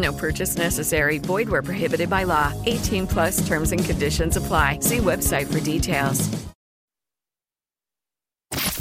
No 0.00 0.12
purchase 0.12 0.56
necessary. 0.56 1.18
Void 1.18 1.48
where 1.48 1.62
prohibited 1.62 2.08
by 2.08 2.24
law. 2.24 2.52
18 2.66 3.06
plus 3.06 3.46
terms 3.46 3.72
and 3.72 3.84
conditions 3.84 4.36
apply. 4.36 4.80
See 4.80 4.98
website 4.98 5.46
for 5.52 5.60
details. 5.60 6.28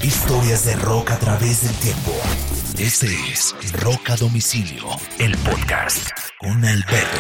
Historias 0.02 0.66
de 0.66 0.76
rock 0.78 1.12
a 1.12 1.18
través 1.18 1.62
del 1.62 1.74
tiempo. 1.76 2.12
Este 2.80 3.08
es 3.32 3.54
Rock 3.84 4.10
a 4.10 4.16
Domicilio, 4.16 4.86
el 5.20 5.36
podcast 5.38 6.10
con 6.40 6.64
Alberto 6.64 7.20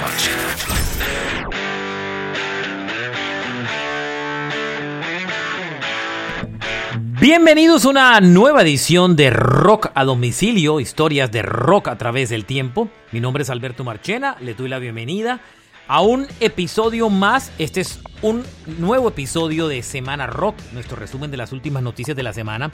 Bienvenidos 7.20 7.84
a 7.84 7.90
una 7.90 8.22
nueva 8.22 8.62
edición 8.62 9.18
de 9.18 9.30
Rock 9.30 9.92
a 9.94 10.06
domicilio, 10.06 10.80
historias 10.80 11.30
de 11.30 11.42
rock 11.42 11.90
a 11.90 11.98
través 11.98 12.30
del 12.30 12.46
tiempo. 12.46 12.88
Mi 13.12 13.20
nombre 13.20 13.44
es 13.44 13.50
Alberto 13.50 13.84
Marchena, 13.84 14.38
le 14.40 14.54
doy 14.54 14.70
la 14.70 14.80
bienvenida 14.80 15.42
a 15.90 16.00
un 16.00 16.28
episodio 16.40 17.10
más. 17.10 17.52
Este 17.60 17.82
es 17.82 18.00
un 18.22 18.46
nuevo 18.78 19.10
episodio 19.10 19.68
de 19.68 19.84
Semana 19.84 20.28
Rock, 20.28 20.56
nuestro 20.72 20.96
resumen 20.96 21.30
de 21.30 21.36
las 21.36 21.52
últimas 21.52 21.84
noticias 21.84 22.16
de 22.16 22.24
la 22.24 22.32
semana. 22.32 22.72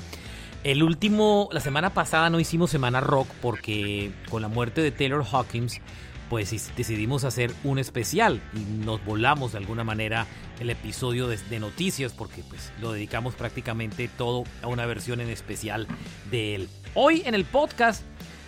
El 0.64 0.84
último, 0.84 1.50
la 1.52 1.60
semana 1.60 1.96
pasada 1.96 2.30
no 2.30 2.40
hicimos 2.40 2.70
Semana 2.70 3.02
Rock 3.02 3.28
porque 3.42 4.12
con 4.30 4.44
la 4.44 4.48
muerte 4.48 4.82
de 4.82 4.92
Taylor 4.92 5.26
Hawkins 5.32 5.82
pues 6.30 6.72
decidimos 6.76 7.24
hacer 7.24 7.52
un 7.64 7.80
especial 7.80 8.42
y 8.54 8.60
nos 8.86 9.04
volamos 9.06 9.52
de 9.54 9.60
alguna 9.60 9.84
manera 9.84 10.26
el 10.60 10.70
episodio 10.70 11.28
de, 11.28 11.60
noticias 11.60 12.14
porque 12.14 12.44
pues 12.48 12.72
lo 12.82 12.92
dedicamos 12.92 13.36
prácticamente 13.36 14.08
todo 14.08 14.44
a 14.62 14.68
una 14.68 14.86
versión 14.86 15.22
en 15.22 15.30
especial 15.30 15.88
de 16.32 16.56
él. 16.56 16.70
Hoy 16.94 17.24
en 17.26 17.36
el 17.36 17.46
podcast 17.46 18.04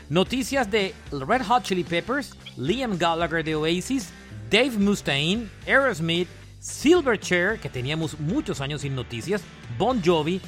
noticias 0.09 0.69
de 0.71 0.93
Red 1.11 1.43
Hot 1.43 1.63
Chili 1.63 1.83
Peppers, 1.83 2.35
Liam 2.57 2.97
Gallagher 2.97 3.43
de 3.43 3.55
Oasis, 3.55 4.09
Dave 4.49 4.77
Mustaine, 4.77 5.49
Aerosmith, 5.65 6.27
Silverchair 6.59 7.59
que 7.59 7.69
teníamos 7.69 8.19
muchos 8.19 8.61
años 8.61 8.81
sin 8.81 8.95
noticias, 8.95 9.41
Bon 9.77 10.01
Jovi, 10.03 10.41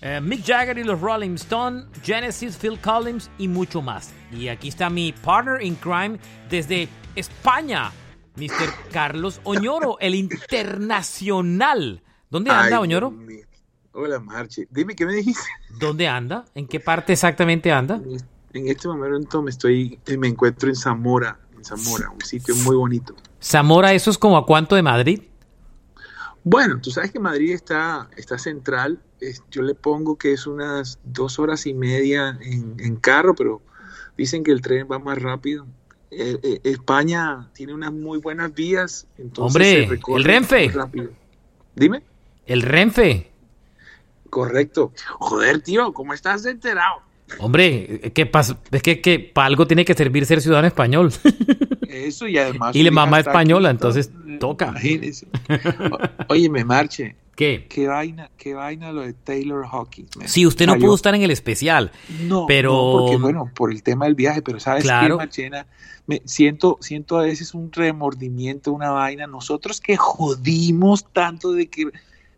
eh, 0.00 0.20
Mick 0.20 0.44
Jagger 0.44 0.78
y 0.78 0.84
los 0.84 1.00
Rolling 1.00 1.34
Stones, 1.34 1.84
Genesis, 2.02 2.56
Phil 2.56 2.78
Collins 2.80 3.30
y 3.38 3.48
mucho 3.48 3.82
más. 3.82 4.10
Y 4.32 4.48
aquí 4.48 4.68
está 4.68 4.88
mi 4.88 5.12
partner 5.12 5.62
in 5.62 5.74
crime 5.74 6.18
desde 6.48 6.88
España, 7.14 7.92
Mr. 8.36 8.70
Carlos 8.92 9.40
Oñoro, 9.44 9.98
el 10.00 10.14
internacional. 10.14 12.02
¿Dónde 12.30 12.50
anda, 12.50 12.76
Ay, 12.76 12.82
Oñoro? 12.82 13.12
Hola, 13.92 14.20
Marche. 14.20 14.68
Dime, 14.70 14.94
¿qué 14.94 15.04
me 15.04 15.14
dijiste? 15.14 15.42
¿Dónde 15.78 16.06
anda? 16.06 16.44
¿En 16.54 16.66
qué 16.66 16.80
parte 16.80 17.12
exactamente 17.12 17.72
anda? 17.72 18.00
En 18.52 18.68
este 18.68 18.88
momento 18.88 19.42
me 19.42 19.50
estoy, 19.50 19.98
me 20.18 20.28
encuentro 20.28 20.68
en 20.68 20.76
Zamora, 20.76 21.38
en 21.56 21.64
Zamora, 21.64 22.10
un 22.10 22.20
sitio 22.20 22.54
muy 22.56 22.76
bonito. 22.76 23.14
Zamora, 23.42 23.92
¿eso 23.92 24.10
es 24.10 24.18
como 24.18 24.36
a 24.36 24.46
cuánto 24.46 24.76
de 24.76 24.82
Madrid? 24.82 25.22
Bueno, 26.42 26.80
tú 26.80 26.90
sabes 26.90 27.10
que 27.10 27.18
Madrid 27.18 27.52
está, 27.52 28.08
está 28.16 28.38
central. 28.38 29.00
Es- 29.20 29.42
yo 29.50 29.62
le 29.62 29.74
pongo 29.74 30.16
que 30.16 30.32
es 30.32 30.46
unas 30.46 30.98
dos 31.04 31.38
horas 31.38 31.66
y 31.66 31.74
media 31.74 32.38
en, 32.42 32.76
en 32.78 32.96
carro, 32.96 33.34
pero 33.34 33.60
dicen 34.16 34.42
que 34.44 34.50
el 34.52 34.60
tren 34.62 34.86
va 34.90 34.98
más 34.98 35.20
rápido. 35.20 35.66
Eh, 36.10 36.38
eh, 36.42 36.60
España 36.64 37.48
tiene 37.54 37.72
unas 37.74 37.92
muy 37.92 38.18
buenas 38.18 38.52
vías. 38.54 39.06
Entonces 39.18 39.54
Hombre, 39.56 39.84
se 39.84 39.90
recorre 39.90 40.18
el 40.18 40.24
Renfe. 40.24 40.68
rápido. 40.68 41.10
Dime. 41.76 42.02
El 42.46 42.62
Renfe. 42.62 43.30
Correcto. 44.28 44.92
Joder, 45.18 45.60
tío, 45.62 45.92
¿cómo 45.92 46.14
estás 46.14 46.44
enterado? 46.46 47.02
Hombre, 47.38 48.10
¿qué 48.12 48.26
pasa? 48.26 48.58
Es 48.72 48.82
que, 48.82 49.00
que 49.00 49.18
para 49.20 49.46
algo 49.46 49.66
tiene 49.66 49.84
que 49.84 49.94
servir 49.94 50.26
ser 50.26 50.40
ciudadano 50.40 50.66
español. 50.66 51.12
Eso 51.88 52.26
y 52.26 52.38
además. 52.38 52.74
Y 52.74 52.82
la 52.82 52.90
mamá 52.90 53.20
española, 53.20 53.70
entonces 53.70 54.10
toca. 54.40 54.68
Imagínese. 54.70 55.28
Oye, 56.28 56.48
me 56.48 56.64
marche. 56.64 57.14
¿Qué? 57.40 57.66
Qué 57.70 57.86
vaina, 57.88 58.30
qué 58.36 58.52
vaina 58.52 58.92
lo 58.92 59.00
de 59.00 59.14
Taylor 59.14 59.64
Hawkins. 59.72 60.10
Sí, 60.26 60.44
usted 60.46 60.66
no 60.66 60.72
Salió- 60.74 60.86
pudo 60.88 60.94
estar 60.96 61.14
en 61.14 61.22
el 61.22 61.30
especial. 61.30 61.90
No, 62.24 62.44
pero- 62.46 62.70
no, 62.72 62.98
porque 63.00 63.16
bueno, 63.16 63.50
por 63.54 63.72
el 63.72 63.82
tema 63.82 64.04
del 64.04 64.14
viaje, 64.14 64.42
pero 64.42 64.60
sabes 64.60 64.82
Claro. 64.82 65.16
qué, 65.16 65.24
Machena, 65.24 65.66
me 66.06 66.20
siento, 66.26 66.76
siento 66.82 67.18
a 67.18 67.22
veces 67.22 67.54
un 67.54 67.72
remordimiento, 67.72 68.72
una 68.72 68.90
vaina. 68.90 69.26
Nosotros 69.26 69.80
que 69.80 69.96
jodimos 69.96 71.06
tanto 71.14 71.52
de 71.52 71.68
que, 71.68 71.86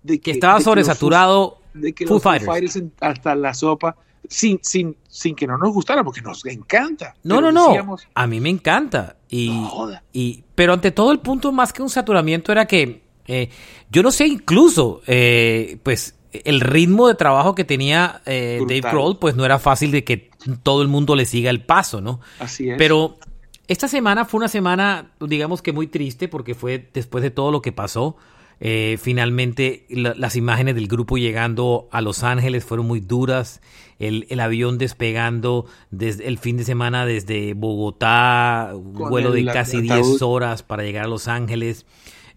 de 0.05 0.21
Que 0.21 0.31
estaba 0.31 0.55
de 0.55 0.59
los 0.61 0.65
sobresaturado 0.67 1.59
Foo- 1.75 1.81
de 1.81 1.93
que 1.95 2.07
Foo 2.07 2.15
los 2.15 2.23
Fighters. 2.23 2.81
Hasta 3.01 3.35
la 3.35 3.55
sopa, 3.55 3.97
sin, 4.29 4.61
sin, 4.63 4.97
sin 5.09 5.35
que 5.35 5.49
no 5.49 5.59
nos 5.59 5.73
gustara, 5.75 6.05
porque 6.05 6.21
nos 6.23 6.47
encanta. 6.47 7.17
No, 7.25 7.41
no, 7.41 7.51
no. 7.51 7.67
decíamos, 7.69 8.07
A 8.15 8.29
mí 8.29 8.41
me 8.41 8.51
encanta. 8.51 9.17
Y, 9.29 9.51
No 9.51 9.67
joda. 9.69 10.05
y, 10.13 10.45
pero 10.55 10.75
ante 10.75 10.93
todo 10.93 11.11
el 11.11 11.19
punto 11.19 11.51
más 11.51 11.73
que 11.73 11.83
un 11.83 11.91
saturamiento 11.91 12.53
era 12.53 12.67
que 12.67 13.02
eh, 13.27 13.49
yo 13.91 14.03
no 14.03 14.11
sé 14.11 14.27
incluso, 14.27 15.01
eh, 15.07 15.79
pues 15.83 16.17
el 16.33 16.61
ritmo 16.61 17.09
de 17.09 17.15
trabajo 17.15 17.55
que 17.55 17.65
tenía 17.65 18.23
eh, 18.27 18.59
Dave. 18.67 18.81
Grohl, 18.81 19.19
pues 19.19 19.37
no 19.37 19.45
era 19.45 19.59
fácil 19.59 19.91
de 19.91 20.03
que 20.05 20.31
todo 20.63 20.83
el 20.83 20.89
mundo 20.89 21.15
le 21.15 21.27
siga 21.27 21.51
el 21.51 21.61
paso, 21.63 22.01
¿no? 22.01 22.21
Así 22.39 22.71
es. 22.71 22.77
Pero 22.79 23.19
esta 23.69 23.87
semana 23.87 24.25
fue 24.25 24.39
una 24.39 24.49
semana, 24.49 25.13
digamos 25.21 25.61
que 25.63 25.73
muy 25.73 25.87
triste, 25.89 26.29
porque 26.29 26.55
fue 26.55 26.89
después 26.95 27.23
de 27.23 27.31
todo 27.31 27.51
lo 27.51 27.61
que 27.63 27.73
pasó. 27.73 28.17
eh, 28.65 28.97
finalmente, 29.03 29.87
la- 29.91 30.15
las 30.17 30.37
imágenes 30.37 30.77
del 30.77 30.87
grupo 30.87 31.17
llegando 31.19 31.89
a 31.91 32.01
Los 32.01 32.23
Ángeles 32.23 32.65
fueron 32.65 32.87
muy 32.87 33.01
duras. 33.01 33.61
El, 33.99 34.25
el 34.31 34.39
avión 34.39 34.79
despegando 34.79 35.67
desde 35.91 36.29
el 36.29 36.39
fin 36.39 36.57
de 36.59 36.63
semana 36.65 37.05
desde 37.05 37.55
Bogotá, 37.55 38.71
un 38.75 38.93
vuelo 38.95 39.33
de 39.33 39.45
casi 39.53 39.79
ataúd. 39.79 40.11
10 40.11 40.23
horas 40.23 40.63
para 40.63 40.83
llegar 40.85 41.07
a 41.07 41.09
Los 41.09 41.27
Ángeles. 41.29 41.87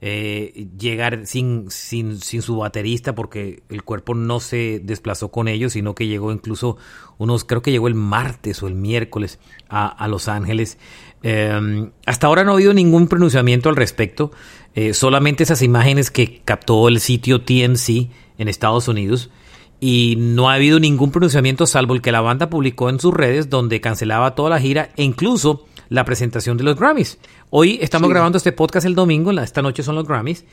Eh, 0.07 0.67
llegar 0.77 1.25
sin, 1.25 1.71
sin, 1.71 2.19
sin 2.19 2.43
su 2.43 2.57
baterista 2.57 3.15
porque 3.15 3.63
el 3.69 3.81
cuerpo 3.81 4.13
no 4.13 4.39
se 4.39 4.79
desplazó 4.83 5.31
con 5.31 5.47
ellos, 5.47 5.73
sino 5.73 5.95
que 5.95 6.05
llegó 6.05 6.31
incluso 6.31 6.77
unos, 7.17 7.43
creo 7.43 7.63
que 7.63 7.71
llegó 7.71 7.87
el 7.87 7.95
martes 7.95 8.61
o 8.61 8.67
el 8.67 8.75
miércoles 8.75 9.39
a, 9.67 9.87
a 9.87 10.07
Los 10.07 10.27
Ángeles. 10.27 10.77
Eh, 11.23 11.89
hasta 12.05 12.27
ahora 12.27 12.43
no 12.43 12.51
ha 12.51 12.53
habido 12.53 12.75
ningún 12.75 13.07
pronunciamiento 13.07 13.67
al 13.67 13.75
respecto, 13.75 14.31
eh, 14.75 14.93
solamente 14.93 15.41
esas 15.41 15.63
imágenes 15.63 16.11
que 16.11 16.39
captó 16.45 16.87
el 16.87 16.99
sitio 16.99 17.41
TMC 17.41 18.11
en 18.37 18.47
Estados 18.47 18.87
Unidos. 18.87 19.31
Y 19.79 20.15
no 20.17 20.49
ha 20.49 20.53
habido 20.55 20.79
ningún 20.79 21.11
pronunciamiento 21.11 21.65
salvo 21.65 21.93
el 21.93 22.01
que 22.01 22.11
la 22.11 22.21
banda 22.21 22.49
publicó 22.49 22.89
en 22.89 22.99
sus 22.99 23.13
redes 23.13 23.49
donde 23.49 23.81
cancelaba 23.81 24.33
toda 24.35 24.49
la 24.49 24.59
gira 24.59 24.89
e 24.95 25.03
incluso 25.03 25.65
la 25.89 26.05
presentación 26.05 26.57
de 26.57 26.63
los 26.63 26.75
Grammys. 26.77 27.19
Hoy 27.49 27.77
estamos 27.81 28.07
Sí. 28.07 28.13
grabando 28.13 28.37
este 28.37 28.51
podcast 28.51 28.85
el 28.87 28.95
domingo, 28.95 29.31
esta 29.31 29.61
noche 29.61 29.83
son 29.83 29.95
los 29.95 30.07
Grammys 30.07 30.45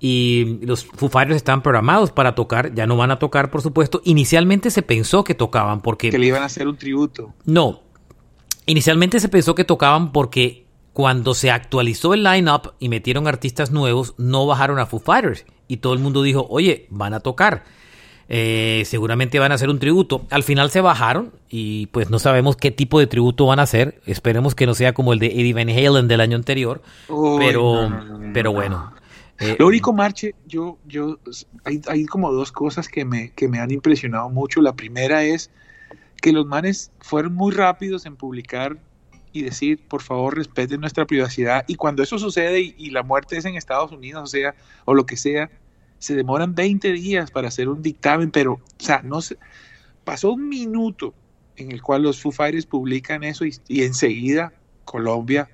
y 0.00 0.58
los 0.64 0.84
Foo 0.84 1.08
Fighters 1.08 1.36
están 1.36 1.60
programados 1.62 2.12
para 2.12 2.34
tocar, 2.34 2.72
ya 2.74 2.86
no 2.86 2.96
van 2.96 3.10
a 3.10 3.18
tocar 3.18 3.50
por 3.50 3.60
supuesto. 3.62 4.00
Inicialmente 4.04 4.70
se 4.70 4.82
pensó 4.82 5.24
que 5.24 5.34
tocaban 5.34 5.80
porque 5.82 6.10
que 6.10 6.18
le 6.18 6.26
iban 6.26 6.42
a 6.42 6.46
hacer 6.46 6.68
un 6.68 6.76
tributo. 6.76 7.34
no. 7.44 7.82
Inicialmente 8.66 9.18
se 9.18 9.30
pensó 9.30 9.54
que 9.54 9.64
tocaban 9.64 10.12
porque 10.12 10.66
cuando 10.92 11.32
se 11.32 11.50
actualizó 11.50 12.12
el 12.12 12.22
line-up 12.22 12.74
y 12.78 12.90
metieron 12.90 13.26
artistas 13.26 13.70
nuevos, 13.70 14.14
no 14.18 14.44
bajaron 14.46 14.78
a 14.78 14.84
Foo 14.84 15.00
Fighters. 15.00 15.46
Y 15.68 15.78
todo 15.78 15.94
el 15.94 16.00
mundo 16.00 16.22
dijo, 16.22 16.46
oye, 16.50 16.86
van 16.90 17.14
a 17.14 17.20
tocar. 17.20 17.64
Eh, 18.30 18.82
seguramente 18.84 19.38
van 19.38 19.52
a 19.52 19.54
hacer 19.54 19.70
un 19.70 19.78
tributo. 19.78 20.26
Al 20.30 20.42
final 20.42 20.70
se 20.70 20.80
bajaron 20.80 21.32
y 21.48 21.86
pues 21.86 22.10
no 22.10 22.18
sabemos 22.18 22.56
qué 22.56 22.70
tipo 22.70 22.98
de 22.98 23.06
tributo 23.06 23.46
van 23.46 23.58
a 23.58 23.62
hacer. 23.62 24.00
Esperemos 24.04 24.54
que 24.54 24.66
no 24.66 24.74
sea 24.74 24.92
como 24.92 25.12
el 25.12 25.18
de 25.18 25.28
Eddie 25.28 25.54
Van 25.54 25.68
Halen 25.68 26.08
del 26.08 26.20
año 26.20 26.36
anterior. 26.36 26.82
Uy, 27.08 27.44
pero 27.46 27.62
no, 27.62 27.90
no, 27.90 28.04
no, 28.04 28.18
no, 28.18 28.32
pero 28.32 28.50
no. 28.50 28.56
bueno. 28.56 28.92
Eh, 29.40 29.56
Lo 29.58 29.68
único, 29.68 29.92
Marche, 29.92 30.34
yo, 30.46 30.78
yo, 30.86 31.18
hay, 31.64 31.80
hay, 31.86 32.06
como 32.06 32.32
dos 32.32 32.50
cosas 32.50 32.88
que 32.88 33.04
me, 33.04 33.30
que 33.30 33.48
me 33.48 33.60
han 33.60 33.70
impresionado 33.70 34.28
mucho. 34.28 34.60
La 34.60 34.74
primera 34.74 35.22
es 35.22 35.50
que 36.20 36.32
los 36.32 36.44
manes 36.44 36.90
fueron 37.00 37.34
muy 37.34 37.52
rápidos 37.52 38.04
en 38.04 38.16
publicar 38.16 38.76
y 39.32 39.42
decir, 39.42 39.80
por 39.86 40.02
favor, 40.02 40.36
respeten 40.36 40.80
nuestra 40.80 41.06
privacidad. 41.06 41.64
Y 41.68 41.76
cuando 41.76 42.02
eso 42.02 42.18
sucede 42.18 42.74
y, 42.76 42.90
la 42.90 43.02
muerte 43.02 43.36
es 43.36 43.44
en 43.44 43.54
Estados 43.54 43.92
Unidos, 43.92 44.22
o 44.24 44.26
sea, 44.26 44.54
o 44.84 44.94
lo 44.94 45.06
que 45.06 45.16
sea, 45.16 45.50
se 45.98 46.14
demoran 46.14 46.54
20 46.54 46.92
días 46.92 47.30
para 47.30 47.48
hacer 47.48 47.68
un 47.68 47.82
dictamen, 47.82 48.30
pero, 48.30 48.54
o 48.54 48.60
sea, 48.78 49.02
no 49.02 49.20
se, 49.20 49.36
pasó 50.04 50.32
un 50.32 50.48
minuto 50.48 51.14
en 51.56 51.72
el 51.72 51.82
cual 51.82 52.02
los 52.02 52.20
Foo 52.20 52.32
Fighters 52.32 52.66
publican 52.66 53.24
eso 53.24 53.44
y, 53.44 53.54
y 53.68 53.82
enseguida 53.82 54.52
Colombia 54.84 55.48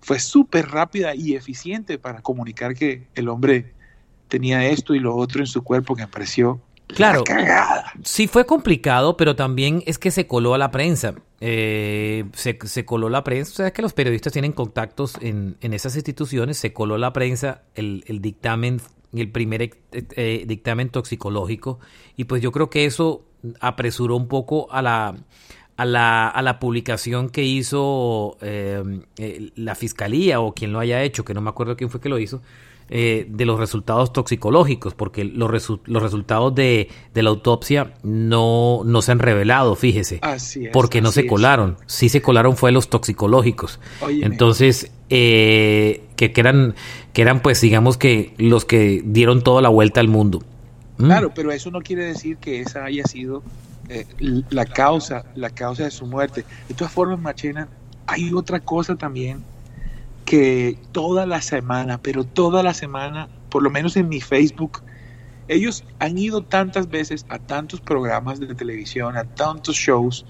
fue 0.00 0.18
súper 0.18 0.68
rápida 0.68 1.14
y 1.14 1.34
eficiente 1.34 1.98
para 1.98 2.20
comunicar 2.20 2.74
que 2.74 3.06
el 3.14 3.28
hombre 3.28 3.72
tenía 4.28 4.66
esto 4.66 4.94
y 4.94 5.00
lo 5.00 5.16
otro 5.16 5.40
en 5.40 5.46
su 5.46 5.62
cuerpo 5.62 5.94
que 5.94 6.02
me 6.02 6.08
pareció 6.08 6.60
Claro, 6.88 7.24
sí 8.02 8.26
fue 8.26 8.46
complicado, 8.46 9.16
pero 9.16 9.34
también 9.34 9.82
es 9.86 9.98
que 9.98 10.10
se 10.10 10.26
coló 10.26 10.54
a 10.54 10.58
la 10.58 10.70
prensa. 10.70 11.14
Eh, 11.40 12.24
se, 12.34 12.58
se, 12.64 12.84
coló 12.84 13.08
la 13.08 13.24
prensa, 13.24 13.50
o 13.52 13.54
sea, 13.56 13.72
que 13.72 13.82
los 13.82 13.94
periodistas 13.94 14.32
tienen 14.32 14.52
contactos 14.52 15.16
en, 15.20 15.56
en 15.60 15.72
esas 15.72 15.96
instituciones, 15.96 16.58
se 16.58 16.72
coló 16.72 16.96
la 16.98 17.12
prensa 17.12 17.62
el, 17.74 18.04
el 18.06 18.20
dictamen, 18.20 18.80
el 19.20 19.30
primer 19.30 19.62
eh, 19.62 19.70
eh, 19.92 20.44
dictamen 20.46 20.88
toxicológico, 20.90 21.78
y 22.16 22.24
pues 22.24 22.42
yo 22.42 22.52
creo 22.52 22.70
que 22.70 22.84
eso 22.84 23.24
apresuró 23.60 24.16
un 24.16 24.28
poco 24.28 24.68
a 24.72 24.82
la, 24.82 25.16
a 25.76 25.84
la, 25.84 26.28
a 26.28 26.42
la 26.42 26.58
publicación 26.58 27.28
que 27.30 27.42
hizo 27.42 28.36
eh, 28.40 28.82
la 29.56 29.74
fiscalía 29.74 30.40
o 30.40 30.54
quien 30.54 30.72
lo 30.72 30.80
haya 30.80 31.02
hecho, 31.02 31.24
que 31.24 31.34
no 31.34 31.40
me 31.40 31.50
acuerdo 31.50 31.76
quién 31.76 31.90
fue 31.90 32.00
que 32.00 32.08
lo 32.08 32.18
hizo, 32.18 32.42
eh, 32.90 33.26
de 33.30 33.46
los 33.46 33.58
resultados 33.58 34.12
toxicológicos, 34.12 34.94
porque 34.94 35.24
los, 35.24 35.50
los 35.86 36.02
resultados 36.02 36.54
de, 36.54 36.88
de, 37.14 37.22
la 37.22 37.30
autopsia 37.30 37.94
no, 38.02 38.82
no 38.84 39.00
se 39.00 39.12
han 39.12 39.20
revelado, 39.20 39.74
fíjese, 39.74 40.20
porque 40.70 41.00
no 41.00 41.10
se 41.10 41.26
colaron. 41.26 41.78
Sí 41.86 42.10
se 42.10 42.20
colaron 42.20 42.58
fue 42.58 42.72
los 42.72 42.90
toxicológicos. 42.90 43.80
Entonces, 44.06 44.90
eh, 45.08 46.04
que, 46.16 46.32
que, 46.32 46.40
eran, 46.42 46.74
que 47.14 47.22
eran, 47.22 47.40
pues, 47.40 47.60
digamos 47.62 47.96
que 47.96 48.34
los 48.36 48.66
que 48.66 49.02
dieron 49.02 49.42
toda 49.42 49.62
la 49.62 49.70
vuelta 49.70 50.00
al 50.00 50.08
mundo. 50.08 50.42
¿Mm? 50.98 51.06
Claro, 51.06 51.32
pero 51.34 51.52
eso 51.52 51.70
no 51.70 51.80
quiere 51.80 52.04
decir 52.04 52.36
que 52.36 52.60
esa 52.60 52.84
haya 52.84 53.04
sido 53.04 53.42
eh, 53.88 54.04
la 54.50 54.66
causa, 54.66 55.24
la 55.34 55.48
causa 55.48 55.84
de 55.84 55.90
su 55.90 56.06
muerte. 56.06 56.44
De 56.68 56.74
todas 56.74 56.92
formas, 56.92 57.18
Machena, 57.18 57.66
hay 58.06 58.32
otra 58.34 58.60
cosa 58.60 58.94
también 58.94 59.42
que 60.24 60.78
toda 60.92 61.26
la 61.26 61.40
semana, 61.40 61.98
pero 61.98 62.24
toda 62.24 62.62
la 62.62 62.74
semana, 62.74 63.28
por 63.50 63.62
lo 63.62 63.70
menos 63.70 63.96
en 63.96 64.08
mi 64.08 64.20
Facebook, 64.20 64.82
ellos 65.48 65.84
han 65.98 66.16
ido 66.16 66.42
tantas 66.42 66.88
veces 66.88 67.26
a 67.28 67.38
tantos 67.38 67.80
programas 67.80 68.40
de 68.40 68.54
televisión, 68.54 69.16
a 69.16 69.24
tantos 69.24 69.76
shows, 69.76 70.24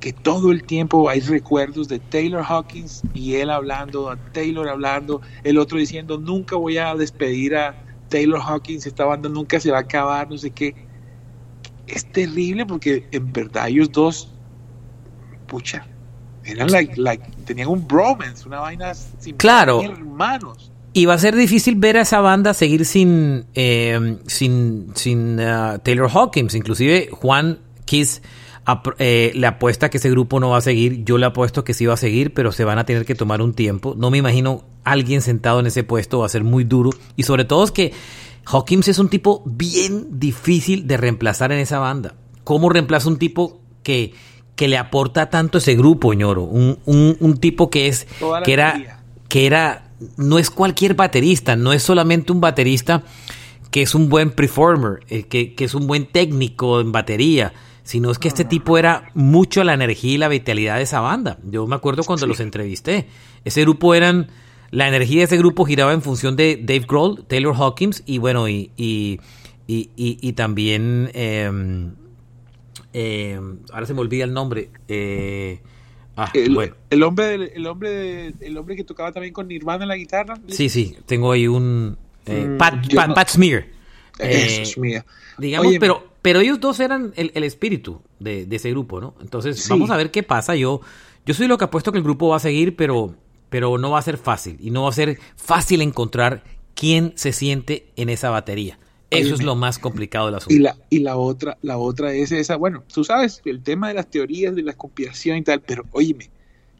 que 0.00 0.12
todo 0.12 0.52
el 0.52 0.62
tiempo 0.62 1.08
hay 1.08 1.20
recuerdos 1.20 1.88
de 1.88 1.98
Taylor 1.98 2.44
Hawkins 2.46 3.02
y 3.14 3.34
él 3.34 3.50
hablando, 3.50 4.10
a 4.10 4.16
Taylor 4.16 4.68
hablando, 4.68 5.22
el 5.42 5.58
otro 5.58 5.78
diciendo, 5.78 6.18
nunca 6.18 6.56
voy 6.56 6.78
a 6.78 6.94
despedir 6.94 7.56
a 7.56 7.74
Taylor 8.08 8.40
Hawkins, 8.40 8.86
esta 8.86 9.04
banda 9.04 9.28
nunca 9.28 9.58
se 9.58 9.70
va 9.70 9.78
a 9.78 9.82
acabar, 9.82 10.28
no 10.30 10.38
sé 10.38 10.50
qué. 10.50 10.74
Es 11.86 12.10
terrible 12.12 12.66
porque 12.66 13.08
en 13.12 13.32
verdad 13.32 13.68
ellos 13.68 13.90
dos, 13.90 14.34
pucha, 15.46 15.86
eran 16.46 16.70
like, 16.70 17.00
like, 17.00 17.24
tenían 17.44 17.68
un 17.68 17.86
bromance, 17.86 18.46
una 18.46 18.60
vaina 18.60 18.94
sin 18.94 19.36
claro. 19.36 19.82
hermanos. 19.82 20.70
Y 20.92 21.04
va 21.04 21.14
a 21.14 21.18
ser 21.18 21.36
difícil 21.36 21.76
ver 21.76 21.98
a 21.98 22.02
esa 22.02 22.20
banda 22.20 22.54
seguir 22.54 22.86
sin, 22.86 23.44
eh, 23.54 24.16
sin, 24.26 24.92
sin 24.94 25.38
uh, 25.38 25.78
Taylor 25.82 26.08
Hawkins. 26.10 26.54
Inclusive 26.54 27.10
Juan 27.12 27.58
Kiss 27.84 28.22
eh, 28.98 29.30
le 29.34 29.46
apuesta 29.46 29.90
que 29.90 29.98
ese 29.98 30.10
grupo 30.10 30.40
no 30.40 30.50
va 30.50 30.56
a 30.56 30.62
seguir. 30.62 31.04
Yo 31.04 31.18
le 31.18 31.26
apuesto 31.26 31.64
que 31.64 31.74
sí 31.74 31.84
va 31.84 31.94
a 31.94 31.98
seguir, 31.98 32.32
pero 32.32 32.50
se 32.50 32.64
van 32.64 32.78
a 32.78 32.86
tener 32.86 33.04
que 33.04 33.14
tomar 33.14 33.42
un 33.42 33.52
tiempo. 33.52 33.94
No 33.96 34.10
me 34.10 34.16
imagino 34.16 34.64
alguien 34.84 35.20
sentado 35.20 35.60
en 35.60 35.66
ese 35.66 35.84
puesto. 35.84 36.20
Va 36.20 36.26
a 36.26 36.30
ser 36.30 36.44
muy 36.44 36.64
duro. 36.64 36.90
Y 37.14 37.24
sobre 37.24 37.44
todo 37.44 37.62
es 37.64 37.72
que 37.72 37.92
Hawkins 38.46 38.88
es 38.88 38.98
un 38.98 39.10
tipo 39.10 39.42
bien 39.44 40.18
difícil 40.18 40.86
de 40.86 40.96
reemplazar 40.96 41.52
en 41.52 41.58
esa 41.58 41.78
banda. 41.78 42.14
¿Cómo 42.42 42.70
reemplaza 42.70 43.08
un 43.08 43.18
tipo 43.18 43.60
que 43.82 44.14
que 44.56 44.68
le 44.68 44.78
aporta 44.78 45.28
tanto 45.28 45.58
ese 45.58 45.76
grupo, 45.76 46.14
ñoro. 46.14 46.42
Un, 46.42 46.78
un, 46.86 47.16
un 47.20 47.36
tipo 47.36 47.70
que 47.70 47.88
es, 47.88 48.06
que 48.44 48.52
era, 48.52 49.02
que 49.28 49.46
era, 49.46 49.90
no 50.16 50.38
es 50.38 50.50
cualquier 50.50 50.94
baterista, 50.94 51.56
no 51.56 51.74
es 51.74 51.82
solamente 51.82 52.32
un 52.32 52.40
baterista 52.40 53.04
que 53.70 53.82
es 53.82 53.94
un 53.94 54.08
buen 54.08 54.30
performer, 54.30 55.00
eh, 55.08 55.24
que, 55.24 55.54
que, 55.54 55.64
es 55.66 55.74
un 55.74 55.86
buen 55.86 56.06
técnico 56.06 56.80
en 56.80 56.90
batería, 56.90 57.52
sino 57.82 58.10
es 58.10 58.18
que 58.18 58.28
este 58.28 58.46
tipo 58.46 58.78
era 58.78 59.10
mucho 59.12 59.62
la 59.62 59.74
energía 59.74 60.14
y 60.14 60.18
la 60.18 60.28
vitalidad 60.28 60.76
de 60.76 60.84
esa 60.84 61.00
banda. 61.00 61.38
Yo 61.44 61.66
me 61.66 61.76
acuerdo 61.76 62.02
cuando 62.02 62.26
los 62.26 62.40
entrevisté. 62.40 63.08
Ese 63.44 63.60
grupo 63.60 63.94
eran, 63.94 64.30
la 64.70 64.88
energía 64.88 65.18
de 65.18 65.24
ese 65.24 65.36
grupo 65.36 65.66
giraba 65.66 65.92
en 65.92 66.00
función 66.00 66.34
de 66.34 66.58
Dave 66.62 66.86
Grohl, 66.88 67.26
Taylor 67.26 67.54
Hawkins 67.54 68.02
y 68.06 68.16
bueno, 68.16 68.48
y, 68.48 68.70
y, 68.78 69.20
y, 69.66 69.90
y 69.96 70.32
también... 70.32 71.10
Eh, 71.12 71.92
eh, 72.98 73.38
ahora 73.72 73.84
se 73.84 73.92
me 73.92 74.00
olvida 74.00 74.24
el 74.24 74.32
nombre. 74.32 74.70
Eh, 74.88 75.60
ah, 76.16 76.30
el, 76.32 76.54
bueno. 76.54 76.74
el, 76.88 77.02
hombre, 77.02 77.34
el, 77.54 77.66
hombre, 77.66 78.32
el 78.40 78.56
hombre 78.56 78.74
que 78.74 78.84
tocaba 78.84 79.12
también 79.12 79.34
con 79.34 79.48
Nirvana 79.48 79.84
en 79.84 79.88
la 79.88 79.96
guitarra. 79.96 80.38
Sí, 80.48 80.70
sí, 80.70 80.96
tengo 81.04 81.30
ahí 81.30 81.46
un 81.46 81.98
eh, 82.24 82.46
mm, 82.48 82.56
Pat, 82.56 82.94
Pat, 82.94 83.14
Pat, 83.14 83.28
Smear. 83.28 83.66
Eso 84.18 84.82
eh, 84.82 85.04
Digamos, 85.36 85.74
pero, 85.78 86.08
pero 86.22 86.40
ellos 86.40 86.58
dos 86.58 86.80
eran 86.80 87.12
el, 87.16 87.32
el 87.34 87.44
espíritu 87.44 88.00
de, 88.18 88.46
de, 88.46 88.56
ese 88.56 88.70
grupo, 88.70 88.98
¿no? 88.98 89.14
Entonces, 89.20 89.62
sí. 89.62 89.68
vamos 89.68 89.90
a 89.90 89.98
ver 89.98 90.10
qué 90.10 90.22
pasa. 90.22 90.56
Yo, 90.56 90.80
yo 91.26 91.34
soy 91.34 91.48
lo 91.48 91.58
que 91.58 91.64
apuesto 91.64 91.92
que 91.92 91.98
el 91.98 92.04
grupo 92.04 92.28
va 92.28 92.36
a 92.36 92.40
seguir, 92.40 92.76
pero, 92.76 93.14
pero 93.50 93.76
no 93.76 93.90
va 93.90 93.98
a 93.98 94.02
ser 94.02 94.16
fácil. 94.16 94.56
Y 94.58 94.70
no 94.70 94.84
va 94.84 94.88
a 94.88 94.92
ser 94.92 95.18
fácil 95.36 95.82
encontrar 95.82 96.44
quién 96.74 97.12
se 97.16 97.34
siente 97.34 97.88
en 97.96 98.08
esa 98.08 98.30
batería. 98.30 98.78
Eso 99.18 99.34
es 99.34 99.42
lo 99.42 99.56
más 99.56 99.78
complicado 99.78 100.26
del 100.26 100.36
asunto. 100.36 100.54
Y 100.54 100.58
la, 100.58 100.76
y 100.90 101.00
la 101.00 101.16
otra, 101.16 101.58
la 101.62 101.78
otra 101.78 102.12
es 102.12 102.32
esa, 102.32 102.56
bueno, 102.56 102.84
tú 102.92 103.04
sabes, 103.04 103.42
el 103.44 103.62
tema 103.62 103.88
de 103.88 103.94
las 103.94 104.06
teorías 104.08 104.54
de 104.54 104.62
la 104.62 104.74
conspiración 104.74 105.38
y 105.38 105.42
tal, 105.42 105.60
pero 105.60 105.84
óyeme, 105.92 106.30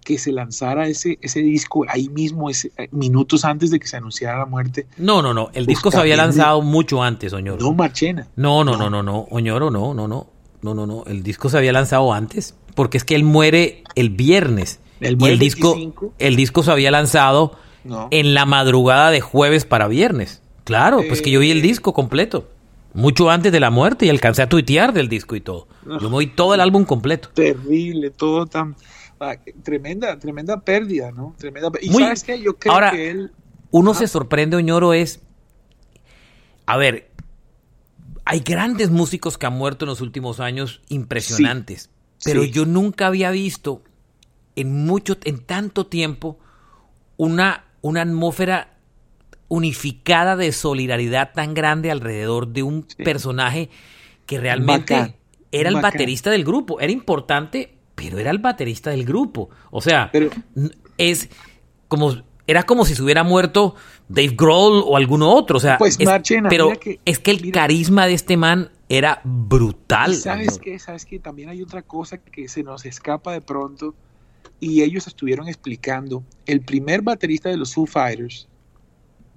que 0.07 0.19
se 0.19 0.31
lanzara 0.31 0.87
ese, 0.87 1.19
ese 1.21 1.41
disco 1.41 1.85
ahí 1.89 2.09
mismo, 2.09 2.49
ese, 2.49 2.71
eh, 2.77 2.89
minutos 2.93 3.45
antes 3.45 3.73
de 3.73 3.81
que 3.81 3.89
se 3.89 3.97
anunciara 3.97 4.39
la 4.39 4.47
muerte. 4.47 4.87
No, 4.99 5.21
no, 5.21 5.35
no, 5.35 5.51
el 5.53 5.67
disco 5.67 5.91
se 5.91 5.99
había 5.99 6.17
lanzado 6.17 6.63
mucho 6.63 7.03
antes, 7.03 7.33
Oñoro. 7.33 7.61
No, 7.61 7.73
Marchena. 7.73 8.29
No, 8.37 8.63
no, 8.63 8.77
no, 8.77 8.89
no, 8.89 9.03
no, 9.03 9.27
Oñoro, 9.31 9.69
no, 9.69 9.95
no, 9.95 10.07
no, 10.07 10.29
no, 10.63 10.75
no, 10.75 10.87
no, 10.87 11.05
el 11.07 11.25
disco 11.25 11.49
se 11.49 11.59
había 11.59 11.73
lanzado 11.73 12.13
antes, 12.13 12.55
porque 12.77 12.99
es 12.99 13.05
que 13.05 13.17
él 13.17 13.25
muere 13.25 13.83
el 13.97 14.11
viernes. 14.11 14.79
El, 15.01 15.21
y 15.21 15.25
el 15.27 15.39
disco, 15.41 15.77
el 16.19 16.37
disco 16.37 16.63
se 16.63 16.71
había 16.71 16.93
lanzado 16.93 17.59
no. 17.83 18.07
en 18.13 18.33
la 18.33 18.47
madrugada 18.47 19.11
de 19.11 19.21
jueves 19.21 19.65
para 19.65 19.89
viernes. 19.89 20.41
Claro, 20.67 21.01
pues 21.07 21.23
que 21.23 21.31
yo 21.31 21.39
vi 21.39 21.53
el 21.53 21.63
disco 21.63 21.93
completo. 21.93 22.51
Mucho 22.93 23.31
antes 23.31 23.53
de 23.53 23.61
la 23.61 23.71
muerte 23.71 24.05
y 24.05 24.09
alcancé 24.09 24.43
a 24.43 24.49
tuitear 24.49 24.93
del 24.93 25.09
disco 25.09 25.37
y 25.37 25.41
todo. 25.41 25.69
Yo 26.01 26.11
me 26.11 26.19
vi 26.19 26.27
todo 26.27 26.55
el 26.55 26.61
álbum 26.61 26.85
completo. 26.85 27.29
Terrible, 27.33 28.11
todo 28.11 28.47
tan... 28.47 28.75
Ah, 29.21 29.37
tremenda, 29.63 30.19
tremenda 30.19 30.61
pérdida, 30.61 31.13
¿no? 31.13 31.37
Tremenda 31.39 31.71
Y 31.81 31.91
Muy... 31.91 32.03
sabes 32.03 32.25
qué, 32.25 32.43
yo 32.43 32.57
creo 32.57 32.75
Ahora, 32.75 32.91
que 32.91 33.11
él... 33.11 33.31
Uno 33.71 33.93
ah. 33.93 33.95
se 33.95 34.09
sorprende, 34.09 34.57
Oñoro, 34.57 34.93
es... 34.93 35.21
A 36.67 36.77
ver, 36.77 37.13
hay 38.25 38.41
grandes 38.41 38.91
músicos 38.91 39.39
que 39.39 39.47
han 39.47 39.53
muerto 39.53 39.85
en 39.85 39.91
los 39.91 40.01
últimos 40.01 40.41
años 40.41 40.83
impresionantes. 40.89 41.91
Sí, 42.19 42.31
pero 42.31 42.43
sí. 42.43 42.51
yo 42.51 42.67
nunca 42.67 43.07
había 43.07 43.31
visto 43.31 43.83
en 44.57 44.85
mucho, 44.85 45.17
en 45.23 45.39
tanto 45.45 45.87
tiempo, 45.87 46.41
una, 47.17 47.67
una 47.83 48.03
atmósfera 48.03 48.76
unificada 49.49 50.37
de 50.37 50.53
solidaridad 50.53 51.33
tan 51.33 51.55
grande 51.55 51.91
alrededor 51.91 52.49
de 52.49 52.63
un 52.63 52.87
sí. 52.89 53.03
personaje 53.03 53.71
que 54.27 54.41
realmente 54.41 54.95
bacán, 54.95 55.17
era 55.53 55.69
el 55.69 55.77
bacán. 55.77 55.93
baterista 55.93 56.31
del 56.31 56.45
grupo. 56.45 56.81
Era 56.81 56.93
importante, 56.93 57.75
pero 57.95 58.19
era 58.19 58.31
el 58.31 58.39
baterista 58.39 58.91
del 58.91 59.05
grupo. 59.05 59.51
O 59.71 59.81
sea, 59.81 60.11
pero, 60.13 60.31
es 60.99 61.29
como 61.89 62.17
era 62.47 62.63
como 62.63 62.85
si 62.85 62.95
se 62.95 63.03
hubiera 63.03 63.25
muerto 63.25 63.75
Dave 64.09 64.35
Grohl 64.37 64.83
o 64.85 64.97
alguno 64.97 65.33
otro. 65.33 65.57
O 65.57 65.61
sea, 65.61 65.79
pues, 65.79 65.97
es, 65.99 66.07
Marchena, 66.07 66.49
pero 66.49 66.79
que, 66.79 67.01
es 67.05 67.19
que 67.19 67.33
el 67.33 67.41
mira, 67.41 67.61
carisma 67.61 68.07
de 68.07 68.15
este 68.15 68.37
man 68.37 68.71
era 68.89 69.21
brutal. 69.25 70.15
¿Sabes 70.15 70.59
qué? 70.59 70.79
¿Sabes 70.79 71.05
qué? 71.05 71.19
También 71.19 71.49
hay 71.49 71.63
otra 71.63 71.83
cosa 71.83 72.19
que 72.19 72.49
se 72.49 72.63
nos 72.63 72.87
escapa 72.87 73.33
de 73.33 73.41
pronto 73.41 73.95
y 74.61 74.83
ellos 74.83 75.07
estuvieron 75.07 75.49
explicando. 75.49 76.23
El 76.47 76.61
primer 76.61 77.03
baterista 77.03 77.49
de 77.49 77.57
los 77.57 77.75
Foo 77.75 77.87
Fighters 77.87 78.49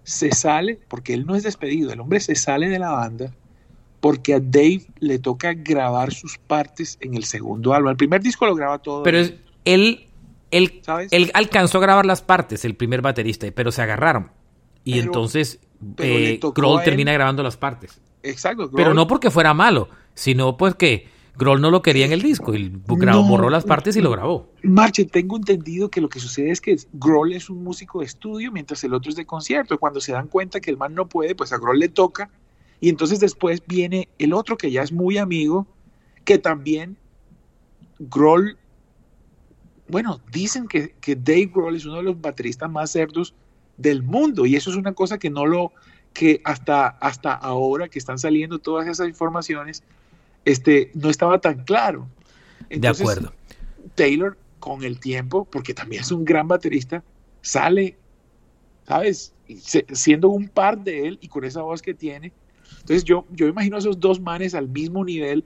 se 0.10 0.32
sale, 0.32 0.80
porque 0.88 1.14
él 1.14 1.26
no 1.26 1.36
es 1.36 1.44
despedido, 1.44 1.94
el 1.94 2.00
hombre 2.00 2.20
se 2.20 2.36
sale 2.36 2.68
de 2.68 2.80
la 2.80 2.92
banda 2.92 3.34
porque 4.00 4.34
a 4.34 4.40
Dave 4.40 4.84
le 5.00 5.20
toca 5.20 5.54
grabar 5.54 6.14
sus 6.14 6.38
partes 6.38 6.98
en 7.02 7.16
el 7.16 7.26
segundo 7.26 7.74
álbum. 7.74 7.92
El 7.92 7.98
primer 7.98 8.22
disco 8.22 8.46
lo 8.46 8.56
graba 8.56 8.80
todo. 8.80 9.04
Pero 9.04 9.18
es, 9.18 9.34
él, 9.66 10.08
él, 10.52 10.82
él, 11.12 11.32
alcanzó 11.34 11.80
a 11.80 11.82
grabar 11.82 12.06
las 12.06 12.22
partes, 12.22 12.64
el 12.66 12.76
primer 12.76 13.02
baterista, 13.02 13.48
pero 13.54 13.72
se 13.72 13.82
agarraron. 13.82 14.32
Y 14.84 14.94
pero, 14.94 15.04
entonces 15.06 15.60
eh, 15.98 16.40
termina 16.84 17.12
grabando 17.12 17.44
las 17.44 17.58
partes. 17.58 18.00
Exacto. 18.24 18.72
Pero 18.74 18.94
no 18.94 19.08
porque 19.08 19.32
fuera 19.32 19.54
malo, 19.54 19.90
sino 20.14 20.58
pues 20.58 20.76
que 20.76 21.08
Grohl 21.40 21.62
no 21.62 21.72
lo 21.72 21.82
quería 21.82 22.06
en 22.06 22.12
el 22.12 22.22
disco 22.22 22.54
y 22.54 22.72
grabó, 22.86 23.24
borró 23.24 23.50
las 23.50 23.64
partes 23.64 23.96
y 23.96 24.02
lo 24.02 24.12
grabó. 24.12 24.52
Marche, 24.62 25.06
tengo 25.06 25.38
entendido 25.38 25.90
que 25.90 26.02
lo 26.02 26.10
que 26.10 26.20
sucede 26.20 26.52
es 26.52 26.60
que 26.60 26.78
Grohl 26.94 27.32
es 27.32 27.50
un 27.50 27.64
músico 27.64 28.02
de 28.02 28.06
estudio 28.06 28.52
mientras 28.52 28.84
el 28.84 28.94
otro 28.94 29.10
es 29.10 29.16
de 29.16 29.26
concierto. 29.26 29.80
Cuando 29.80 30.02
se 30.02 30.12
dan 30.12 30.28
cuenta 30.28 30.60
que 30.60 30.70
el 30.70 30.78
man 30.78 30.94
no 30.94 31.08
puede, 31.08 31.36
pues 31.36 31.54
a 31.54 31.58
Grohl 31.58 31.80
le 31.80 31.88
toca. 31.88 32.30
Y 32.82 32.90
entonces 32.90 33.20
después 33.20 33.64
viene 33.66 34.10
el 34.20 34.34
otro 34.34 34.58
que 34.58 34.70
ya 34.70 34.84
es 34.84 34.92
muy 34.92 35.18
amigo, 35.18 35.66
que 36.26 36.38
también 36.38 36.98
Grohl, 38.00 38.58
bueno, 39.88 40.20
dicen 40.32 40.68
que, 40.68 40.94
que 41.00 41.16
Dave 41.16 41.52
Grohl 41.54 41.76
es 41.76 41.86
uno 41.86 41.98
de 41.98 42.04
los 42.04 42.20
bateristas 42.20 42.70
más 42.70 42.92
cerdos 42.92 43.34
del 43.78 44.04
mundo 44.04 44.46
y 44.46 44.58
eso 44.58 44.70
es 44.70 44.76
una 44.76 44.94
cosa 44.94 45.18
que 45.18 45.30
no 45.30 45.46
lo, 45.46 45.72
que 46.14 46.42
hasta, 46.44 46.88
hasta 46.88 47.34
ahora 47.34 47.88
que 47.88 48.00
están 48.00 48.20
saliendo 48.20 48.60
todas 48.60 48.88
esas 48.88 49.08
informaciones, 49.08 49.84
este, 50.52 50.92
no 50.94 51.10
estaba 51.10 51.40
tan 51.40 51.64
claro. 51.64 52.08
de 52.70 52.88
acuerdo. 52.88 53.34
Taylor, 53.96 54.38
con 54.60 54.84
el 54.84 55.00
tiempo, 55.00 55.46
porque 55.46 55.74
también 55.74 56.02
es 56.02 56.12
un 56.12 56.26
gran 56.26 56.48
baterista, 56.48 57.04
sale, 57.42 57.98
¿sabes? 58.88 59.34
siendo 59.94 60.30
un 60.30 60.48
par 60.48 60.78
de 60.80 61.08
él 61.08 61.20
y 61.22 61.28
con 61.28 61.44
esa 61.44 61.62
voz 61.62 61.82
que 61.82 61.94
tiene. 61.94 62.32
Entonces 62.82 63.04
yo, 63.04 63.26
yo 63.32 63.48
imagino 63.48 63.78
a 63.78 63.80
esos 63.80 64.00
dos 64.00 64.20
manes 64.20 64.54
al 64.54 64.70
mismo 64.70 65.04
nivel. 65.04 65.44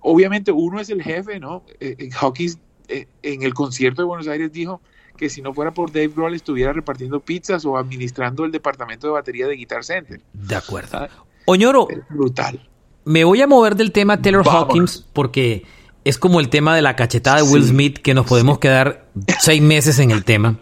Obviamente 0.00 0.52
uno 0.52 0.80
es 0.80 0.88
el 0.90 1.02
jefe, 1.02 1.40
¿no? 1.40 1.64
Eh, 1.80 2.10
Hawkins 2.20 2.58
eh, 2.88 3.06
en 3.22 3.42
el 3.42 3.54
concierto 3.54 4.02
de 4.02 4.06
Buenos 4.06 4.28
Aires 4.28 4.52
dijo 4.52 4.80
que 5.16 5.30
si 5.30 5.42
no 5.42 5.54
fuera 5.54 5.72
por 5.72 5.90
Dave 5.90 6.08
Grohl 6.08 6.34
estuviera 6.34 6.72
repartiendo 6.72 7.20
pizzas 7.20 7.64
o 7.64 7.76
administrando 7.76 8.44
el 8.44 8.52
departamento 8.52 9.06
de 9.06 9.12
batería 9.14 9.46
de 9.46 9.56
Guitar 9.56 9.84
Center. 9.84 10.20
De 10.32 10.56
acuerdo. 10.56 11.08
Oñoro. 11.46 11.88
brutal. 12.10 12.68
Me 13.04 13.24
voy 13.24 13.40
a 13.40 13.46
mover 13.46 13.76
del 13.76 13.92
tema 13.92 14.20
Taylor 14.20 14.46
Hawkins 14.48 15.04
porque 15.12 15.64
es 16.04 16.18
como 16.18 16.40
el 16.40 16.48
tema 16.48 16.74
de 16.74 16.82
la 16.82 16.96
cachetada 16.96 17.38
de 17.38 17.42
Will 17.42 17.64
Smith 17.64 17.98
que 17.98 18.14
nos 18.14 18.26
podemos 18.26 18.58
quedar 18.58 19.06
seis 19.40 19.62
meses 19.62 19.98
en 19.98 20.10
el 20.10 20.24
tema. 20.24 20.58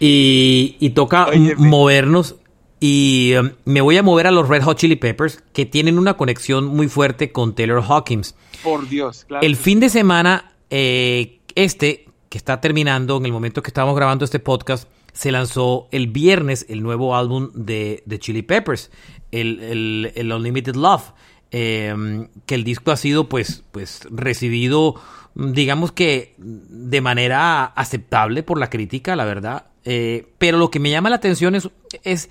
Y, 0.00 0.90
toca 0.94 1.28
movernos. 1.56 2.36
Y 2.80 3.34
um, 3.34 3.50
me 3.64 3.80
voy 3.80 3.96
a 3.96 4.04
mover 4.04 4.28
a 4.28 4.30
los 4.30 4.48
Red 4.48 4.62
Hot 4.62 4.78
Chili 4.78 4.94
Peppers 4.94 5.42
que 5.52 5.66
tienen 5.66 5.98
una 5.98 6.14
conexión 6.14 6.66
muy 6.66 6.88
fuerte 6.88 7.32
con 7.32 7.56
Taylor 7.56 7.82
Hawkins. 7.82 8.36
Por 8.62 8.88
Dios, 8.88 9.24
claro. 9.26 9.44
El 9.44 9.56
fin 9.56 9.80
de 9.80 9.88
semana, 9.88 10.52
eh, 10.70 11.40
este, 11.56 12.06
que 12.28 12.38
está 12.38 12.60
terminando 12.60 13.16
en 13.16 13.26
el 13.26 13.32
momento 13.32 13.62
que 13.62 13.70
estamos 13.70 13.96
grabando 13.96 14.24
este 14.24 14.38
podcast, 14.38 14.88
se 15.12 15.32
lanzó 15.32 15.88
el 15.90 16.06
viernes 16.06 16.66
el 16.68 16.82
nuevo 16.82 17.16
álbum 17.16 17.50
de, 17.52 18.04
de 18.06 18.18
Chili 18.20 18.42
Peppers, 18.42 18.90
el, 19.32 20.12
el, 20.14 20.32
Unlimited 20.32 20.76
Love. 20.76 21.12
Em, 21.50 22.28
que 22.44 22.54
el 22.54 22.64
disco 22.64 22.90
ha 22.90 22.96
sido 22.96 23.30
pues, 23.30 23.64
pues 23.72 24.02
recibido, 24.10 24.96
digamos 25.34 25.92
que 25.92 26.34
de 26.36 27.00
manera 27.00 27.64
aceptable 27.64 28.42
por 28.42 28.58
la 28.58 28.68
crítica, 28.68 29.16
la 29.16 29.24
verdad. 29.24 29.64
Eh, 29.84 30.26
pero 30.36 30.58
lo 30.58 30.70
que 30.70 30.78
me 30.78 30.90
llama 30.90 31.08
la 31.08 31.16
atención 31.16 31.54
es, 31.54 31.70
es, 32.04 32.28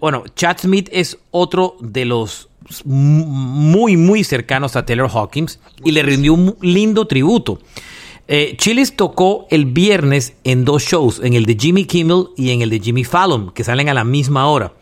bueno, 0.00 0.24
Chad 0.34 0.58
Smith 0.60 0.88
es 0.92 1.18
otro 1.30 1.76
de 1.80 2.06
los 2.06 2.48
muy, 2.86 3.98
muy 3.98 4.24
cercanos 4.24 4.76
a 4.76 4.86
Taylor 4.86 5.10
Hawkins 5.12 5.60
y 5.84 5.92
le 5.92 6.02
rindió 6.02 6.32
un 6.32 6.56
lindo 6.62 7.06
tributo. 7.06 7.60
Eh, 8.26 8.54
Chilis 8.56 8.96
tocó 8.96 9.46
el 9.50 9.66
viernes 9.66 10.34
en 10.44 10.64
dos 10.64 10.84
shows, 10.84 11.20
en 11.22 11.34
el 11.34 11.44
de 11.44 11.58
Jimmy 11.60 11.84
Kimmel 11.84 12.28
y 12.38 12.50
en 12.50 12.62
el 12.62 12.70
de 12.70 12.80
Jimmy 12.80 13.04
Fallon, 13.04 13.50
que 13.50 13.64
salen 13.64 13.90
a 13.90 13.94
la 13.94 14.04
misma 14.04 14.46
hora. 14.46 14.72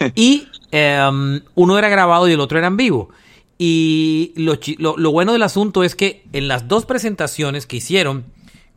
Y 0.16 0.48
em, 0.72 1.40
uno 1.54 1.78
era 1.78 1.88
grabado 1.88 2.28
y 2.28 2.32
el 2.32 2.40
otro 2.40 2.58
era 2.58 2.66
en 2.66 2.76
vivo. 2.76 3.10
Y 3.58 4.32
lo, 4.34 5.12
bueno 5.12 5.32
del 5.32 5.44
asunto 5.44 5.84
es 5.84 5.94
que 5.94 6.24
en 6.32 6.48
las 6.48 6.66
dos 6.66 6.84
presentaciones 6.84 7.66
que 7.66 7.76
hicieron, 7.76 8.24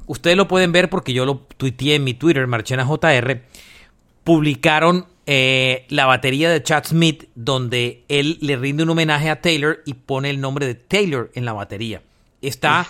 ustedes 0.06 0.38
lo 0.38 0.48
pueden 0.48 0.72
ver 0.72 0.92
porque 0.92 1.12
yo 1.12 1.26
lo 1.26 1.38
tuiteé 1.58 1.96
en 1.96 2.04
mi 2.04 2.14
Twitter, 2.14 2.46
Marchena 2.46 2.86
JR, 2.86 3.42
publicaron 4.24 5.08
eh, 5.26 5.88
la 5.90 6.06
batería 6.06 6.52
de 6.52 6.62
Chad 6.62 6.84
Smith, 6.86 7.30
donde 7.34 8.04
él 8.10 8.38
le 8.42 8.58
rinde 8.58 8.84
un 8.84 8.92
homenaje 8.92 9.32
a 9.32 9.42
Taylor 9.42 9.82
y 9.88 9.96
pone 9.96 10.30
el 10.30 10.40
nombre 10.40 10.68
de 10.68 10.76
Taylor 10.76 11.32
en 11.34 11.46
la 11.46 11.54
batería. 11.54 12.04
Está 12.44 12.86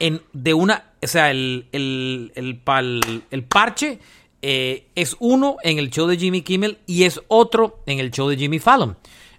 en, 0.00 0.22
de 0.32 0.52
una, 0.52 0.90
o 1.00 1.06
sea, 1.06 1.30
el, 1.30 1.68
el, 1.70 2.32
el, 2.34 3.22
el 3.30 3.44
parche 3.44 4.00
eh, 4.48 4.86
es 4.94 5.16
uno 5.18 5.56
en 5.64 5.80
el 5.80 5.90
show 5.90 6.06
de 6.06 6.16
Jimmy 6.16 6.42
Kimmel 6.42 6.78
y 6.86 7.02
es 7.02 7.20
otro 7.26 7.80
en 7.84 7.98
el 7.98 8.12
show 8.12 8.28
de 8.28 8.36
Jimmy 8.36 8.60
Fallon. 8.60 8.96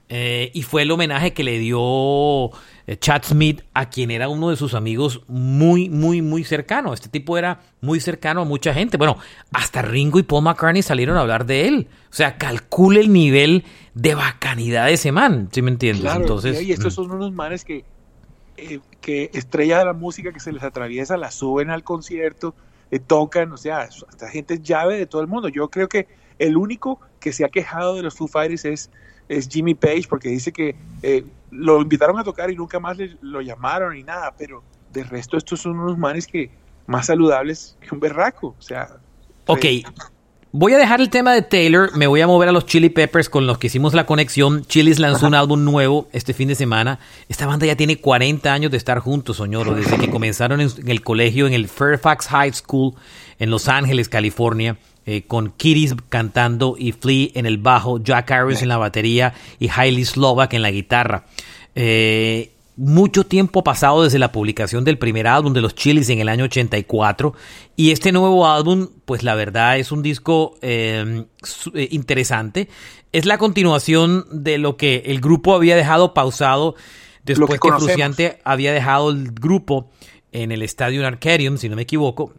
Eh, 0.10 0.52
y 0.54 0.64
fue 0.64 0.82
el 0.82 0.92
homenaje 0.92 1.32
que 1.32 1.46
le 1.46 1.60
dio 1.60 2.52
eh, 2.88 2.98
Chad 3.00 3.24
Smith 3.24 3.62
a 3.74 3.90
quien 3.90 4.12
era 4.12 4.28
uno 4.28 4.50
de 4.50 4.58
sus 4.58 4.74
amigos 4.74 5.22
muy, 5.30 5.88
muy, 5.88 6.22
muy 6.22 6.44
cercano. 6.44 6.94
Este 6.94 7.08
tipo 7.08 7.38
era 7.38 7.62
muy 7.80 8.02
cercano 8.02 8.42
a 8.42 8.44
mucha 8.44 8.74
gente. 8.74 8.98
Bueno, 8.98 9.18
hasta 9.54 9.82
Ringo 9.82 10.20
y 10.20 10.24
Paul 10.24 10.44
McCartney 10.44 10.82
salieron 10.82 11.16
a 11.16 11.22
hablar 11.22 11.46
de 11.46 11.70
él. 11.70 11.88
O 12.12 12.14
sea, 12.14 12.38
calcule 12.38 13.00
el 13.00 13.14
nivel 13.14 13.64
de 13.94 14.14
bacanidad 14.14 14.88
de 14.88 14.94
ese 14.94 15.14
man, 15.14 15.48
¿sí 15.54 15.62
me 15.62 15.72
entiendes? 15.72 16.14
Entonces, 16.14 16.62
y 16.64 16.74
estos 16.74 16.92
mm. 16.92 16.96
son 16.96 17.12
unos 17.12 17.32
manes 17.32 17.64
que 17.64 17.86
eh, 18.58 18.82
que 19.00 19.30
estrella 19.34 19.78
de 19.78 19.86
la 19.86 19.94
música 19.94 20.34
que 20.34 20.42
se 20.42 20.52
les 20.52 20.64
atraviesa, 20.64 21.16
la 21.16 21.32
suben 21.32 21.70
al 21.70 21.84
concierto, 21.84 22.56
eh, 22.92 23.00
tocan, 23.00 23.52
o 23.52 23.58
sea, 23.58 23.84
esta 23.84 24.30
gente 24.30 24.56
es 24.56 24.62
llave 24.62 24.98
de 24.98 25.06
todo 25.06 25.22
el 25.22 25.28
mundo. 25.28 25.50
Yo 25.50 25.70
creo 25.70 25.88
que 25.90 26.08
el 26.40 26.58
único 26.58 27.00
que 27.20 27.34
se 27.34 27.46
ha 27.46 27.50
quejado 27.50 27.96
de 27.96 28.04
los 28.04 28.16
Foo 28.16 28.28
Fighters 28.28 28.66
es, 28.66 28.90
es 29.28 29.48
Jimmy 29.50 29.76
Page, 29.76 30.04
porque 30.10 30.30
dice 30.30 30.52
que 30.52 30.76
eh, 31.02 31.26
lo 31.52 31.82
invitaron 31.82 32.18
a 32.20 32.24
tocar 32.24 32.50
y 32.52 32.56
nunca 32.56 32.80
más 32.80 32.98
lo 33.22 33.42
llamaron 33.42 33.94
ni 33.94 34.04
nada, 34.04 34.34
pero 34.38 34.64
de 34.94 35.04
resto 35.04 35.38
estos 35.38 35.62
son 35.62 35.80
unos 35.80 35.98
manes 35.98 36.28
que 36.28 36.50
más 36.86 37.08
saludables 37.08 37.78
que 37.82 37.94
un 37.94 38.00
berraco, 38.00 38.56
o 38.58 38.62
sea... 38.62 38.98
Ok, 39.48 39.66
Voy 40.54 40.74
a 40.74 40.78
dejar 40.78 41.02
el 41.02 41.10
tema 41.10 41.34
de 41.34 41.42
Taylor, 41.42 41.96
me 41.96 42.08
voy 42.08 42.22
a 42.22 42.28
mover 42.28 42.48
a 42.48 42.52
los 42.54 42.66
Chili 42.66 42.90
Peppers 42.90 43.30
con 43.30 43.46
los 43.46 43.58
que 43.58 43.68
hicimos 43.68 43.94
la 43.94 44.06
conexión. 44.06 44.64
Chili's 44.66 44.98
lanzó 44.98 45.28
un 45.28 45.36
álbum 45.36 45.66
nuevo 45.66 46.08
este 46.14 46.34
fin 46.34 46.48
de 46.48 46.56
semana. 46.56 47.00
Esta 47.28 47.46
banda 47.46 47.66
ya 47.66 47.76
tiene 47.76 48.00
40 48.00 48.54
años 48.54 48.72
de 48.72 48.78
estar 48.78 49.00
juntos, 49.00 49.38
soñoro, 49.38 49.76
desde 49.76 49.98
que 49.98 50.10
comenzaron 50.10 50.62
en, 50.62 50.70
el 50.88 51.04
colegio 51.04 51.48
en 51.48 51.54
el 51.54 51.68
Fairfax 51.68 52.28
High 52.28 52.54
School 52.54 52.94
en 53.40 53.50
Los 53.50 53.68
Ángeles, 53.68 54.08
California. 54.08 54.78
Eh, 55.06 55.24
con 55.26 55.52
Kitties 55.52 55.96
cantando 56.10 56.76
y 56.78 56.92
Flea 56.92 57.30
en 57.34 57.46
el 57.46 57.58
bajo, 57.60 57.98
Jack 57.98 58.30
Harris 58.30 58.62
en 58.62 58.68
la 58.68 58.76
batería 58.76 59.34
y 59.58 59.70
Hailey 59.74 60.04
Slovak 60.04 60.54
en 60.54 60.62
la 60.62 60.72
guitarra. 60.72 61.24
Eh, 61.76 62.52
mucho 62.78 63.26
tiempo 63.26 63.64
pasado 63.64 64.04
desde 64.04 64.20
la 64.20 64.32
publicación 64.32 64.86
del 64.86 65.00
primer 65.00 65.26
álbum 65.28 65.52
de 65.52 65.62
los 65.62 65.74
Chilis 65.74 66.10
en 66.10 66.20
el 66.20 66.30
año 66.30 66.46
84 66.46 67.34
y 67.76 67.90
este 67.92 68.12
nuevo 68.12 68.48
álbum 68.48 68.90
pues 69.06 69.24
la 69.24 69.34
verdad 69.34 69.80
es 69.80 69.92
un 69.92 70.04
disco 70.04 70.56
em, 70.62 71.26
eh, 71.74 71.88
interesante. 71.92 72.70
Es 73.12 73.26
la 73.26 73.40
continuación 73.40 74.26
de 74.32 74.60
lo 74.60 74.78
que 74.78 75.04
el 75.08 75.20
grupo 75.22 75.56
había 75.56 75.76
dejado 75.76 76.14
pausado 76.14 76.76
después 77.24 77.60
que, 77.60 77.68
Fruciante 77.68 78.40
había 78.44 78.72
dejado 78.72 79.10
el 79.10 79.32
grupo 79.32 79.90
en 80.32 80.52
el 80.52 80.62
Estadio 80.62 81.06
Arcadium 81.06 81.58
si 81.58 81.70
no 81.70 81.76
me 81.76 81.82
equivoco. 81.82 82.34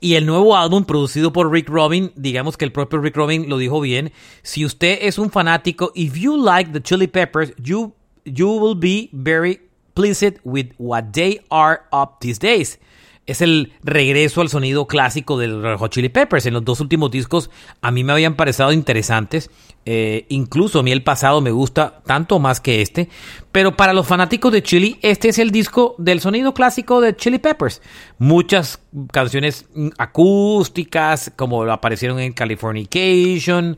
Y 0.00 0.14
el 0.14 0.26
nuevo 0.26 0.54
álbum 0.54 0.84
producido 0.84 1.32
por 1.32 1.50
Rick 1.50 1.70
Robin, 1.70 2.12
digamos 2.16 2.58
que 2.58 2.66
el 2.66 2.72
propio 2.72 3.00
Rick 3.00 3.16
Robin 3.16 3.48
lo 3.48 3.56
dijo 3.56 3.80
bien, 3.80 4.12
si 4.42 4.66
usted 4.66 4.98
es 5.00 5.18
un 5.18 5.30
fanático, 5.30 5.92
if 5.94 6.14
you 6.14 6.36
like 6.36 6.70
the 6.72 6.82
Chili 6.82 7.06
Peppers, 7.06 7.54
you 7.56 7.94
you 8.26 8.58
will 8.58 8.78
be 8.78 9.08
very 9.12 9.60
pleased 9.94 10.38
with 10.44 10.72
what 10.78 11.12
they 11.12 11.40
are 11.50 11.82
up 11.92 12.20
these 12.20 12.38
days. 12.38 12.78
Es 13.26 13.40
el 13.40 13.72
regreso 13.82 14.40
al 14.40 14.48
sonido 14.48 14.86
clásico 14.86 15.36
del 15.36 15.60
Red 15.60 15.78
Hot 15.78 15.90
Chili 15.90 16.08
Peppers. 16.08 16.46
En 16.46 16.54
los 16.54 16.64
dos 16.64 16.80
últimos 16.80 17.10
discos 17.10 17.50
a 17.80 17.90
mí 17.90 18.04
me 18.04 18.12
habían 18.12 18.36
parecido 18.36 18.70
interesantes. 18.70 19.50
Eh, 19.84 20.26
incluso 20.28 20.78
a 20.78 20.82
mí 20.84 20.92
el 20.92 21.02
pasado 21.02 21.40
me 21.40 21.50
gusta 21.50 22.02
tanto 22.06 22.38
más 22.38 22.60
que 22.60 22.82
este. 22.82 23.08
Pero 23.50 23.76
para 23.76 23.92
los 23.92 24.06
fanáticos 24.06 24.52
de 24.52 24.62
Chili, 24.62 24.98
este 25.02 25.28
es 25.28 25.40
el 25.40 25.50
disco 25.50 25.96
del 25.98 26.20
sonido 26.20 26.54
clásico 26.54 27.00
de 27.00 27.16
Chili 27.16 27.38
Peppers. 27.38 27.82
Muchas 28.18 28.80
canciones 29.10 29.66
acústicas, 29.98 31.32
como 31.34 31.64
aparecieron 31.64 32.20
en 32.20 32.32
Californication. 32.32 33.76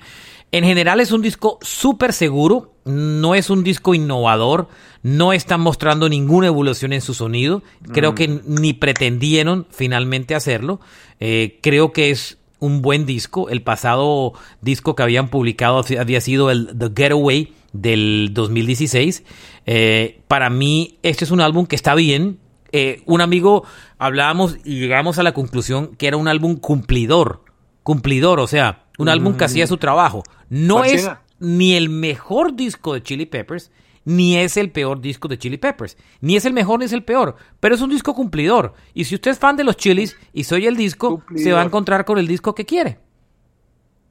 En 0.50 0.64
general 0.64 1.00
es 1.00 1.12
un 1.12 1.20
disco 1.20 1.58
súper 1.60 2.12
seguro, 2.14 2.72
no 2.84 3.34
es 3.34 3.50
un 3.50 3.62
disco 3.64 3.94
innovador, 3.94 4.68
no 5.02 5.34
están 5.34 5.60
mostrando 5.60 6.08
ninguna 6.08 6.46
evolución 6.46 6.94
en 6.94 7.02
su 7.02 7.12
sonido, 7.12 7.62
creo 7.92 8.14
que 8.14 8.28
mm. 8.28 8.40
ni 8.46 8.72
pretendieron 8.72 9.66
finalmente 9.70 10.34
hacerlo, 10.34 10.80
eh, 11.20 11.58
creo 11.62 11.92
que 11.92 12.10
es 12.10 12.38
un 12.60 12.80
buen 12.80 13.04
disco, 13.04 13.50
el 13.50 13.62
pasado 13.62 14.32
disco 14.62 14.96
que 14.96 15.02
habían 15.02 15.28
publicado 15.28 15.84
había 15.98 16.20
sido 16.22 16.50
el 16.50 16.76
The 16.78 16.90
Getaway 16.96 17.52
del 17.74 18.30
2016, 18.32 19.24
eh, 19.66 20.20
para 20.28 20.48
mí 20.48 20.98
este 21.02 21.26
es 21.26 21.30
un 21.30 21.42
álbum 21.42 21.66
que 21.66 21.76
está 21.76 21.94
bien, 21.94 22.38
eh, 22.72 23.02
un 23.04 23.20
amigo 23.20 23.64
hablábamos 23.98 24.56
y 24.64 24.80
llegamos 24.80 25.18
a 25.18 25.22
la 25.22 25.32
conclusión 25.32 25.94
que 25.96 26.08
era 26.08 26.16
un 26.16 26.26
álbum 26.26 26.56
cumplidor, 26.56 27.44
cumplidor, 27.82 28.40
o 28.40 28.46
sea, 28.46 28.87
un 28.98 29.08
álbum 29.08 29.36
que 29.36 29.44
hacía 29.44 29.66
su 29.66 29.78
trabajo. 29.78 30.22
No 30.50 30.84
es 30.84 31.10
ni 31.38 31.74
el 31.74 31.88
mejor 31.88 32.54
disco 32.54 32.94
de 32.94 33.02
Chili 33.02 33.26
Peppers, 33.26 33.70
ni 34.04 34.36
es 34.36 34.56
el 34.56 34.70
peor 34.70 35.00
disco 35.00 35.28
de 35.28 35.38
Chili 35.38 35.56
Peppers. 35.56 35.96
Ni 36.20 36.36
es 36.36 36.44
el 36.44 36.52
mejor 36.52 36.80
ni 36.80 36.86
es 36.86 36.92
el 36.92 37.04
peor, 37.04 37.36
pero 37.60 37.74
es 37.74 37.80
un 37.80 37.90
disco 37.90 38.14
cumplidor. 38.14 38.74
Y 38.94 39.04
si 39.04 39.14
usted 39.14 39.30
es 39.30 39.38
fan 39.38 39.56
de 39.56 39.64
los 39.64 39.76
Chilis 39.76 40.16
y 40.32 40.44
soy 40.44 40.66
el 40.66 40.76
disco, 40.76 41.16
Cumplidor. 41.16 41.44
se 41.44 41.52
va 41.52 41.62
a 41.62 41.64
encontrar 41.64 42.04
con 42.04 42.18
el 42.18 42.26
disco 42.26 42.54
que 42.54 42.64
quiere. 42.64 42.98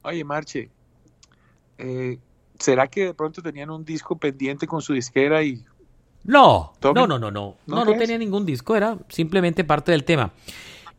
Oye, 0.02 0.24
Marche, 0.24 0.70
eh, 1.76 2.18
¿será 2.58 2.86
que 2.86 3.06
de 3.06 3.14
pronto 3.14 3.42
tenían 3.42 3.70
un 3.70 3.84
disco 3.84 4.16
pendiente 4.16 4.66
con 4.66 4.80
su 4.80 4.94
disquera 4.94 5.42
y 5.42 5.64
No, 6.24 6.72
Tommy, 6.80 6.94
no, 6.94 7.06
no, 7.06 7.18
no, 7.18 7.30
no. 7.30 7.56
¿no 7.66 7.84
No, 7.84 7.92
tenía 7.96 8.18
ningún 8.18 8.46
disco, 8.46 8.76
era 8.76 8.96
simplemente 9.08 9.64
parte 9.64 9.92
del 9.92 10.04
tema. 10.04 10.32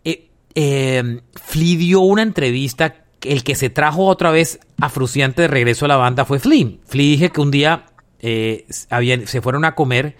Eh, 0.03 0.29
eh, 0.55 1.21
Flea 1.33 1.77
dio 1.77 2.01
una 2.01 2.21
entrevista, 2.21 3.05
el 3.23 3.43
que 3.43 3.55
se 3.55 3.69
trajo 3.69 4.05
otra 4.05 4.31
vez 4.31 4.59
a 4.79 4.89
Fruciante 4.89 5.43
de 5.43 5.47
regreso 5.47 5.85
a 5.85 5.87
la 5.87 5.95
banda 5.97 6.25
fue 6.25 6.39
Flea. 6.39 6.67
Flea 6.85 7.05
dije 7.11 7.29
que 7.31 7.41
un 7.41 7.51
día 7.51 7.85
eh, 8.21 8.65
habían- 8.89 9.27
se 9.27 9.41
fueron 9.41 9.65
a 9.65 9.75
comer 9.75 10.15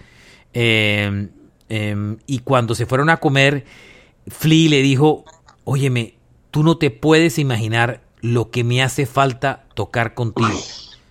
eh, 0.54 1.28
eh, 1.68 2.16
y 2.26 2.38
cuando 2.40 2.74
se 2.74 2.86
fueron 2.86 3.10
a 3.10 3.18
comer, 3.18 3.64
Flea 4.26 4.70
le 4.70 4.82
dijo, 4.82 5.24
óyeme, 5.64 6.14
tú 6.50 6.62
no 6.62 6.76
te 6.78 6.90
puedes 6.90 7.38
imaginar 7.38 8.02
lo 8.20 8.50
que 8.50 8.64
me 8.64 8.82
hace 8.82 9.06
falta 9.06 9.64
tocar 9.74 10.14
contigo. 10.14 10.48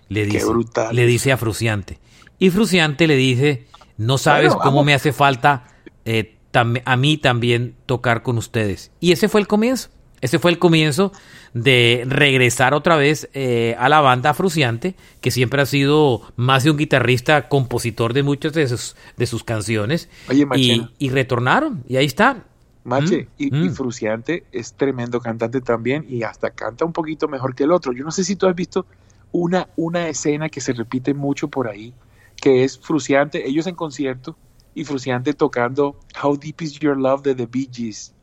Le 0.08 0.26
qué 0.26 0.34
dice, 0.34 0.46
brutal. 0.46 0.94
le 0.94 1.06
dice 1.06 1.32
a 1.32 1.36
Fruciante. 1.36 1.98
Y 2.38 2.50
Fruciante 2.50 3.06
le 3.06 3.16
dice, 3.16 3.66
no 3.96 4.18
sabes 4.18 4.48
Bueno, 4.54 4.62
cómo 4.64 4.84
me 4.84 4.94
hace 4.94 5.12
falta 5.12 5.64
eh, 6.04 6.36
a 6.84 6.96
mí 6.96 7.16
también 7.16 7.76
tocar 7.86 8.22
con 8.22 8.36
ustedes. 8.38 8.90
Y 9.00 9.12
ese 9.12 9.28
fue 9.28 9.40
el 9.40 9.46
comienzo. 9.46 9.90
Ese 10.20 10.38
fue 10.38 10.50
el 10.50 10.58
comienzo 10.58 11.12
de 11.54 12.04
regresar 12.06 12.74
otra 12.74 12.96
vez 12.96 13.28
eh, 13.34 13.74
a 13.78 13.88
la 13.88 14.00
banda 14.00 14.34
Fruciante, 14.34 14.94
que 15.20 15.30
siempre 15.30 15.62
ha 15.62 15.66
sido 15.66 16.22
más 16.36 16.64
de 16.64 16.70
un 16.70 16.76
guitarrista, 16.76 17.48
compositor 17.48 18.12
de 18.12 18.22
muchas 18.22 18.52
de 18.52 18.68
sus, 18.68 18.96
de 19.16 19.26
sus 19.26 19.44
canciones. 19.44 20.08
Oye, 20.28 20.46
y, 20.56 20.88
y 20.98 21.10
retornaron, 21.10 21.82
y 21.88 21.96
ahí 21.96 22.06
está. 22.06 22.44
Mache, 22.84 23.24
Mm, 23.24 23.28
y, 23.36 23.46
y 23.46 23.68
mm. 23.68 23.72
Fruciante 23.72 24.44
es 24.52 24.72
tremendo 24.72 25.20
cantante 25.20 25.60
también 25.60 26.06
y 26.08 26.22
hasta 26.22 26.50
canta 26.50 26.84
un 26.84 26.92
poquito 26.92 27.28
mejor 27.28 27.54
que 27.54 27.64
el 27.64 27.72
otro. 27.72 27.92
Yo 27.92 28.04
no 28.04 28.10
sé 28.10 28.24
si 28.24 28.36
tú 28.36 28.46
has 28.46 28.54
visto 28.54 28.86
una, 29.32 29.68
una 29.76 30.08
escena 30.08 30.48
que 30.48 30.60
se 30.60 30.72
repite 30.72 31.12
mucho 31.14 31.48
por 31.48 31.68
ahí, 31.68 31.92
que 32.36 32.64
es 32.64 32.78
Fruciante, 32.78 33.46
ellos 33.46 33.66
en 33.66 33.74
concierto 33.74 34.36
y 34.74 34.84
Fruciante 34.84 35.34
tocando 35.34 35.96
How 36.22 36.38
Deep 36.38 36.62
Is 36.62 36.78
Your 36.80 36.96
Love 36.96 37.22
de 37.22 37.34
The 37.34 37.46
Bee 37.46 37.68
Gees 37.70 38.14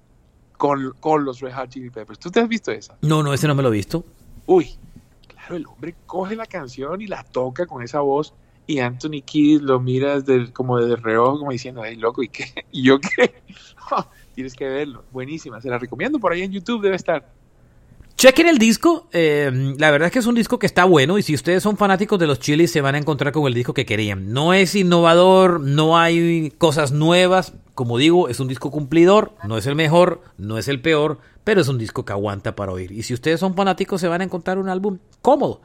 con, 0.58 0.94
con 1.00 1.24
los 1.24 1.40
Red 1.40 1.54
Hot 1.54 1.70
Chili 1.70 1.90
Peppers. 1.90 2.20
¿Tú 2.20 2.30
te 2.32 2.40
has 2.40 2.48
visto 2.48 2.72
esa? 2.72 2.98
No, 3.02 3.24
no, 3.24 3.34
ese 3.34 3.48
no 3.48 3.56
me 3.56 3.64
lo 3.64 3.70
he 3.70 3.74
visto. 3.74 4.04
Uy, 4.46 4.76
claro, 5.28 5.56
el 5.56 5.66
hombre 5.68 5.96
coge 6.06 6.36
la 6.36 6.46
canción 6.46 7.02
y 7.02 7.08
la 7.08 7.24
toca 7.24 7.66
con 7.66 7.84
esa 7.84 8.02
voz 8.02 8.34
y 8.68 8.80
Anthony 8.80 9.22
Kidd 9.24 9.62
lo 9.62 9.80
mira 9.80 10.20
desde, 10.20 10.52
como 10.52 10.78
de 10.78 10.98
reojo, 10.98 11.40
como 11.40 11.52
diciendo, 11.52 11.82
ay, 11.82 11.96
loco, 11.96 12.22
¿y 12.22 12.28
qué? 12.28 12.46
¿Y 12.72 12.84
yo 12.84 13.00
qué? 13.00 13.34
Tienes 14.36 14.54
que 14.54 14.68
verlo, 14.68 15.06
buenísima, 15.12 15.62
se 15.62 15.70
la 15.70 15.80
recomiendo 15.80 16.20
por 16.20 16.34
ahí 16.34 16.44
en 16.44 16.52
YouTube, 16.52 16.82
debe 16.82 16.98
estar. 16.98 17.34
Chequen 18.18 18.48
el 18.48 18.58
disco, 18.58 19.08
eh, 19.14 19.76
la 19.78 19.92
verdad 19.92 20.08
es 20.08 20.12
que 20.12 20.18
es 20.18 20.26
un 20.26 20.34
disco 20.34 20.58
que 20.58 20.66
está 20.66 20.86
bueno 20.86 21.20
y 21.20 21.22
si 21.22 21.36
ustedes 21.36 21.62
son 21.62 21.78
fanáticos 21.78 22.18
de 22.18 22.26
los 22.26 22.40
chilis 22.40 22.72
se 22.72 22.82
van 22.82 22.96
a 22.96 22.98
encontrar 22.98 23.32
con 23.32 23.46
el 23.46 23.54
disco 23.54 23.76
que 23.76 23.86
querían. 23.86 24.34
No 24.34 24.54
es 24.54 24.74
innovador, 24.74 25.62
no 25.62 26.00
hay 26.00 26.52
cosas 26.58 26.92
nuevas, 26.92 27.54
como 27.76 28.00
digo, 28.00 28.28
es 28.28 28.40
un 28.40 28.48
disco 28.48 28.72
cumplidor, 28.72 29.34
no 29.48 29.56
es 29.56 29.68
el 29.68 29.76
mejor, 29.76 30.24
no 30.40 30.58
es 30.58 30.68
el 30.68 30.82
peor, 30.82 31.20
pero 31.44 31.62
es 31.62 31.68
un 31.68 31.78
disco 31.78 32.06
que 32.06 32.12
aguanta 32.12 32.56
para 32.56 32.72
oír. 32.72 32.92
Y 32.92 33.04
si 33.04 33.14
ustedes 33.14 33.40
son 33.40 33.54
fanáticos 33.54 34.02
se 34.02 34.08
van 34.08 34.22
a 34.22 34.24
encontrar 34.24 34.58
un 34.58 34.68
álbum 34.68 34.98
cómodo. 35.22 35.62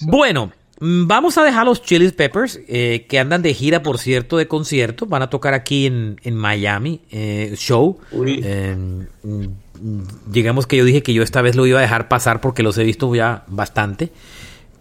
Bueno, 0.00 0.52
mm, 0.80 1.06
vamos 1.06 1.36
a 1.36 1.44
dejar 1.44 1.66
los 1.66 1.82
Chili 1.82 2.10
Peppers, 2.12 2.60
eh, 2.66 3.04
que 3.10 3.18
andan 3.18 3.42
de 3.42 3.52
gira, 3.52 3.82
por 3.82 3.98
cierto, 3.98 4.38
de 4.38 4.48
concierto. 4.48 5.04
Van 5.04 5.20
a 5.20 5.28
tocar 5.28 5.52
aquí 5.52 5.84
en, 5.84 6.18
en 6.22 6.34
Miami, 6.34 7.02
eh, 7.10 7.52
show. 7.56 7.98
Uy. 8.10 8.40
Eh, 8.42 8.74
mm, 9.22 9.63
digamos 10.26 10.66
que 10.66 10.76
yo 10.76 10.84
dije 10.84 11.02
que 11.02 11.12
yo 11.14 11.22
esta 11.22 11.42
vez 11.42 11.56
lo 11.56 11.66
iba 11.66 11.78
a 11.78 11.82
dejar 11.82 12.08
pasar 12.08 12.40
porque 12.40 12.62
los 12.62 12.78
he 12.78 12.84
visto 12.84 13.12
ya 13.14 13.44
bastante. 13.48 14.10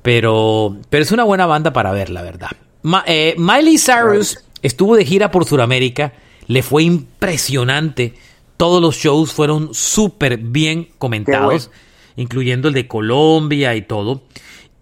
Pero, 0.01 0.77
pero 0.89 1.03
es 1.03 1.11
una 1.11 1.23
buena 1.23 1.45
banda 1.45 1.71
para 1.73 1.91
ver, 1.91 2.09
la 2.09 2.21
verdad. 2.21 2.49
Ma- 2.81 3.03
eh, 3.07 3.35
Miley 3.37 3.77
Cyrus 3.77 4.39
estuvo 4.61 4.95
de 4.95 5.05
gira 5.05 5.31
por 5.31 5.45
Sudamérica. 5.45 6.13
Le 6.47 6.61
fue 6.61 6.83
impresionante. 6.83 8.13
Todos 8.57 8.81
los 8.81 8.95
shows 8.97 9.31
fueron 9.33 9.73
súper 9.73 10.37
bien 10.37 10.89
comentados, 10.97 11.71
incluyendo 12.17 12.67
el 12.67 12.73
de 12.73 12.87
Colombia 12.87 13.75
y 13.75 13.81
todo. 13.83 14.23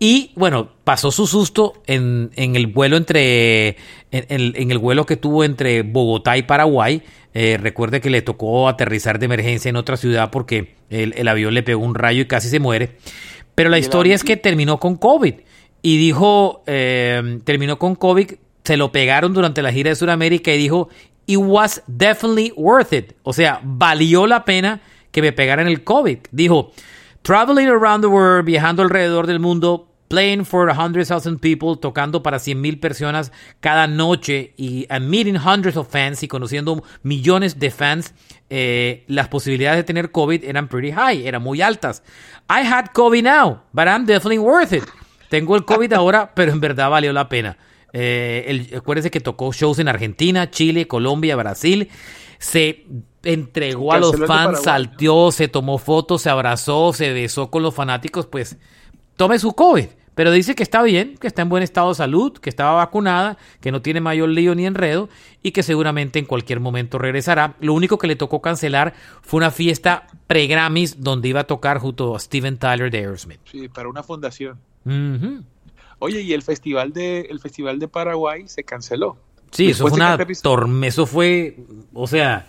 Y 0.03 0.31
bueno, 0.35 0.69
pasó 0.83 1.11
su 1.11 1.27
susto 1.27 1.73
en, 1.85 2.31
en 2.35 2.55
el 2.55 2.65
vuelo 2.65 2.97
entre. 2.97 3.77
En, 4.09 4.25
en- 4.29 4.53
en 4.55 4.71
el 4.71 4.79
vuelo 4.79 5.05
que 5.05 5.15
tuvo 5.15 5.43
entre 5.43 5.83
Bogotá 5.83 6.37
y 6.37 6.41
Paraguay. 6.41 7.03
Eh, 7.35 7.59
recuerde 7.61 8.01
que 8.01 8.09
le 8.09 8.23
tocó 8.23 8.67
aterrizar 8.67 9.19
de 9.19 9.25
emergencia 9.27 9.69
en 9.69 9.75
otra 9.75 9.97
ciudad 9.97 10.31
porque 10.31 10.73
el, 10.89 11.13
el 11.15 11.27
avión 11.27 11.53
le 11.53 11.61
pegó 11.61 11.85
un 11.85 11.93
rayo 11.93 12.23
y 12.23 12.25
casi 12.25 12.49
se 12.49 12.59
muere. 12.59 12.97
Pero 13.53 13.69
la 13.69 13.77
¿Y 13.77 13.81
el 13.81 13.83
historia 13.85 14.15
es 14.15 14.23
que 14.23 14.37
terminó 14.37 14.79
con 14.79 14.95
COVID. 14.97 15.35
Y 15.83 15.97
dijo, 15.97 16.63
eh, 16.65 17.39
terminó 17.43 17.77
con 17.77 17.93
COVID, 17.93 18.31
se 18.63 18.77
lo 18.77 18.91
pegaron 18.91 19.33
durante 19.33 19.61
la 19.61 19.71
gira 19.71 19.91
de 19.91 19.95
Sudamérica 19.95 20.51
y 20.51 20.57
dijo, 20.57 20.89
it 21.27 21.37
was 21.39 21.83
definitely 21.85 22.51
worth 22.55 22.91
it. 22.91 23.13
O 23.21 23.33
sea, 23.33 23.61
valió 23.63 24.25
la 24.25 24.45
pena 24.45 24.81
que 25.11 25.21
me 25.21 25.31
pegaran 25.31 25.67
el 25.67 25.83
COVID. 25.83 26.17
Dijo, 26.31 26.71
traveling 27.21 27.67
around 27.67 28.01
the 28.03 28.07
world, 28.07 28.45
viajando 28.45 28.81
alrededor 28.81 29.27
del 29.27 29.39
mundo, 29.39 29.87
playing 30.11 30.45
for 30.45 30.67
100,000 30.67 31.39
people, 31.39 31.77
tocando 31.81 32.21
para 32.21 32.37
100,000 32.37 32.79
personas 32.79 33.31
cada 33.61 33.87
noche 33.87 34.53
y 34.57 34.85
and 34.89 35.09
meeting 35.09 35.37
hundreds 35.37 35.77
of 35.77 35.87
fans 35.89 36.21
y 36.21 36.27
conociendo 36.27 36.83
millones 37.01 37.57
de 37.59 37.71
fans, 37.71 38.13
eh, 38.49 39.05
las 39.07 39.29
posibilidades 39.29 39.77
de 39.77 39.83
tener 39.85 40.11
COVID 40.11 40.43
eran 40.43 40.67
pretty 40.67 40.91
high, 40.91 41.25
eran 41.25 41.41
muy 41.41 41.61
altas. 41.61 42.03
I 42.49 42.67
had 42.67 42.87
COVID 42.93 43.23
now, 43.23 43.61
but 43.71 43.87
I'm 43.87 44.05
definitely 44.05 44.39
worth 44.39 44.73
it. 44.73 44.83
Tengo 45.29 45.55
el 45.55 45.63
COVID 45.63 45.93
ahora, 45.93 46.31
pero 46.35 46.51
en 46.51 46.59
verdad 46.59 46.89
valió 46.89 47.13
la 47.13 47.29
pena. 47.29 47.57
Eh, 47.93 48.43
el- 48.47 48.77
acuérdense 48.77 49.09
que 49.11 49.21
tocó 49.21 49.51
shows 49.53 49.79
en 49.79 49.87
Argentina, 49.87 50.49
Chile, 50.51 50.87
Colombia, 50.87 51.35
Brasil. 51.37 51.89
Se 52.37 52.85
entregó 53.23 53.93
a 53.93 53.99
los 53.99 54.11
fans, 54.27 54.63
salteó, 54.63 55.31
se 55.31 55.47
tomó 55.47 55.77
fotos, 55.77 56.23
se 56.23 56.29
abrazó, 56.29 56.91
se 56.91 57.13
besó 57.13 57.49
con 57.49 57.63
los 57.63 57.73
fanáticos. 57.73 58.25
Pues 58.25 58.57
tome 59.15 59.37
su 59.39 59.53
COVID. 59.53 59.85
Pero 60.21 60.31
dice 60.31 60.53
que 60.53 60.61
está 60.61 60.83
bien, 60.83 61.17
que 61.17 61.25
está 61.25 61.41
en 61.41 61.49
buen 61.49 61.63
estado 61.63 61.89
de 61.89 61.95
salud, 61.95 62.33
que 62.33 62.51
estaba 62.51 62.73
vacunada, 62.73 63.39
que 63.59 63.71
no 63.71 63.81
tiene 63.81 64.01
mayor 64.01 64.29
lío 64.29 64.53
ni 64.53 64.67
enredo 64.67 65.09
y 65.41 65.49
que 65.49 65.63
seguramente 65.63 66.19
en 66.19 66.25
cualquier 66.25 66.59
momento 66.59 66.99
regresará. 66.99 67.55
Lo 67.59 67.73
único 67.73 67.97
que 67.97 68.05
le 68.05 68.15
tocó 68.15 68.39
cancelar 68.39 68.93
fue 69.23 69.39
una 69.39 69.49
fiesta 69.49 70.05
pre-Grammys 70.27 71.01
donde 71.01 71.27
iba 71.27 71.39
a 71.39 71.45
tocar 71.45 71.79
junto 71.79 72.15
a 72.15 72.19
Steven 72.19 72.59
Tyler 72.59 72.91
de 72.91 72.99
Aerosmith. 72.99 73.39
Sí, 73.45 73.67
para 73.67 73.89
una 73.89 74.03
fundación. 74.03 74.59
Oye, 75.97 76.21
y 76.21 76.33
el 76.33 76.43
festival 76.43 76.93
de, 76.93 77.21
el 77.21 77.39
festival 77.39 77.79
de 77.79 77.87
Paraguay 77.87 78.47
se 78.47 78.63
canceló. 78.63 79.17
Sí, 79.49 79.71
eso 79.71 79.87
fue 79.87 79.97
una 79.97 80.19
tormenta, 80.43 80.87
eso 80.87 81.07
fue, 81.07 81.57
o 81.95 82.05
sea, 82.05 82.45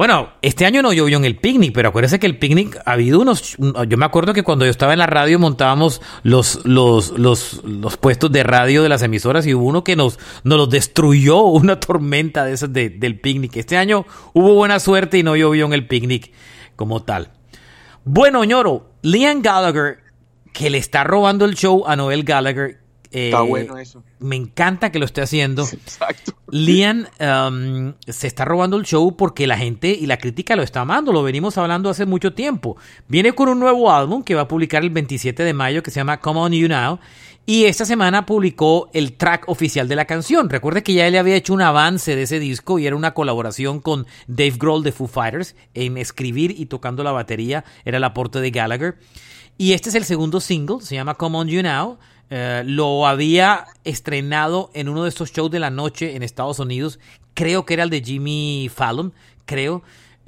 bueno, 0.00 0.30
este 0.40 0.64
año 0.64 0.80
no 0.80 0.94
llovió 0.94 1.18
en 1.18 1.26
el 1.26 1.36
picnic, 1.36 1.74
pero 1.74 1.90
acuérdense 1.90 2.18
que 2.18 2.24
el 2.26 2.38
picnic 2.38 2.80
ha 2.86 2.92
habido 2.92 3.20
unos, 3.20 3.58
yo 3.58 3.98
me 3.98 4.06
acuerdo 4.06 4.32
que 4.32 4.42
cuando 4.42 4.64
yo 4.64 4.70
estaba 4.70 4.94
en 4.94 4.98
la 4.98 5.06
radio 5.06 5.38
montábamos 5.38 6.00
los, 6.22 6.64
los, 6.64 7.10
los, 7.18 7.62
los 7.64 7.98
puestos 7.98 8.32
de 8.32 8.42
radio 8.42 8.82
de 8.82 8.88
las 8.88 9.02
emisoras 9.02 9.46
y 9.46 9.52
hubo 9.52 9.66
uno 9.66 9.84
que 9.84 9.96
nos, 9.96 10.18
nos 10.42 10.56
los 10.56 10.70
destruyó, 10.70 11.42
una 11.42 11.78
tormenta 11.80 12.46
de 12.46 12.54
esas 12.54 12.72
de- 12.72 12.88
del 12.88 13.20
picnic. 13.20 13.54
Este 13.58 13.76
año 13.76 14.06
hubo 14.32 14.54
buena 14.54 14.80
suerte 14.80 15.18
y 15.18 15.22
no 15.22 15.36
llovió 15.36 15.66
en 15.66 15.74
el 15.74 15.86
picnic 15.86 16.32
como 16.76 17.02
tal. 17.02 17.32
Bueno, 18.06 18.42
ñoro, 18.44 18.92
Liam 19.02 19.42
Gallagher, 19.42 19.98
que 20.54 20.70
le 20.70 20.78
está 20.78 21.04
robando 21.04 21.44
el 21.44 21.56
show 21.56 21.84
a 21.86 21.94
Noel 21.94 22.24
Gallagher. 22.24 22.79
Eh, 23.12 23.26
Está 23.26 23.40
bueno 23.42 23.76
eso. 23.76 24.04
Me 24.20 24.36
encanta 24.36 24.92
que 24.92 24.98
lo 24.98 25.04
esté 25.04 25.20
haciendo. 25.20 25.64
Exacto. 25.72 26.32
Liam 26.50 27.06
um, 27.20 27.94
se 28.06 28.26
está 28.26 28.44
robando 28.44 28.76
el 28.76 28.84
show 28.84 29.16
porque 29.16 29.46
la 29.46 29.56
gente 29.56 29.90
y 29.90 30.06
la 30.06 30.18
crítica 30.18 30.56
lo 30.56 30.62
está 30.62 30.82
amando. 30.82 31.12
Lo 31.12 31.22
venimos 31.22 31.58
hablando 31.58 31.90
hace 31.90 32.06
mucho 32.06 32.34
tiempo. 32.34 32.76
Viene 33.08 33.32
con 33.32 33.48
un 33.48 33.58
nuevo 33.58 33.90
álbum 33.90 34.22
que 34.22 34.34
va 34.34 34.42
a 34.42 34.48
publicar 34.48 34.82
el 34.82 34.90
27 34.90 35.42
de 35.42 35.52
mayo 35.52 35.82
que 35.82 35.90
se 35.90 36.00
llama 36.00 36.20
Come 36.20 36.40
On 36.40 36.52
You 36.52 36.68
Now. 36.68 37.00
Y 37.46 37.64
esta 37.64 37.84
semana 37.84 38.26
publicó 38.26 38.90
el 38.92 39.14
track 39.14 39.48
oficial 39.48 39.88
de 39.88 39.96
la 39.96 40.04
canción. 40.04 40.48
Recuerde 40.48 40.84
que 40.84 40.94
ya 40.94 41.08
él 41.08 41.16
había 41.16 41.34
hecho 41.34 41.52
un 41.52 41.62
avance 41.62 42.14
de 42.14 42.22
ese 42.22 42.38
disco 42.38 42.78
y 42.78 42.86
era 42.86 42.94
una 42.94 43.12
colaboración 43.12 43.80
con 43.80 44.06
Dave 44.28 44.54
Grohl 44.56 44.84
de 44.84 44.92
Foo 44.92 45.08
Fighters 45.08 45.56
en 45.74 45.96
escribir 45.96 46.54
y 46.56 46.66
tocando 46.66 47.02
la 47.02 47.10
batería. 47.10 47.64
Era 47.84 47.96
el 47.96 48.04
aporte 48.04 48.40
de 48.40 48.52
Gallagher. 48.52 48.98
Y 49.58 49.72
este 49.72 49.88
es 49.88 49.94
el 49.94 50.04
segundo 50.04 50.40
single, 50.40 50.80
se 50.80 50.94
llama 50.94 51.16
Come 51.16 51.38
On 51.38 51.48
You 51.48 51.62
Now. 51.62 51.98
Eh, 52.30 52.62
lo 52.64 53.06
había 53.06 53.66
estrenado 53.84 54.70
en 54.72 54.88
uno 54.88 55.02
de 55.02 55.08
estos 55.08 55.32
shows 55.32 55.50
de 55.50 55.58
la 55.58 55.70
noche 55.70 56.14
en 56.14 56.22
Estados 56.22 56.60
Unidos. 56.60 57.00
Creo 57.34 57.64
que 57.66 57.74
era 57.74 57.82
el 57.82 57.90
de 57.90 58.02
Jimmy 58.02 58.70
Fallon, 58.72 59.12
creo. 59.46 59.82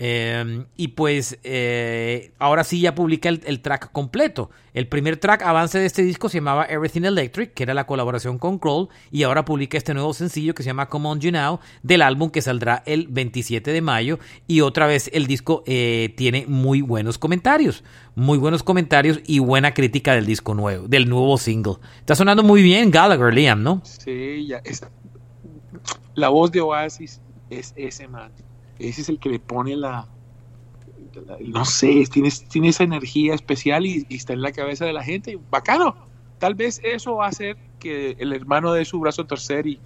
Eh, 0.04 0.64
y 0.76 0.88
pues 0.88 1.38
eh, 1.44 2.32
ahora 2.40 2.64
sí 2.64 2.80
ya 2.80 2.92
publica 2.92 3.28
el, 3.28 3.40
el, 3.46 3.60
track 3.60 3.92
completo. 3.92 4.50
El 4.74 4.88
primer 4.88 5.16
track 5.16 5.42
avance 5.42 5.78
de 5.78 5.86
este 5.86 6.02
disco 6.02 6.28
se 6.28 6.38
llamaba 6.38 6.64
Everything 6.64 7.02
Electric, 7.02 7.54
que 7.54 7.62
era 7.62 7.72
la 7.72 7.86
colaboración 7.86 8.36
con 8.36 8.58
Kroll, 8.58 8.88
y 9.12 9.22
ahora 9.22 9.44
publica 9.44 9.78
este 9.78 9.94
nuevo 9.94 10.12
sencillo 10.12 10.56
que 10.56 10.64
se 10.64 10.70
llama 10.70 10.88
Come 10.88 11.08
On 11.08 11.20
You 11.20 11.30
Now, 11.30 11.60
del 11.84 12.02
álbum 12.02 12.30
que 12.30 12.42
saldrá 12.42 12.82
el 12.84 13.06
27 13.06 13.70
de 13.70 13.80
mayo. 13.80 14.18
Y 14.48 14.62
otra 14.62 14.88
vez 14.88 15.08
el 15.12 15.28
disco 15.28 15.62
eh, 15.66 16.12
tiene 16.16 16.46
muy 16.48 16.82
buenos 16.82 17.16
comentarios, 17.16 17.84
muy 18.16 18.38
buenos 18.38 18.64
comentarios 18.64 19.20
y 19.24 19.38
buena 19.38 19.72
crítica 19.72 20.14
del 20.14 20.26
disco 20.26 20.52
nuevo, 20.52 20.88
del 20.88 21.08
nuevo 21.08 21.38
single. 21.38 21.76
Está 22.00 22.16
sonando 22.16 22.42
muy 22.42 22.60
bien 22.60 22.90
Gallagher, 22.90 23.32
Liam, 23.32 23.62
¿no? 23.62 23.80
Sí, 23.84 24.48
ya 24.48 24.62
es, 24.64 24.84
la 26.16 26.28
voz 26.28 26.50
de 26.50 26.60
Oasis 26.60 27.20
es 27.50 27.72
ese 27.76 28.08
man 28.08 28.32
ese 28.88 29.02
es 29.02 29.08
el 29.08 29.18
que 29.18 29.28
le 29.28 29.38
pone 29.38 29.76
la, 29.76 30.08
la 31.26 31.36
no 31.40 31.64
sé, 31.64 32.04
tiene, 32.10 32.30
tiene, 32.48 32.68
esa 32.68 32.84
energía 32.84 33.34
especial 33.34 33.86
y, 33.86 34.06
y, 34.08 34.16
está 34.16 34.32
en 34.32 34.42
la 34.42 34.52
cabeza 34.52 34.84
de 34.84 34.92
la 34.92 35.02
gente. 35.02 35.38
Bacano. 35.50 35.94
Tal 36.38 36.54
vez 36.54 36.80
eso 36.82 37.16
va 37.16 37.26
a 37.26 37.28
hacer 37.28 37.56
que 37.78 38.16
el 38.18 38.32
hermano 38.32 38.72
de 38.72 38.84
su 38.84 38.98
brazo 38.98 39.26
torcer 39.26 39.66
y 39.66 39.78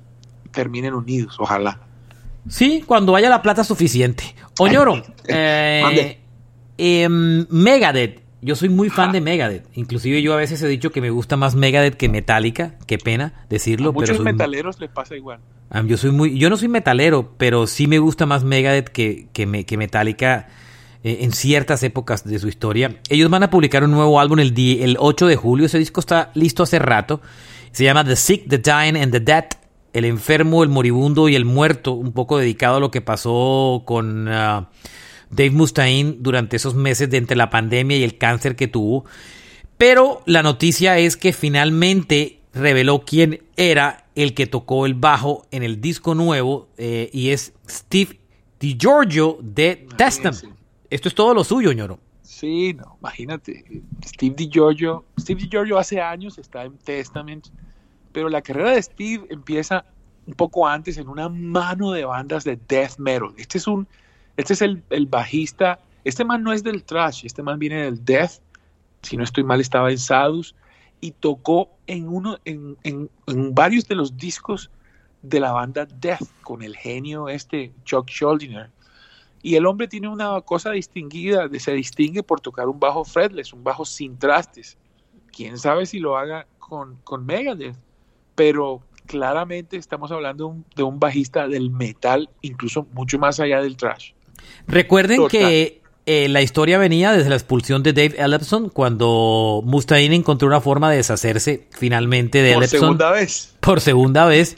terminen 0.53 0.95
unidos, 0.95 1.37
ojalá. 1.39 1.81
Sí, 2.49 2.83
cuando 2.87 3.17
haya 3.17 3.29
la 3.29 3.43
plata 3.43 3.65
suficiente. 3.65 4.35
Oñoro, 4.59 5.03
eh, 5.29 6.19
eh, 6.79 7.09
Megadeth. 7.09 8.26
Yo 8.43 8.55
soy 8.55 8.69
muy 8.69 8.91
fan 8.91 9.13
de 9.13 9.21
Megadeth. 9.21 9.67
Inclusive 9.75 10.21
yo 10.23 10.35
a 10.35 10.37
veces 10.37 10.63
he 10.63 10.69
dicho 10.69 10.91
que 10.91 11.01
me 11.01 11.11
gusta 11.11 11.37
más 11.37 11.55
Megadeth 11.55 11.95
que 11.95 12.09
Metallica. 12.09 12.75
Qué 12.87 12.99
pena 12.99 13.33
decirlo. 13.49 13.91
A 13.91 13.93
muchos 13.93 14.11
pero 14.11 14.17
soy... 14.19 14.25
metaleros 14.25 14.79
les 14.81 14.91
pasa 14.91 15.17
igual. 15.17 15.41
Yo 15.87 15.97
soy 15.97 16.13
muy, 16.13 16.39
yo 16.39 16.49
no 16.49 16.57
soy 16.57 16.69
metalero, 16.69 17.35
pero 17.39 17.67
sí 17.67 17.87
me 17.87 17.99
gusta 17.99 18.25
más 18.25 18.45
Megadeth 18.45 18.89
que, 18.89 19.29
que, 19.33 19.47
me, 19.47 19.65
que 19.67 19.77
Metallica 19.77 20.47
eh, 21.03 21.19
en 21.23 21.33
ciertas 21.33 21.83
épocas 21.83 22.25
de 22.25 22.39
su 22.39 22.49
historia. 22.49 22.97
Ellos 23.09 23.31
van 23.31 23.43
a 23.43 23.51
publicar 23.51 23.85
un 23.85 23.91
nuevo 23.91 24.21
álbum 24.21 24.39
el, 24.39 24.55
día, 24.55 24.85
el 24.85 24.97
8 24.99 25.27
de 25.27 25.37
julio. 25.37 25.67
Ese 25.67 25.79
disco 25.79 26.01
está 26.01 26.31
listo 26.35 26.63
hace 26.63 26.79
rato. 26.79 27.21
Se 27.73 27.85
llama 27.85 28.05
The 28.05 28.17
Sick, 28.17 28.49
The 28.49 28.59
Dying 28.59 28.97
and 28.97 29.13
the 29.13 29.21
Dead. 29.21 29.45
El 29.93 30.05
enfermo, 30.05 30.63
el 30.63 30.69
moribundo 30.69 31.29
y 31.29 31.35
el 31.35 31.45
muerto. 31.45 31.93
Un 31.93 32.13
poco 32.13 32.39
dedicado 32.39 32.77
a 32.77 32.81
lo 32.81 32.91
que 32.91 33.01
pasó 33.01 33.83
con 33.87 34.29
uh, 34.29 34.67
Dave 35.37 35.51
Mustaine 35.51 36.17
durante 36.19 36.57
esos 36.57 36.75
meses 36.75 37.11
de 37.11 37.19
entre 37.19 37.37
la 37.37 37.51
pandemia 37.51 37.97
y 37.97 38.03
el 38.03 38.19
cáncer 38.19 38.57
que 38.57 38.67
tuvo. 38.67 39.05
Pero 39.79 40.23
la 40.25 40.43
noticia 40.43 40.99
es 40.99 41.17
que 41.17 41.33
finalmente 41.33 42.41
reveló 42.55 43.05
quién 43.05 43.43
era 43.57 44.07
el 44.15 44.33
que 44.33 44.47
tocó 44.47 44.87
el 44.87 44.95
bajo 44.95 45.47
en 45.51 45.63
el 45.63 45.81
disco 45.81 46.15
nuevo 46.15 46.69
eh, 46.79 47.11
y 47.13 47.29
es 47.29 47.53
Steve 47.69 48.19
DiGiorgio 48.59 49.39
de 49.43 49.87
Testament. 49.97 50.57
Esto 50.89 51.09
es 51.09 51.15
todo 51.15 51.35
lo 51.35 51.45
suyo, 51.45 51.73
ñoro. 51.73 52.01
Sí, 52.23 52.75
no, 52.75 52.97
imagínate. 53.01 53.83
Steve 54.05 54.35
DiGiorgio, 54.37 55.05
Steve 55.21 55.43
DiGiorgio 55.43 55.79
hace 55.79 56.01
años 56.01 56.39
está 56.39 56.65
en 56.65 56.79
Testament, 56.79 57.49
pero 58.13 58.31
la 58.31 58.41
carrera 58.41 58.73
de 58.73 58.83
Steve 58.83 59.27
empieza 59.29 59.85
un 60.27 60.35
poco 60.35 60.67
antes 60.67 60.97
en 60.97 61.09
una 61.09 61.29
mano 61.29 61.93
de 61.93 62.05
bandas 62.05 62.45
de 62.45 62.59
death 62.69 62.99
metal. 62.99 63.29
Este 63.37 63.59
es 63.59 63.67
un, 63.67 63.87
este 64.37 64.53
es 64.53 64.63
el, 64.63 64.83
el 64.91 65.07
bajista. 65.07 65.79
Este 66.05 66.25
man 66.25 66.43
no 66.43 66.53
es 66.53 66.63
del 66.63 66.85
trash, 66.85 67.25
este 67.25 67.43
man 67.43 67.59
viene 67.59 67.85
del 67.85 68.05
death. 68.05 68.41
Si 69.03 69.17
no 69.17 69.25
estoy 69.25 69.45
mal, 69.45 69.61
estaba 69.61 69.91
en 69.91 69.99
Sadus 69.99 70.55
y 71.01 71.13
tocó 71.13 71.71
en, 71.87 72.09
uno, 72.09 72.39
en, 72.45 72.77
en, 72.83 73.11
en, 73.27 73.55
varios 73.55 73.87
de 73.87 73.95
los 73.95 74.17
discos 74.17 74.71
de 75.23 75.41
la 75.41 75.53
banda 75.53 75.87
Death 75.87 76.27
con 76.43 76.63
el 76.63 76.77
genio 76.77 77.29
este 77.29 77.73
Chuck 77.85 78.09
Schuldiner. 78.09 78.71
Y 79.43 79.55
el 79.55 79.67
hombre 79.67 79.87
tiene 79.87 80.09
una 80.09 80.41
cosa 80.41 80.73
distinguida, 80.73 81.49
se 81.59 81.73
distingue 81.73 82.23
por 82.23 82.41
tocar 82.41 82.69
un 82.69 82.81
bajo 82.81 83.05
fretless, 83.05 83.53
un 83.53 83.63
bajo 83.63 83.85
sin 83.85 84.19
trastes. 84.19 84.77
Quién 85.31 85.59
sabe 85.59 85.87
si 85.87 86.01
lo 86.01 86.17
haga 86.17 86.47
con, 86.59 86.97
con 87.05 87.25
Megadeth, 87.27 87.77
pero 88.35 88.83
claramente 89.07 89.77
estamos 89.77 90.11
hablando 90.11 90.47
de 90.47 90.51
un, 90.51 90.65
de 90.75 90.83
un, 90.83 90.99
bajista 90.99 91.47
del 91.47 91.71
metal, 91.71 92.29
incluso 92.43 92.89
mucho 92.93 93.19
más 93.19 93.39
allá 93.39 93.63
del 93.63 93.77
trash. 93.77 94.16
Recuerden 94.67 95.17
Total. 95.19 95.31
que 95.31 95.81
eh, 96.09 96.29
la 96.29 96.41
historia 96.41 96.79
venía 96.79 97.11
desde 97.13 97.29
la 97.29 97.35
expulsión 97.35 97.83
de 97.83 97.93
Dave 97.93 98.15
Ellefson 98.17 98.69
cuando 98.69 99.61
Mustaine 99.65 100.15
encontró 100.15 100.47
una 100.47 100.61
forma 100.61 100.89
de 100.89 100.99
deshacerse 100.99 101.67
finalmente 101.71 102.43
de 102.43 102.55
por 102.55 102.63
Ellefson. 102.63 102.79
Por 102.79 102.87
segunda 102.87 103.11
vez. 103.11 103.57
Por 103.59 103.81
segunda 103.81 104.25
vez. 104.27 104.57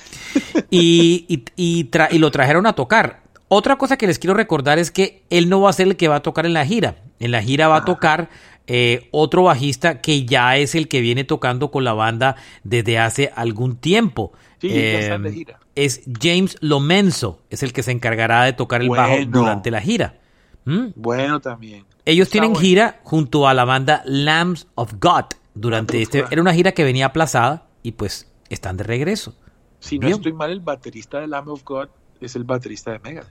y, 0.71 1.25
y, 1.27 1.45
y, 1.57 1.85
tra 1.85 2.09
y, 2.11 2.19
lo 2.19 2.31
trajeron 2.31 2.67
a 2.67 2.75
tocar. 2.75 3.23
Otra 3.49 3.77
cosa 3.77 3.97
que 3.97 4.07
les 4.07 4.19
quiero 4.19 4.35
recordar 4.35 4.79
es 4.79 4.91
que 4.91 5.23
él 5.31 5.49
no 5.49 5.63
va 5.63 5.71
a 5.71 5.73
ser 5.73 5.87
el 5.87 5.97
que 5.97 6.09
va 6.09 6.17
a 6.17 6.23
tocar 6.23 6.45
en 6.45 6.53
la 6.53 6.67
gira. 6.67 6.97
En 7.19 7.31
la 7.31 7.43
gira 7.43 7.67
va 7.67 7.79
a 7.79 7.85
tocar 7.87 8.29
eh, 8.67 9.09
otro 9.11 9.45
bajista 9.45 10.03
que 10.03 10.27
ya 10.27 10.59
es 10.59 10.75
el 10.75 10.87
que 10.87 11.01
viene 11.01 11.25
tocando 11.25 11.71
con 11.71 11.83
la 11.83 11.95
banda 11.95 12.37
desde 12.63 12.99
hace 12.99 13.33
algún 13.35 13.77
tiempo. 13.77 14.33
Sí, 14.61 14.69
eh, 14.71 15.19
de 15.19 15.33
gira. 15.33 15.58
Es 15.85 16.03
James 16.21 16.57
Lomenzo, 16.61 17.41
es 17.51 17.63
el 17.63 17.73
que 17.73 17.83
se 17.83 17.93
encargará 17.93 18.45
de 18.45 18.53
tocar 18.53 18.83
el 18.83 18.89
bueno. 18.89 19.03
bajo 19.05 19.15
durante 19.27 19.71
la 19.71 19.81
gira. 19.81 20.19
¿Mm? 20.65 20.89
Bueno, 20.97 21.41
también. 21.41 21.85
Ellos 22.05 22.27
Está 22.27 22.33
tienen 22.33 22.51
bueno. 22.53 22.67
gira 22.67 23.01
junto 23.05 23.47
a 23.47 23.55
la 23.55 23.65
banda 23.65 24.03
Lambs 24.05 24.67
of 24.75 24.95
God 25.01 25.25
durante 25.55 26.01
este. 26.03 26.25
Era 26.31 26.41
una 26.43 26.53
gira 26.55 26.73
que 26.73 26.85
venía 26.85 27.07
aplazada 27.07 27.67
y 27.83 27.93
pues 27.93 28.29
están 28.49 28.77
de 28.77 28.85
regreso. 28.85 29.35
Si 29.81 29.99
no 29.99 30.07
Bien. 30.07 30.17
estoy 30.19 30.33
mal, 30.33 30.51
el 30.51 30.61
baterista 30.61 31.21
de 31.21 31.29
Lamb 31.29 31.49
of 31.49 31.63
God 31.65 31.89
es 32.21 32.35
el 32.35 32.45
baterista 32.45 32.91
de 32.93 32.99
Megadeth. 32.99 33.31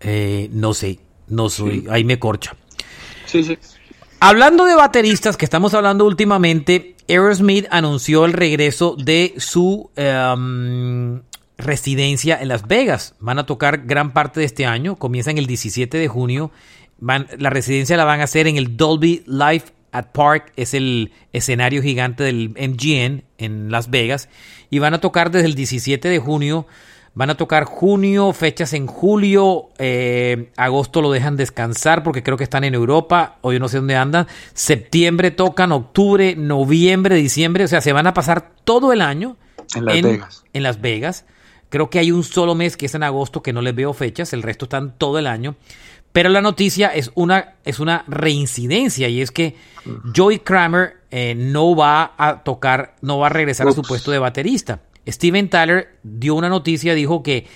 Eh, 0.00 0.48
no 0.52 0.74
sé, 0.74 0.98
no 1.28 1.48
soy, 1.48 1.82
Sí. 1.82 1.86
ahí 1.90 2.02
me 2.02 2.18
corcha. 2.18 2.56
Sí, 3.26 3.44
sí. 3.44 3.56
Hablando 4.18 4.64
de 4.64 4.74
bateristas 4.74 5.36
que 5.36 5.44
estamos 5.44 5.74
hablando 5.74 6.04
últimamente, 6.06 6.96
Aerosmith 7.08 7.66
anunció 7.70 8.24
el 8.24 8.32
regreso 8.32 8.96
de 8.98 9.34
su 9.36 9.90
em, 9.96 11.22
residencia 11.62 12.38
en 12.40 12.48
Las 12.48 12.66
Vegas. 12.66 13.14
Van 13.20 13.38
a 13.38 13.46
tocar 13.46 13.86
gran 13.86 14.12
parte 14.12 14.40
de 14.40 14.46
este 14.46 14.66
año, 14.66 14.96
comienzan 14.96 15.38
el 15.38 15.46
17 15.46 15.96
de 15.96 16.08
junio. 16.08 16.50
Van, 16.98 17.26
la 17.38 17.50
residencia 17.50 17.96
la 17.96 18.04
van 18.04 18.20
a 18.20 18.24
hacer 18.24 18.46
en 18.46 18.56
el 18.56 18.76
Dolby 18.76 19.24
Live 19.26 19.64
at 19.92 20.06
Park, 20.12 20.52
es 20.56 20.74
el 20.74 21.12
escenario 21.32 21.82
gigante 21.82 22.24
del 22.24 22.50
MGM 22.50 23.22
en 23.38 23.70
Las 23.70 23.90
Vegas. 23.90 24.28
Y 24.70 24.78
van 24.78 24.94
a 24.94 25.00
tocar 25.00 25.30
desde 25.30 25.46
el 25.46 25.54
17 25.54 26.08
de 26.08 26.18
junio. 26.18 26.66
Van 27.14 27.28
a 27.28 27.34
tocar 27.34 27.64
junio, 27.64 28.32
fechas 28.32 28.72
en 28.72 28.86
julio, 28.86 29.68
eh, 29.78 30.50
agosto 30.56 31.02
lo 31.02 31.12
dejan 31.12 31.36
descansar 31.36 32.02
porque 32.02 32.22
creo 32.22 32.38
que 32.38 32.44
están 32.44 32.64
en 32.64 32.72
Europa, 32.72 33.36
o 33.42 33.52
yo 33.52 33.58
no 33.58 33.68
sé 33.68 33.76
dónde 33.76 33.96
andan. 33.96 34.26
Septiembre 34.54 35.30
tocan, 35.30 35.72
octubre, 35.72 36.34
noviembre, 36.36 37.16
diciembre, 37.16 37.64
o 37.64 37.68
sea, 37.68 37.82
se 37.82 37.92
van 37.92 38.06
a 38.06 38.14
pasar 38.14 38.52
todo 38.64 38.94
el 38.94 39.02
año 39.02 39.36
En 39.74 39.84
Las 39.84 40.02
Vegas. 40.02 40.44
en 40.54 40.62
Las 40.62 40.80
Vegas. 40.80 41.26
Creo 41.72 41.88
que 41.88 41.98
hay 41.98 42.12
un 42.12 42.22
solo 42.22 42.54
mes 42.54 42.76
que 42.76 42.84
es 42.84 42.94
en 42.94 43.02
agosto 43.02 43.42
que 43.42 43.54
no 43.54 43.62
les 43.62 43.74
veo 43.74 43.94
fechas, 43.94 44.34
el 44.34 44.42
resto 44.42 44.66
están 44.66 44.98
todo 44.98 45.18
el 45.18 45.26
año. 45.26 45.56
Pero 46.12 46.28
la 46.28 46.42
noticia 46.42 46.88
es 46.88 47.10
una, 47.14 47.54
es 47.64 47.80
una 47.80 48.04
reincidencia 48.06 49.08
y 49.08 49.22
es 49.22 49.30
que 49.30 49.56
Joey 50.14 50.40
Kramer 50.40 50.98
eh, 51.10 51.34
no 51.34 51.74
va 51.74 52.12
a 52.18 52.44
tocar, 52.44 52.96
no 53.00 53.20
va 53.20 53.28
a 53.28 53.30
regresar 53.30 53.68
a 53.68 53.72
su 53.72 53.80
puesto 53.80 54.10
de 54.10 54.18
baterista. 54.18 54.80
Steven 55.08 55.48
Tyler 55.48 55.96
dio 56.02 56.34
una 56.34 56.50
noticia, 56.50 56.92
dijo 56.92 57.22
que 57.22 57.46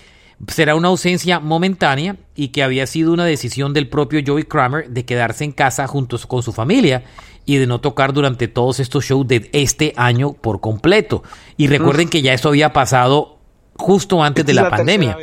será 0.48 0.76
una 0.76 0.88
ausencia 0.88 1.38
momentánea 1.38 2.16
y 2.34 2.48
que 2.48 2.62
había 2.62 2.86
sido 2.86 3.12
una 3.12 3.26
decisión 3.26 3.74
del 3.74 3.90
propio 3.90 4.22
Joey 4.26 4.44
Kramer 4.44 4.88
de 4.88 5.04
quedarse 5.04 5.44
en 5.44 5.52
casa 5.52 5.86
juntos 5.86 6.24
con 6.24 6.42
su 6.42 6.54
familia 6.54 7.04
y 7.44 7.56
de 7.56 7.66
no 7.66 7.82
tocar 7.82 8.14
durante 8.14 8.48
todos 8.48 8.80
estos 8.80 9.04
shows 9.04 9.28
de 9.28 9.50
este 9.52 9.92
año 9.94 10.32
por 10.32 10.62
completo. 10.62 11.22
Y 11.58 11.66
recuerden 11.66 12.08
que 12.08 12.22
ya 12.22 12.32
eso 12.32 12.48
había 12.48 12.72
pasado 12.72 13.35
justo 13.78 14.22
antes 14.22 14.42
Esta 14.42 14.50
de 14.50 14.54
la, 14.54 14.62
la 14.62 14.70
pandemia. 14.70 15.16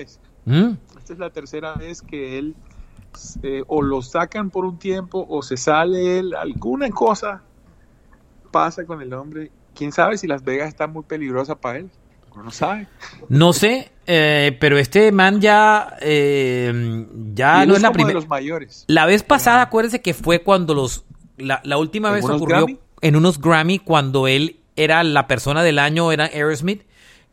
¿Mm? 0.45 0.71
Esta 0.97 1.13
es 1.13 1.19
la 1.19 1.29
tercera 1.29 1.73
vez 1.75 2.01
que 2.01 2.37
él 2.37 2.55
eh, 3.43 3.63
o 3.67 3.81
lo 3.81 4.01
sacan 4.01 4.49
por 4.49 4.65
un 4.65 4.79
tiempo 4.79 5.25
o 5.29 5.41
se 5.41 5.57
sale 5.57 6.19
él, 6.19 6.33
alguna 6.33 6.89
cosa 6.89 7.41
pasa 8.51 8.85
con 8.85 9.01
el 9.01 9.13
hombre. 9.13 9.51
¿Quién 9.75 9.91
sabe 9.91 10.17
si 10.17 10.27
Las 10.27 10.43
Vegas 10.43 10.67
está 10.69 10.87
muy 10.87 11.03
peligrosa 11.03 11.55
para 11.55 11.79
él? 11.79 11.89
Uno 12.33 12.45
no 12.45 12.51
sabe. 12.51 12.87
No 13.29 13.53
sé, 13.53 13.91
eh, 14.07 14.57
pero 14.59 14.77
este 14.77 15.11
man 15.11 15.39
ya, 15.39 15.97
eh, 16.01 17.05
ya 17.33 17.65
no 17.65 17.75
es 17.75 17.81
la 17.81 17.91
primera. 17.91 18.15
los 18.15 18.27
mayores. 18.27 18.85
La 18.87 19.05
vez 19.05 19.23
pasada, 19.23 19.61
acuérdense 19.61 20.01
que 20.01 20.13
fue 20.13 20.41
cuando 20.41 20.73
los. 20.73 21.05
La, 21.37 21.61
la 21.63 21.77
última 21.77 22.09
¿En 22.09 22.15
vez 22.15 22.25
ocurrió 22.25 22.65
Grammy? 22.65 22.79
en 23.01 23.15
unos 23.15 23.39
Grammy 23.39 23.79
cuando 23.79 24.27
él 24.27 24.59
era 24.75 25.03
la 25.03 25.27
persona 25.27 25.61
del 25.63 25.77
año, 25.77 26.11
era 26.11 26.25
Aerosmith, 26.25 26.83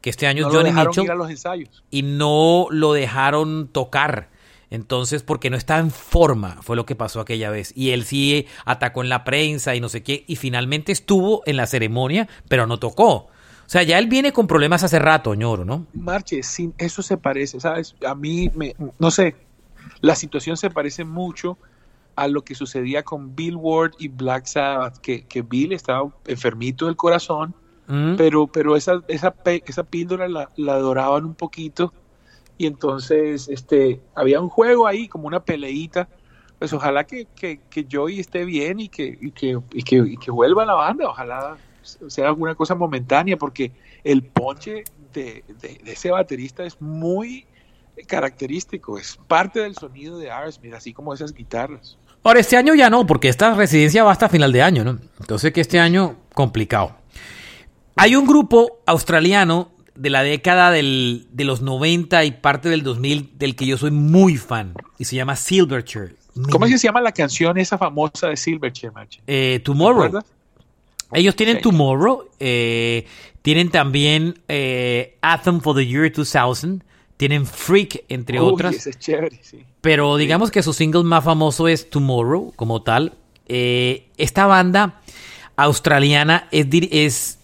que 0.00 0.10
este 0.10 0.26
año 0.26 0.42
No 0.42 0.48
es 0.48 0.54
Johnny 0.54 0.72
Mitchell, 0.72 1.06
los 1.16 1.30
y 1.90 2.02
no 2.02 2.66
lo 2.70 2.92
dejaron 2.92 3.68
tocar. 3.68 4.28
Entonces, 4.70 5.24
porque 5.24 5.50
no 5.50 5.56
está 5.56 5.78
en 5.78 5.90
forma, 5.90 6.58
fue 6.62 6.76
lo 6.76 6.86
que 6.86 6.94
pasó 6.94 7.20
aquella 7.20 7.50
vez. 7.50 7.72
Y 7.74 7.90
él 7.90 8.04
sí 8.04 8.46
atacó 8.64 9.02
en 9.02 9.08
la 9.08 9.24
prensa 9.24 9.74
y 9.74 9.80
no 9.80 9.88
sé 9.88 10.02
qué, 10.02 10.24
y 10.28 10.36
finalmente 10.36 10.92
estuvo 10.92 11.42
en 11.44 11.56
la 11.56 11.66
ceremonia, 11.66 12.28
pero 12.48 12.66
no 12.66 12.78
tocó. 12.78 13.12
O 13.70 13.72
sea, 13.72 13.82
ya 13.82 13.98
él 13.98 14.06
viene 14.06 14.32
con 14.32 14.46
problemas 14.46 14.82
hace 14.84 14.98
rato, 14.98 15.34
ñoro, 15.34 15.64
¿no? 15.64 15.86
Marche, 15.92 16.42
sin, 16.42 16.72
eso 16.78 17.02
se 17.02 17.16
parece, 17.16 17.60
¿sabes? 17.60 17.94
A 18.06 18.14
mí, 18.14 18.50
me, 18.54 18.74
no 18.98 19.10
sé, 19.10 19.36
la 20.00 20.14
situación 20.14 20.56
se 20.56 20.70
parece 20.70 21.04
mucho 21.04 21.58
a 22.16 22.28
lo 22.28 22.42
que 22.42 22.54
sucedía 22.54 23.02
con 23.02 23.34
Bill 23.34 23.56
Ward 23.56 23.92
y 23.98 24.08
Black 24.08 24.46
Sabbath, 24.46 24.98
que, 24.98 25.24
que 25.24 25.42
Bill 25.42 25.72
estaba 25.72 26.08
enfermito 26.26 26.86
del 26.86 26.96
corazón, 26.96 27.54
mm. 27.90 28.16
pero, 28.16 28.46
pero 28.46 28.76
esa, 28.76 29.02
esa, 29.08 29.34
esa 29.44 29.82
píldora 29.84 30.28
la, 30.28 30.48
la 30.56 30.74
adoraban 30.74 31.24
un 31.24 31.34
poquito 31.34 31.92
y 32.60 32.66
entonces 32.66 33.48
este, 33.48 34.02
había 34.14 34.38
un 34.38 34.50
juego 34.50 34.86
ahí, 34.86 35.08
como 35.08 35.26
una 35.26 35.40
peleita. 35.40 36.08
Pues 36.58 36.74
ojalá 36.74 37.04
que, 37.04 37.26
que, 37.34 37.58
que 37.70 37.86
Joey 37.90 38.20
esté 38.20 38.44
bien 38.44 38.80
y 38.80 38.90
que, 38.90 39.16
y 39.18 39.30
que, 39.30 39.58
y 39.72 39.82
que, 39.82 39.96
y 39.96 40.16
que 40.18 40.30
vuelva 40.30 40.64
a 40.64 40.66
la 40.66 40.74
banda, 40.74 41.08
ojalá 41.08 41.56
sea 41.80 42.26
alguna 42.28 42.54
cosa 42.54 42.74
momentánea, 42.74 43.38
porque 43.38 43.72
el 44.04 44.22
ponche 44.22 44.84
de, 45.14 45.42
de, 45.58 45.80
ese 45.86 46.10
baterista 46.10 46.62
es 46.62 46.78
muy 46.82 47.46
característico, 48.06 48.98
es 48.98 49.18
parte 49.26 49.60
del 49.60 49.74
sonido 49.74 50.18
de 50.18 50.30
Aerosmith, 50.30 50.74
así 50.74 50.92
como 50.92 51.14
esas 51.14 51.32
guitarras. 51.32 51.96
Ahora, 52.22 52.40
este 52.40 52.58
año 52.58 52.74
ya 52.74 52.90
no, 52.90 53.06
porque 53.06 53.30
esta 53.30 53.54
residencia 53.54 54.04
va 54.04 54.12
hasta 54.12 54.28
final 54.28 54.52
de 54.52 54.60
año, 54.60 54.84
¿no? 54.84 54.98
Entonces 55.18 55.50
que 55.54 55.62
este 55.62 55.80
año 55.80 56.16
complicado. 56.34 56.99
Hay 58.02 58.16
un 58.16 58.26
grupo 58.26 58.80
australiano 58.86 59.72
de 59.94 60.08
la 60.08 60.22
década 60.22 60.70
del, 60.70 61.26
de 61.32 61.44
los 61.44 61.60
90 61.60 62.24
y 62.24 62.30
parte 62.30 62.70
del 62.70 62.82
2000 62.82 63.32
del 63.34 63.54
que 63.54 63.66
yo 63.66 63.76
soy 63.76 63.90
muy 63.90 64.38
fan 64.38 64.72
y 64.98 65.04
se 65.04 65.16
llama 65.16 65.36
Silverchair. 65.36 66.16
¿Cómo 66.50 66.64
es 66.64 66.72
que 66.72 66.78
se 66.78 66.86
llama 66.86 67.02
la 67.02 67.12
canción 67.12 67.58
esa 67.58 67.76
famosa 67.76 68.28
de 68.28 68.38
Silverchair, 68.38 68.92
eh, 69.26 69.60
Tomorrow. 69.62 70.22
Ellos 71.12 71.36
tienen 71.36 71.60
Tomorrow, 71.60 72.30
eh, 72.38 73.06
tienen 73.42 73.68
también 73.68 74.38
eh, 74.48 75.18
Anthem 75.20 75.60
for 75.60 75.76
the 75.76 75.86
Year 75.86 76.10
2000, 76.10 76.82
tienen 77.18 77.44
Freak, 77.44 78.04
entre 78.08 78.40
otras. 78.40 78.86
es 78.86 78.98
chévere, 78.98 79.38
sí. 79.42 79.66
Pero 79.82 80.16
digamos 80.16 80.50
que 80.50 80.62
su 80.62 80.72
single 80.72 81.04
más 81.04 81.22
famoso 81.22 81.68
es 81.68 81.90
Tomorrow, 81.90 82.54
como 82.56 82.80
tal. 82.80 83.12
Eh, 83.46 84.08
esta 84.16 84.46
banda 84.46 85.02
australiana 85.56 86.48
es, 86.50 86.66
es, 86.90 87.39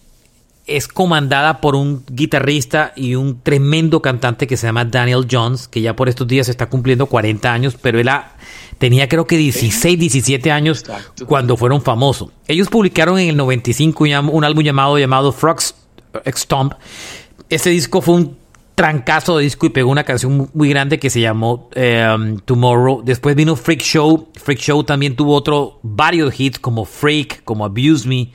es 0.67 0.87
comandada 0.87 1.61
por 1.61 1.75
un 1.75 2.03
guitarrista 2.11 2.93
y 2.95 3.15
un 3.15 3.41
tremendo 3.41 4.01
cantante 4.01 4.47
que 4.47 4.57
se 4.57 4.67
llama 4.67 4.85
Daniel 4.85 5.25
Jones, 5.29 5.67
que 5.67 5.81
ya 5.81 5.95
por 5.95 6.09
estos 6.09 6.27
días 6.27 6.49
está 6.49 6.67
cumpliendo 6.67 7.07
40 7.07 7.51
años, 7.51 7.77
pero 7.81 7.99
él 7.99 8.09
ha 8.09 8.33
Tenía 8.77 9.09
creo 9.09 9.25
que 9.25 9.37
16, 9.37 9.97
17 9.97 10.51
años 10.51 10.85
cuando 11.25 11.57
fueron 11.57 11.81
famosos. 11.81 12.29
Ellos 12.47 12.69
publicaron 12.69 13.17
en 13.17 13.29
el 13.29 13.37
95 13.37 14.03
un 14.03 14.43
álbum 14.43 14.63
llamado, 14.63 14.99
llamado 14.99 15.31
Frogs 15.31 15.73
Stomp. 16.27 16.73
Ese 17.49 17.71
disco 17.71 18.01
fue 18.01 18.15
un 18.15 18.37
trancazo 18.75 19.37
de 19.37 19.45
disco 19.45 19.65
y 19.65 19.69
pegó 19.69 19.89
una 19.89 20.03
canción 20.03 20.51
muy 20.53 20.69
grande 20.69 20.99
que 20.99 21.09
se 21.09 21.19
llamó 21.19 21.69
em, 21.73 22.37
Tomorrow. 22.39 23.01
Después 23.03 23.35
vino 23.35 23.55
Freak 23.55 23.81
Show. 23.81 24.29
Freak 24.35 24.59
Show 24.59 24.83
también 24.83 25.15
tuvo 25.15 25.33
otro, 25.33 25.79
varios 25.81 26.39
hits 26.39 26.59
como 26.59 26.85
Freak, 26.85 27.43
como 27.43 27.65
Abuse 27.65 28.07
Me. 28.07 28.29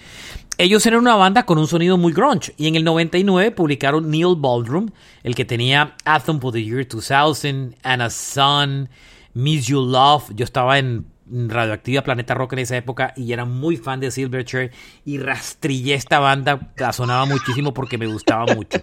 Ellos 0.62 0.86
eran 0.86 1.00
una 1.00 1.16
banda 1.16 1.44
con 1.44 1.58
un 1.58 1.66
sonido 1.66 1.98
muy 1.98 2.12
grunge 2.12 2.54
y 2.56 2.68
en 2.68 2.76
el 2.76 2.84
99 2.84 3.50
publicaron 3.50 4.08
Neil 4.08 4.36
Baldrum, 4.36 4.90
el 5.24 5.34
que 5.34 5.44
tenía 5.44 5.96
Anthem 6.04 6.38
for 6.38 6.52
the 6.52 6.62
Year 6.62 6.86
2000, 6.86 7.78
Anna 7.82 8.08
Sun, 8.08 8.88
Miss 9.34 9.66
You 9.66 9.80
Love. 9.80 10.30
Yo 10.36 10.44
estaba 10.44 10.78
en 10.78 11.04
Radioactiva 11.26 12.02
Planeta 12.02 12.34
Rock 12.34 12.52
en 12.52 12.60
esa 12.60 12.76
época 12.76 13.12
y 13.16 13.32
era 13.32 13.44
muy 13.44 13.76
fan 13.76 13.98
de 13.98 14.12
Silverchair 14.12 14.70
y 15.04 15.18
rastrillé 15.18 15.94
esta 15.94 16.20
banda, 16.20 16.72
la 16.76 16.92
sonaba 16.92 17.24
muchísimo 17.24 17.74
porque 17.74 17.98
me 17.98 18.06
gustaba 18.06 18.54
mucho. 18.54 18.78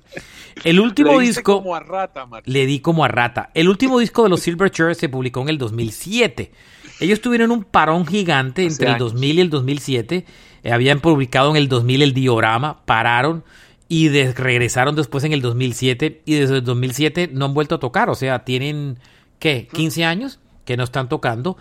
El 0.65 0.81
último 0.81 1.17
disco 1.19 1.59
como 1.59 1.75
a 1.75 1.79
rata, 1.79 2.27
le 2.43 2.65
di 2.65 2.81
como 2.81 3.05
a 3.05 3.07
rata. 3.07 3.51
El 3.53 3.69
último 3.69 3.99
disco 3.99 4.23
de 4.23 4.29
los 4.29 4.41
Silverchair 4.41 4.95
se 4.95 5.07
publicó 5.07 5.39
en 5.43 5.47
el 5.47 5.57
2007. 5.57 6.51
Ellos 6.99 7.21
tuvieron 7.21 7.51
un 7.51 7.63
parón 7.63 8.05
gigante 8.05 8.65
entre 8.65 8.91
el 8.91 8.97
2000 8.97 9.37
y 9.37 9.41
el 9.41 9.49
2007. 9.49 10.25
Eh, 10.63 10.71
habían 10.71 10.99
publicado 10.99 11.51
en 11.51 11.57
el 11.57 11.69
2000 11.69 12.01
el 12.01 12.13
diorama, 12.13 12.81
pararon 12.85 13.43
y 13.87 14.09
regresaron 14.09 14.95
después 14.95 15.23
en 15.23 15.33
el 15.33 15.41
2007 15.41 16.21
y 16.25 16.35
desde 16.35 16.57
el 16.57 16.63
2007 16.63 17.31
no 17.33 17.45
han 17.45 17.53
vuelto 17.53 17.75
a 17.75 17.79
tocar, 17.79 18.09
o 18.09 18.15
sea, 18.15 18.45
tienen 18.45 18.99
¿qué? 19.39 19.67
15 19.73 20.05
años 20.05 20.39
que 20.65 20.77
no 20.77 20.83
están 20.83 21.09
tocando. 21.09 21.57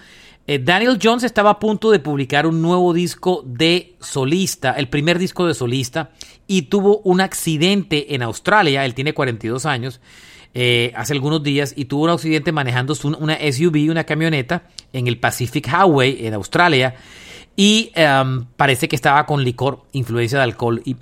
Eh, 0.46 0.58
Daniel 0.58 0.98
Jones 1.02 1.24
estaba 1.24 1.50
a 1.50 1.58
punto 1.58 1.90
de 1.90 1.98
publicar 1.98 2.46
un 2.46 2.60
nuevo 2.60 2.92
disco 2.92 3.42
de 3.46 3.96
solista, 4.00 4.72
el 4.72 4.88
primer 4.88 5.18
disco 5.18 5.46
de 5.46 5.54
solista, 5.54 6.10
y 6.46 6.62
tuvo 6.62 6.98
un 7.04 7.20
accidente 7.20 8.14
en 8.14 8.22
Australia, 8.22 8.84
él 8.84 8.94
tiene 8.94 9.12
42 9.12 9.66
años, 9.66 10.00
eh, 10.54 10.92
hace 10.96 11.12
algunos 11.12 11.42
días, 11.42 11.74
y 11.76 11.84
tuvo 11.84 12.04
un 12.04 12.10
accidente 12.10 12.52
manejando 12.52 12.94
una 13.18 13.36
SUV, 13.36 13.90
una 13.90 14.04
camioneta, 14.04 14.62
en 14.94 15.06
el 15.06 15.18
Pacific 15.18 15.68
Highway 15.68 16.26
en 16.26 16.32
Australia, 16.32 16.94
y 17.58 17.90
em, 17.96 18.44
parece 18.56 18.86
que 18.86 18.94
estaba 18.94 19.26
con 19.26 19.42
licor, 19.42 19.82
influencia 19.90 20.38
de 20.38 20.44
alcohol, 20.44 20.80
y 20.84 20.94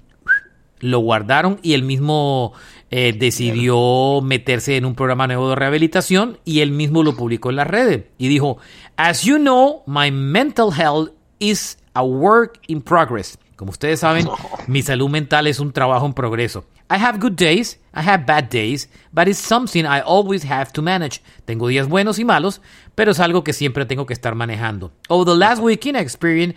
lo 0.80 1.00
guardaron 1.00 1.60
y 1.62 1.74
el 1.74 1.82
mismo 1.82 2.54
eh, 2.90 3.14
decidió 3.14 4.22
meterse 4.22 4.78
en 4.78 4.86
un 4.86 4.94
programa 4.94 5.26
nuevo 5.26 5.50
de 5.50 5.54
rehabilitación 5.54 6.38
y 6.46 6.60
él 6.60 6.70
mismo 6.70 7.02
lo 7.02 7.14
publicó 7.14 7.50
en 7.50 7.56
las 7.56 7.66
redes 7.66 8.04
y 8.16 8.28
dijo, 8.28 8.56
As 8.96 9.22
you 9.22 9.36
know, 9.36 9.82
my 9.86 10.10
mental 10.10 10.72
health 10.72 11.10
is 11.40 11.76
a 11.92 12.02
work 12.02 12.58
in 12.68 12.80
progress. 12.80 13.38
Como 13.56 13.70
ustedes 13.70 14.00
saben, 14.00 14.26
mi 14.66 14.82
salud 14.82 15.10
mental 15.10 15.46
es 15.46 15.60
un 15.60 15.72
trabajo 15.72 16.06
en 16.06 16.14
progreso. 16.14 16.64
I 16.88 16.98
have 16.98 17.18
good 17.18 17.32
days, 17.32 17.80
I 17.94 18.00
have 18.00 18.24
bad 18.26 18.48
days, 18.48 18.88
but 19.12 19.28
it's 19.28 19.40
something 19.40 19.84
I 19.84 20.00
always 20.00 20.44
have 20.44 20.72
to 20.72 20.82
manage. 20.82 21.20
Tengo 21.44 21.66
días 21.68 21.88
buenos 21.88 22.18
y 22.18 22.24
malos, 22.24 22.62
pero 22.96 23.12
es 23.12 23.20
algo 23.20 23.44
que 23.44 23.52
siempre 23.52 23.86
tengo 23.86 24.06
que 24.06 24.14
estar 24.14 24.34
manejando. 24.34 24.90
Over 25.08 25.24
the 25.26 25.38
last 25.38 25.62
weekend 25.62 25.96
I 25.96 26.00
experienced 26.00 26.56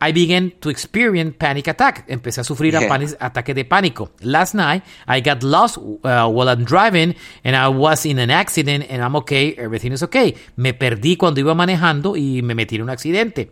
I 0.00 0.12
began 0.12 0.52
to 0.60 0.70
experience 0.70 1.34
panic 1.36 1.66
attack. 1.66 2.04
Empecé 2.06 2.40
a 2.40 2.44
sufrir 2.44 2.72
yeah. 2.72 3.16
ataque 3.18 3.52
de 3.52 3.64
pánico. 3.64 4.12
Last 4.20 4.54
night, 4.54 4.84
I 5.08 5.20
got 5.20 5.42
lost 5.42 5.78
uh, 5.78 6.28
while 6.28 6.48
I'm 6.48 6.64
driving 6.64 7.16
and 7.42 7.56
I 7.56 7.68
was 7.68 8.06
in 8.06 8.20
an 8.20 8.30
accident 8.30 8.86
and 8.88 9.02
I'm 9.02 9.16
okay, 9.16 9.54
everything 9.58 9.92
is 9.92 10.04
okay. 10.04 10.36
Me 10.56 10.72
perdí 10.72 11.16
cuando 11.16 11.40
iba 11.40 11.54
manejando 11.54 12.16
y 12.16 12.42
me 12.42 12.54
metí 12.54 12.76
en 12.76 12.82
un 12.82 12.90
accidente. 12.90 13.50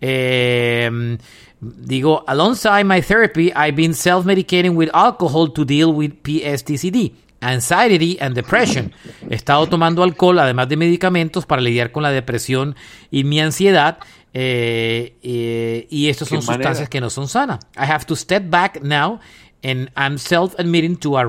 Eh, 0.00 1.18
digo, 1.60 2.24
alongside 2.26 2.84
my 2.84 3.02
therapy, 3.02 3.52
I've 3.54 3.76
been 3.76 3.92
self-medicating 3.92 4.74
with 4.74 4.88
alcohol 4.94 5.52
to 5.52 5.64
deal 5.64 5.92
with 5.92 6.22
PSTCD 6.22 7.12
anxiety 7.42 8.16
and 8.20 8.34
depression. 8.34 8.92
He 9.28 9.34
estado 9.34 9.66
tomando 9.66 10.02
alcohol, 10.02 10.38
además 10.38 10.68
de 10.68 10.76
medicamentos, 10.76 11.44
para 11.44 11.60
lidiar 11.60 11.92
con 11.92 12.02
la 12.02 12.10
depresión 12.10 12.76
y 13.10 13.24
mi 13.24 13.40
ansiedad. 13.40 13.98
Eh, 14.34 15.18
eh, 15.22 15.86
y 15.90 16.08
estas 16.08 16.28
son 16.28 16.40
sustancias 16.40 16.88
que 16.88 17.00
no 17.00 17.10
son 17.10 17.28
sanas. 17.28 17.58
I 17.76 17.84
have 17.84 18.06
to 18.06 18.16
step 18.16 18.44
back 18.48 18.80
now 18.82 19.20
and 19.62 19.90
I'm 19.94 20.16
self-admitting 20.16 20.96
to 20.98 21.18
a, 21.18 21.24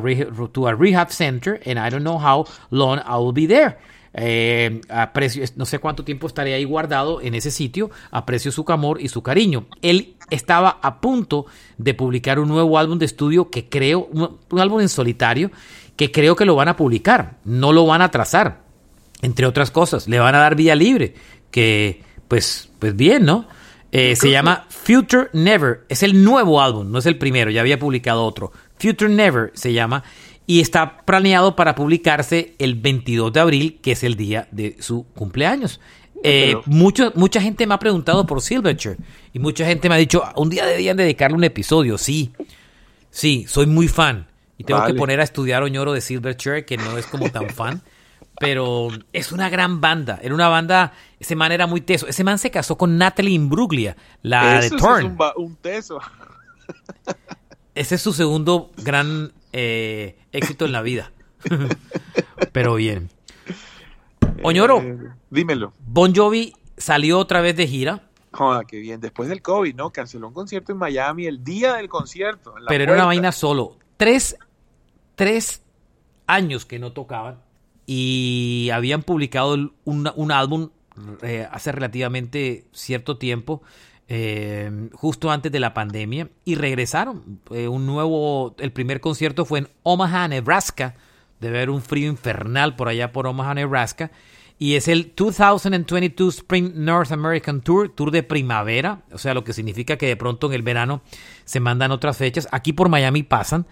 to 0.54 0.68
a 0.68 0.76
rehab 0.76 1.12
center 1.12 1.60
and 1.66 1.78
I 1.78 1.90
don't 1.90 2.04
know 2.04 2.18
how 2.18 2.46
long 2.72 3.00
I 3.00 3.18
will 3.18 3.34
be 3.34 3.46
there. 3.48 3.78
Eh, 4.16 4.80
aprecio, 4.90 5.44
no 5.56 5.66
sé 5.66 5.80
cuánto 5.80 6.04
tiempo 6.04 6.28
estaré 6.28 6.54
ahí 6.54 6.66
guardado 6.66 7.20
en 7.20 7.34
ese 7.34 7.50
sitio, 7.50 7.90
aprecio 8.12 8.52
su 8.52 8.64
amor 8.68 9.02
y 9.02 9.10
su 9.10 9.24
cariño. 9.24 9.66
Él 9.82 10.16
estaba 10.30 10.80
a 10.82 11.02
punto 11.02 11.48
de 11.78 11.94
publicar 11.94 12.40
un 12.40 12.48
nuevo 12.48 12.78
álbum 12.78 13.00
de 13.00 13.06
estudio 13.06 13.50
que 13.50 13.70
creo, 13.70 14.08
un, 14.12 14.38
un 14.50 14.60
álbum 14.60 14.82
en 14.82 14.90
solitario, 14.90 15.52
que 15.96 16.12
creo 16.12 16.36
que 16.36 16.46
lo 16.46 16.56
van 16.56 16.70
a 16.70 16.76
publicar, 16.76 17.38
no 17.46 17.72
lo 17.72 17.86
van 17.86 18.02
a 18.02 18.12
trazar, 18.12 18.62
entre 19.22 19.46
otras 19.46 19.72
cosas, 19.72 20.08
le 20.08 20.20
van 20.20 20.36
a 20.36 20.40
dar 20.40 20.56
vía 20.56 20.76
libre, 20.76 21.16
que 21.52 22.02
pues, 22.28 22.70
pues 22.80 22.96
bien, 22.96 23.26
¿no? 23.26 23.48
Eh, 23.92 24.16
se 24.16 24.32
llama 24.32 24.66
Future 24.70 25.30
Never. 25.34 25.86
Es 25.88 26.02
el 26.02 26.24
nuevo 26.24 26.60
álbum, 26.62 26.92
no 26.92 26.98
es 26.98 27.06
el 27.06 27.18
primero, 27.20 27.52
ya 27.52 27.62
había 27.62 27.78
publicado 27.78 28.26
otro. 28.26 28.52
Future 28.80 29.14
Never 29.14 29.52
se 29.54 29.72
llama 29.72 30.04
y 30.48 30.62
está 30.62 30.98
planeado 31.06 31.56
para 31.56 31.76
publicarse 31.76 32.56
el 32.58 32.76
22 32.76 33.32
de 33.32 33.40
abril, 33.40 33.80
que 33.84 33.92
es 33.92 34.04
el 34.04 34.16
día 34.16 34.48
de 34.52 34.78
su 34.80 35.06
cumpleaños. 35.14 35.80
Eh, 36.24 36.56
mucho, 36.66 37.12
mucha 37.16 37.40
gente 37.40 37.68
me 37.68 37.76
ha 37.76 37.80
preguntado 37.80 38.26
por 38.26 38.42
Silverchair 38.42 38.98
y 39.32 39.40
mucha 39.40 39.66
gente 39.66 39.90
me 39.90 39.96
ha 39.96 40.00
dicho, 40.00 40.24
un 40.38 40.50
día 40.50 40.66
deberían 40.66 40.98
dedicarle 40.98 41.38
un 41.38 41.44
episodio. 41.44 42.00
Sí, 42.00 42.32
sí, 43.12 43.46
soy 43.48 43.68
muy 43.68 43.88
fan 43.88 44.26
y 44.64 44.66
tengo 44.66 44.86
que 44.86 44.94
poner 44.94 45.20
a 45.20 45.24
estudiar 45.24 45.62
Oñoro 45.62 45.92
de 45.92 46.00
Silverchair, 46.00 46.66
que 46.66 46.78
no 46.78 46.98
es 46.98 47.06
como 47.06 47.30
tan 47.30 47.50
fan. 47.50 47.82
pero 48.40 48.88
es 49.12 49.32
una 49.32 49.50
gran 49.50 49.82
banda. 49.82 50.20
Era 50.22 50.34
una 50.34 50.48
banda, 50.48 50.94
ese 51.20 51.36
man 51.36 51.52
era 51.52 51.68
muy 51.68 51.82
teso. 51.82 52.08
Ese 52.08 52.24
man 52.24 52.40
se 52.40 52.50
casó 52.50 52.78
con 52.78 52.98
Natalie 52.98 53.34
Imbruglia, 53.34 53.98
la 54.22 54.62
de 54.62 54.70
Torn. 54.72 55.18
Es 55.20 55.34
un, 55.36 55.56
teso. 55.58 56.00
Ese 57.76 57.96
es 57.96 58.02
su 58.02 58.14
segundo 58.14 58.72
gran 58.78 59.34
eh, 59.52 60.18
éxito 60.32 60.66
en 60.66 60.72
la 60.72 60.82
vida. 60.82 61.12
pero 62.54 62.76
bien. 62.76 63.10
Oñoro. 64.44 64.82
Eh, 64.82 64.98
dímelo. 65.30 65.74
Bon 65.80 66.16
Jovi 66.16 66.54
salió 66.78 67.20
otra 67.20 67.42
vez 67.42 67.56
de 67.58 67.68
gira. 67.68 68.04
Joda, 68.32 68.64
qué 68.64 68.78
bien. 68.78 69.02
Después 69.02 69.28
del 69.28 69.42
COVID, 69.42 69.76
¿no? 69.76 69.92
Canceló 69.92 70.30
un 70.30 70.34
concierto 70.34 70.72
en 70.72 70.78
Miami 70.78 71.26
el 71.26 71.44
día 71.44 71.76
del 71.76 71.90
concierto. 71.90 72.56
pero 72.68 72.84
era 72.84 72.94
una 72.94 73.06
vaina 73.06 73.32
solo. 73.32 73.78
Tres, 73.98 74.38
tres 75.16 75.62
años 76.28 76.66
que 76.66 76.80
no 76.80 76.92
tocaban 76.92 77.40
y 77.86 78.70
habían 78.74 79.04
publicado 79.04 79.72
un, 79.84 80.32
álbum 80.32 80.70
eh, 81.22 81.48
hace 81.52 81.72
relativamente 81.72 82.66
cierto 82.72 83.18
tiempo, 83.18 83.62
eh, 84.08 84.90
justo 84.94 85.32
antes 85.32 85.52
de 85.52 85.60
la 85.60 85.74
pandemia, 85.74 86.30
y 86.46 86.56
regresaron. 86.56 87.42
Eh, 87.52 87.68
un 87.68 87.86
nuevo, 87.86 88.56
el 88.60 88.72
primer 88.72 89.02
concierto 89.02 89.46
fue 89.46 89.60
en 89.60 89.70
Omaha, 89.84 90.28
Nebraska. 90.28 90.96
Debe 91.40 91.58
haber 91.58 91.70
un 91.70 91.82
frío 91.82 92.10
infernal 92.10 92.76
por 92.76 92.88
allá 92.88 93.12
por 93.12 93.28
Omaha, 93.28 93.54
Nebraska. 93.54 94.12
Y 94.60 94.76
es 94.76 94.88
el 94.88 95.12
2022 95.16 96.36
Spring 96.36 96.72
North 96.76 97.12
American 97.12 97.60
Tour, 97.62 97.90
tour 97.90 98.12
de 98.12 98.24
primavera, 98.24 99.02
o 99.12 99.18
sea, 99.18 99.34
lo 99.34 99.44
que 99.44 99.52
significa 99.52 99.98
que 99.98 100.08
de 100.08 100.16
pronto 100.16 100.48
en 100.48 100.54
el 100.54 100.62
verano 100.62 101.02
se 101.44 101.60
mandan 101.60 101.92
otras 101.92 102.16
fechas. 102.18 102.48
Aquí 102.52 102.72
por 102.72 102.88
Miami 102.88 103.24
pasan. 103.24 103.66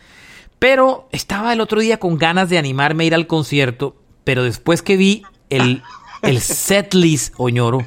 Pero 0.62 1.10
estaba 1.12 1.54
el 1.54 1.60
otro 1.60 1.82
día 1.82 1.98
con 2.00 2.20
ganas 2.20 2.48
de 2.52 2.60
animarme 2.60 3.04
a 3.04 3.08
ir 3.08 3.16
al 3.16 3.26
concierto, 3.26 3.96
pero 4.24 4.44
después 4.44 4.84
que 4.84 4.96
vi 4.96 5.24
el, 5.50 5.82
el 6.22 6.40
set 6.40 6.94
list, 6.94 7.34
Oñoro, 7.38 7.80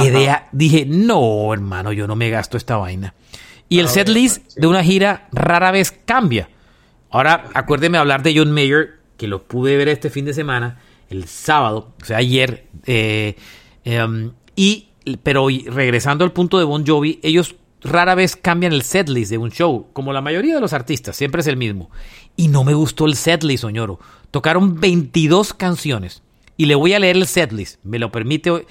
quedé 0.00 0.30
a- 0.30 0.48
dije, 0.52 0.86
no, 0.86 1.52
hermano, 1.52 1.90
yo 1.92 2.06
no 2.06 2.14
me 2.14 2.30
gasto 2.30 2.56
esta 2.56 2.76
vaina. 2.76 3.14
Y 3.68 3.80
el 3.80 3.88
set 3.88 4.08
list 4.08 4.54
de 4.56 4.68
una 4.68 4.84
gira 4.84 5.26
rara 5.32 5.72
vez 5.72 5.90
cambia. 6.04 6.48
Ahora, 7.10 7.46
acuérdeme 7.54 7.98
hablar 7.98 8.22
de 8.22 8.38
John 8.38 8.52
Mayer, 8.52 9.00
que 9.16 9.26
lo 9.26 9.42
pude 9.42 9.76
ver 9.76 9.88
este 9.88 10.08
fin 10.08 10.26
de 10.26 10.32
semana, 10.34 10.78
el 11.10 11.26
sábado, 11.26 11.92
o 12.00 12.04
sea, 12.04 12.18
ayer. 12.18 12.68
eh, 12.86 13.34
em, 13.84 14.30
y, 14.54 14.90
pero 15.24 15.48
regresando 15.66 16.24
al 16.24 16.30
punto 16.32 16.56
de 16.58 16.64
Bon 16.64 16.86
Jovi, 16.86 17.18
ellos 17.24 17.56
rara 17.88 18.14
vez 18.14 18.36
cambian 18.36 18.72
el 18.72 18.82
setlist 18.82 19.30
de 19.30 19.38
un 19.38 19.50
show, 19.50 19.88
como 19.92 20.12
la 20.12 20.20
mayoría 20.20 20.54
de 20.54 20.60
los 20.60 20.72
artistas, 20.72 21.16
siempre 21.16 21.40
es 21.40 21.46
el 21.46 21.56
mismo. 21.56 21.90
Y 22.36 22.48
no 22.48 22.64
me 22.64 22.74
gustó 22.74 23.06
el 23.06 23.16
setlist, 23.16 23.64
Oñoro. 23.64 23.98
Tocaron 24.30 24.80
22 24.80 25.54
canciones. 25.54 26.22
Y 26.56 26.66
le 26.66 26.74
voy 26.74 26.94
a 26.94 26.98
leer 26.98 27.16
el 27.16 27.26
setlist, 27.26 27.78
me 27.84 27.98
lo 27.98 28.10
permite 28.10 28.66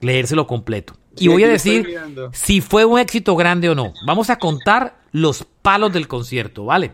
leérselo 0.00 0.46
completo. 0.46 0.94
Y 1.16 1.20
Sí, 1.20 1.28
voy 1.28 1.44
a 1.44 1.48
decir 1.48 1.98
si 2.32 2.60
fue 2.60 2.84
un 2.84 2.98
éxito 2.98 3.34
grande 3.36 3.68
o 3.68 3.74
no. 3.74 3.92
Vamos 4.06 4.30
a 4.30 4.36
contar 4.36 5.00
los 5.12 5.44
palos 5.62 5.92
del 5.92 6.06
concierto, 6.06 6.64
¿vale? 6.64 6.92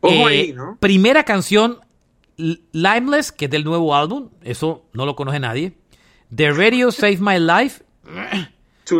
Ojo 0.00 0.28
Eh, 0.28 0.40
ahí, 0.40 0.52
¿no? 0.52 0.76
Primera 0.80 1.24
canción, 1.24 1.80
Limeless, 2.36 3.32
que 3.32 3.44
es 3.44 3.50
del 3.50 3.64
nuevo 3.64 3.94
álbum. 3.94 4.30
Eso 4.42 4.86
no 4.92 5.06
lo 5.06 5.14
conoce 5.14 5.38
nadie. 5.38 5.74
The 6.34 6.52
Radio 6.52 6.90
Save 6.90 7.18
My 7.18 7.38
Life. 7.38 7.82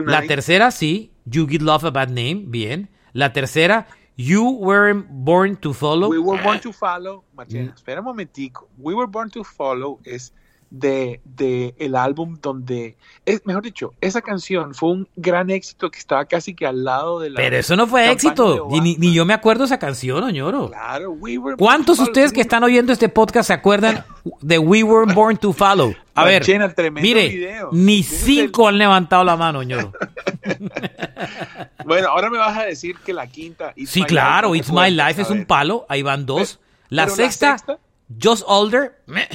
La 0.07 0.23
tercera, 0.23 0.71
sí. 0.71 1.11
You 1.33 1.47
Give 1.47 1.63
Love 1.65 1.87
a 1.87 1.91
Bad 1.91 2.11
Name. 2.11 2.47
Bien. 2.49 2.89
La 3.13 3.33
tercera, 3.33 3.87
You 4.17 4.59
Were 4.61 4.95
Born 5.09 5.57
to 5.57 5.73
Follow. 5.73 6.09
We 6.11 6.19
Were 6.19 6.43
Born 6.43 6.61
to 6.61 6.73
Follow, 6.73 7.25
Marchena, 7.35 7.73
espera 7.75 8.01
un 8.01 8.07
momentico. 8.07 8.69
We 8.79 8.95
Were 8.95 9.11
Born 9.11 9.31
to 9.31 9.43
Follow 9.45 9.99
es 10.05 10.33
de, 10.71 11.21
de 11.25 11.75
el 11.79 11.97
álbum 11.97 12.39
donde, 12.41 12.97
es, 13.27 13.45
mejor 13.45 13.63
dicho, 13.63 13.93
esa 14.01 14.23
canción 14.23 14.75
fue 14.75 14.91
un 14.91 15.09
gran 15.17 15.51
éxito 15.51 15.91
que 15.91 15.99
estaba 15.99 16.25
casi 16.25 16.55
que 16.55 16.67
al 16.67 16.85
lado 16.85 17.21
de 17.21 17.31
la... 17.31 17.37
Pero 17.37 17.57
eso 17.57 17.77
no 17.77 17.87
fue 17.87 18.11
éxito. 18.11 18.69
ni, 18.71 18.97
ni 18.97 19.13
yo 19.13 19.25
me 19.25 19.35
acuerdo 19.35 19.65
esa 19.65 19.79
canción, 19.79 20.23
Oñoro. 20.23 20.69
Claro, 20.69 21.11
We 21.13 21.39
Were 21.39 21.57
Born 21.57 21.59
¿Cuántos 21.59 21.97
to 21.99 22.05
de 22.05 22.11
ustedes 22.11 22.33
que 22.33 22.41
están 22.41 22.63
oyendo 22.63 22.93
este 22.93 23.09
podcast 23.09 23.49
se 23.49 23.53
acuerdan 23.53 24.05
de 24.41 24.59
We 24.59 24.83
Were 24.83 25.13
Born 25.13 25.37
to 25.39 25.53
Follow? 25.53 25.95
A 26.15 26.25
ver, 26.25 26.45
mire, 27.01 27.29
video. 27.29 27.71
ni 27.73 28.03
cinco 28.03 28.69
han 28.69 28.77
levantado 28.77 29.25
la 29.25 29.37
mano, 29.37 29.63
Ñoro. 29.63 29.93
Bueno, 31.85 32.09
ahora 32.09 32.31
me 32.31 32.39
vas 32.39 32.57
a 32.57 32.65
decir 32.65 32.97
que 33.05 33.13
la 33.13 33.27
quinta... 33.27 33.73
It's 33.77 33.91
Sí, 33.91 34.01
My 34.01 34.07
claro, 34.07 34.53
Life, 34.55 34.59
It's 34.71 34.73
My 34.73 34.91
Life 34.91 35.23
es 35.23 35.31
un 35.31 35.45
palo, 35.45 35.87
ahí 35.89 36.03
van 36.03 36.27
dos. 36.27 36.61
La 36.89 37.05
pero 37.05 37.17
la 37.17 37.23
sexta, 37.25 37.59
sexta- 37.59 37.79
Just 38.23 38.45
Older. 38.47 39.03
meh. 39.07 39.29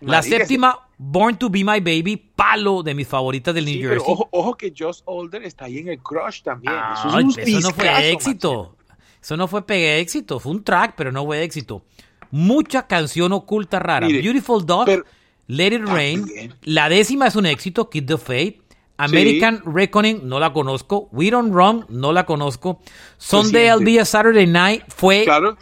La 0.00 0.22
séptima, 0.22 0.78
Born 0.96 1.36
to 1.38 1.50
Be 1.50 1.58
My 1.64 1.80
Baby, 1.80 2.16
palo 2.16 2.82
de 2.82 2.94
mis 2.94 3.06
favoritas 3.06 3.54
del 3.54 3.64
New 3.66 3.74
Sí, 3.74 3.80
pero 3.82 3.90
Jersey. 3.94 4.12
ojo, 4.12 4.28
ojo 4.32 4.56
que 4.56 4.72
Josh 4.76 5.00
Older 5.04 5.42
está 5.44 5.66
ahí 5.66 5.78
en 5.78 5.88
el 5.88 5.98
Crush 6.02 6.42
también. 6.42 6.72
eso, 6.94 7.08
es 7.08 7.14
Ay, 7.14 7.24
un 7.24 7.30
eso 7.38 7.60
no 7.68 7.74
fue 7.74 8.10
éxito. 8.12 8.76
Eso 9.22 9.36
no 9.36 9.48
fue 9.48 9.66
pegue 9.66 9.98
éxito. 10.00 10.40
Fue 10.40 10.52
un 10.52 10.64
track, 10.64 10.94
pero 10.96 11.12
no 11.12 11.24
fue 11.26 11.42
éxito. 11.42 11.84
Mucha 12.30 12.86
canción 12.86 13.32
oculta 13.32 13.78
rara. 13.78 14.06
Mire, 14.06 14.22
Beautiful 14.22 14.64
Dog, 14.64 14.86
pero- 14.86 15.04
Let 15.46 15.74
It 15.74 15.82
Rain. 15.84 16.20
También. 16.24 16.54
La 16.62 16.88
décima 16.88 17.26
es 17.26 17.36
un 17.36 17.44
éxito, 17.44 17.90
Kid 17.90 18.04
the 18.06 18.16
Fate. 18.18 18.60
American 18.98 19.62
Reckoning, 19.64 20.20
no 20.28 20.38
la 20.38 20.52
conozco. 20.52 21.08
We 21.12 21.30
Don't 21.30 21.52
Wrong, 21.52 21.84
no 21.88 22.12
la 22.12 22.24
conozco. 22.26 22.80
Sunday 23.18 23.66
I'll 23.68 23.82
Be 23.84 23.98
a 23.98 24.04
Saturday 24.04 24.46
Night 24.46 24.84
fue 24.88 25.24
Claro, 25.24 25.56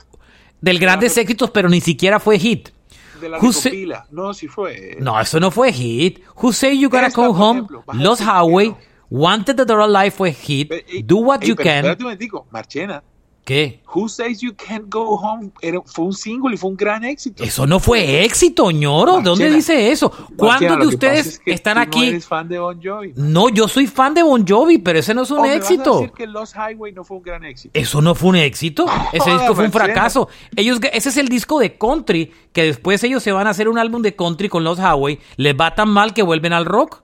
del 0.61 0.79
grandes 0.81 1.17
éxitos, 1.17 1.51
pero 1.51 1.69
ni 1.69 1.81
siquiera 1.81 2.19
fue 2.21 2.39
hit. 2.39 2.71
De 3.21 3.29
la. 3.29 4.07
No, 4.11 4.33
sí 4.35 4.49
fue. 4.49 4.97
No, 5.01 5.21
eso 5.21 5.41
no 5.41 5.51
fue 5.51 5.73
hit. 5.73 6.21
Who 6.43 6.53
Say 6.53 6.79
You 6.79 6.89
Gotta 6.89 7.11
Come 7.11 7.29
Home, 7.29 7.61
ejemplo, 7.61 7.85
que 8.17 8.25
Highway. 8.25 8.77
Wanted 9.11 9.57
the 9.57 9.65
Door 9.65 9.81
Alive 9.81 10.11
fue 10.11 10.33
hit. 10.33 10.71
Do 11.05 11.19
What 11.19 11.41
ey, 11.43 11.49
You 11.49 11.57
pero 11.57 11.65
Can. 11.69 11.77
Espérate 11.77 12.03
un 12.03 12.05
momentico, 12.05 12.47
Marchena. 12.51 13.03
¿Qué? 13.49 13.81
Who 13.95 14.11
Says 14.11 14.43
You 14.43 14.53
Can't 14.55 14.93
Go 14.93 15.15
Home 15.17 15.53
era- 15.63 15.81
fue 15.87 16.05
un 16.05 16.13
single 16.13 16.53
y 16.55 16.59
fue 16.59 16.69
un 16.69 16.77
gran 16.77 17.03
éxito. 17.03 17.43
Eso 17.43 17.67
no 17.67 17.81
fue 17.81 18.23
éxito, 18.23 18.71
ñoro. 18.71 19.17
¿De 19.17 19.23
dónde 19.23 19.49
dice 19.51 19.91
eso? 19.91 20.11
¿Cuántos 20.37 20.79
de 20.79 20.87
ustedes 20.87 21.17
pasa 21.25 21.29
es 21.31 21.39
que 21.39 21.53
están 21.53 21.77
tú 21.77 21.81
aquí? 21.81 21.99
No 22.01 22.05
eres 22.09 22.27
fan 22.27 22.47
de 22.47 22.59
Bon 22.59 22.79
Jovi. 22.83 23.13
No, 23.17 23.49
yo 23.49 23.67
soy 23.67 23.87
fan 23.87 24.13
de 24.13 24.23
Bon 24.23 24.45
Jovi, 24.47 24.77
pero 24.77 24.99
ese 24.99 25.15
no 25.15 25.23
es 25.23 25.31
un 25.31 25.39
¿O 25.39 25.43
me 25.45 25.49
vas 25.49 25.55
a 25.55 25.59
éxito. 25.61 25.95
decir 25.95 26.13
que 26.13 26.27
Lost 26.27 26.57
Highway 26.57 26.93
no 26.93 27.05
fue 27.05 27.17
un 27.17 27.23
gran 27.23 27.43
éxito? 27.47 27.71
Eso 27.73 28.03
no 28.03 28.15
fue 28.15 28.29
un 28.29 28.37
éxito. 28.37 28.85
Ese 29.15 29.31
disco 29.31 29.55
fue 29.55 29.65
un 29.65 29.73
fracaso. 29.73 30.29
Ellos, 30.55 30.79
ese 30.93 31.09
es 31.09 31.17
el 31.17 31.29
disco 31.29 31.59
de 31.59 31.79
country 31.79 32.31
que 32.53 32.65
después 32.65 33.03
ellos 33.05 33.23
se 33.23 33.33
van 33.33 33.47
a 33.47 33.51
hacer 33.51 33.71
un 33.71 33.79
álbum 33.79 34.03
de 34.03 34.15
country 34.15 34.51
con 34.51 34.63
los 34.63 34.79
Highway. 34.79 35.21
Les 35.39 35.55
va 35.59 35.75
tan 35.75 35.89
mal 35.89 36.13
que 36.13 36.23
vuelven 36.23 36.53
al 36.53 36.67
rock. 36.67 37.01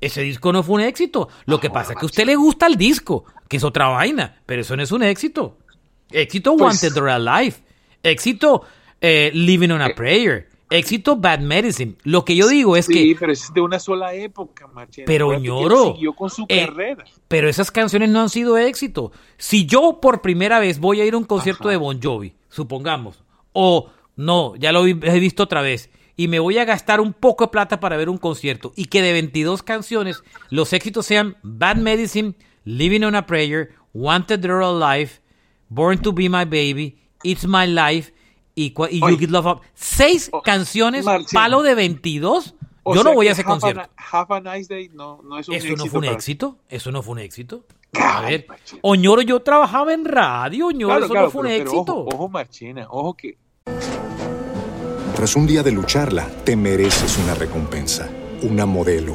Ese 0.00 0.22
disco 0.22 0.52
no 0.52 0.62
fue 0.62 0.76
un 0.76 0.80
éxito. 0.82 1.28
Lo 1.46 1.58
que 1.58 1.68
pasa 1.68 1.94
es 1.94 1.98
que 1.98 2.04
a 2.04 2.06
usted 2.06 2.24
le 2.26 2.36
gusta 2.36 2.66
el 2.68 2.76
disco, 2.76 3.24
que 3.48 3.56
es 3.58 3.64
otra 3.64 3.88
vaina, 3.88 4.40
pero 4.46 4.62
eso 4.62 4.74
no 4.76 4.82
es 4.84 4.92
un 4.92 5.02
éxito. 5.02 5.58
Éxito 6.10 6.56
Pues- 6.56 6.82
Wanted 6.82 6.96
or 7.00 7.08
Alive. 7.08 7.56
Éxito 8.02 8.62
eh, 9.00 9.30
Living 9.34 9.70
on 9.70 9.82
a 9.82 9.94
Prayer. 9.94 10.48
Éxito 10.70 11.16
Bad 11.16 11.40
Medicine. 11.40 11.96
Lo 12.04 12.24
que 12.24 12.36
yo 12.36 12.46
digo 12.48 12.76
es 12.76 12.86
sí, 12.86 12.94
que 12.94 13.16
pero 13.18 13.32
es 13.32 13.52
de 13.52 13.60
una 13.60 13.80
sola 13.80 14.14
época, 14.14 14.68
Marchena. 14.68 15.04
Pero, 15.04 15.36
ñoro, 15.38 15.94
Siguió 15.94 16.12
con 16.12 16.30
su 16.30 16.46
eh, 16.48 16.66
carrera. 16.66 17.04
Pero 17.26 17.48
esas 17.48 17.72
canciones 17.72 18.08
no 18.08 18.20
han 18.20 18.28
sido 18.28 18.56
éxito. 18.56 19.10
Si 19.36 19.66
yo 19.66 19.98
por 20.00 20.22
primera 20.22 20.60
vez 20.60 20.78
voy 20.78 21.00
a 21.00 21.04
ir 21.04 21.14
a 21.14 21.18
un 21.18 21.24
concierto 21.24 21.68
de 21.68 21.76
Bon 21.76 22.00
Jovi, 22.00 22.34
supongamos, 22.48 23.24
o 23.52 23.90
no, 24.14 24.54
ya 24.56 24.70
lo 24.70 24.86
he 24.86 25.20
visto 25.20 25.42
otra 25.42 25.60
vez, 25.60 25.90
y 26.16 26.28
me 26.28 26.38
voy 26.38 26.58
a 26.58 26.64
gastar 26.64 27.00
un 27.00 27.14
poco 27.14 27.44
de 27.46 27.50
plata 27.50 27.80
para 27.80 27.96
ver 27.96 28.08
un 28.08 28.18
concierto, 28.18 28.72
y 28.76 28.84
que 28.84 29.02
de 29.02 29.12
22 29.12 29.64
canciones 29.64 30.22
los 30.50 30.72
éxitos 30.72 31.04
sean 31.04 31.36
Bad 31.42 31.78
Medicine, 31.78 32.34
Living 32.64 33.02
on 33.02 33.16
a 33.16 33.26
Prayer, 33.26 33.70
Wanted 33.92 34.40
Girl 34.42 34.80
Alive, 34.80 35.19
Born 35.70 35.98
to 36.02 36.12
Be 36.12 36.28
My 36.28 36.44
Baby, 36.44 36.98
It's 37.22 37.46
My 37.46 37.66
Life 37.66 38.12
y, 38.54 38.74
y 38.90 39.00
You. 39.00 39.16
Give 39.16 39.32
Love 39.32 39.46
Up. 39.46 39.60
Seis 39.72 40.28
Oh, 40.32 40.42
canciones, 40.42 41.04
Marcina. 41.06 41.40
palo 41.40 41.62
de 41.62 41.74
22. 41.74 42.54
O 42.82 42.94
yo 42.94 43.02
sea 43.02 43.10
no 43.10 43.14
voy 43.16 43.28
a 43.28 43.32
ese 43.32 43.42
a 43.42 43.44
concierto. 43.44 43.80
Ni- 43.82 43.88
Have 44.12 44.34
a 44.34 44.40
Nice 44.56 44.72
Day 44.74 44.90
no, 44.92 45.20
no 45.22 45.38
es 45.38 45.48
un 45.48 45.54
¿Eso 45.54 45.66
éxito. 45.68 45.84
no 45.84 45.90
fue 45.90 45.98
un 46.00 46.04
éxito? 46.06 46.56
¿Eso 46.68 46.90
no 46.92 47.02
fue 47.02 47.12
un 47.12 47.18
éxito? 47.20 47.64
A 47.94 48.20
ver, 48.22 48.46
Marchena. 48.48 48.80
Oñoro, 48.82 49.22
yo 49.22 49.40
trabajaba 49.40 49.92
en 49.94 50.04
radio, 50.04 50.66
Oñoro, 50.68 50.88
Claro, 50.92 51.04
eso 51.06 51.12
claro, 51.12 51.26
no 51.26 51.30
fue 51.30 51.40
un 51.42 51.46
pero- 51.48 51.58
pero 51.64 51.70
éxito. 51.76 51.96
Ojo, 52.00 52.08
ojo, 52.16 52.28
Marchena, 52.28 52.86
ojo 52.90 53.14
que 53.14 53.38
Tras 55.14 55.36
un 55.36 55.46
día 55.46 55.62
de 55.62 55.72
lucharla, 55.72 56.26
te 56.44 56.56
mereces 56.56 57.18
una 57.18 57.34
recompensa, 57.34 58.08
una 58.42 58.64
modelo, 58.64 59.14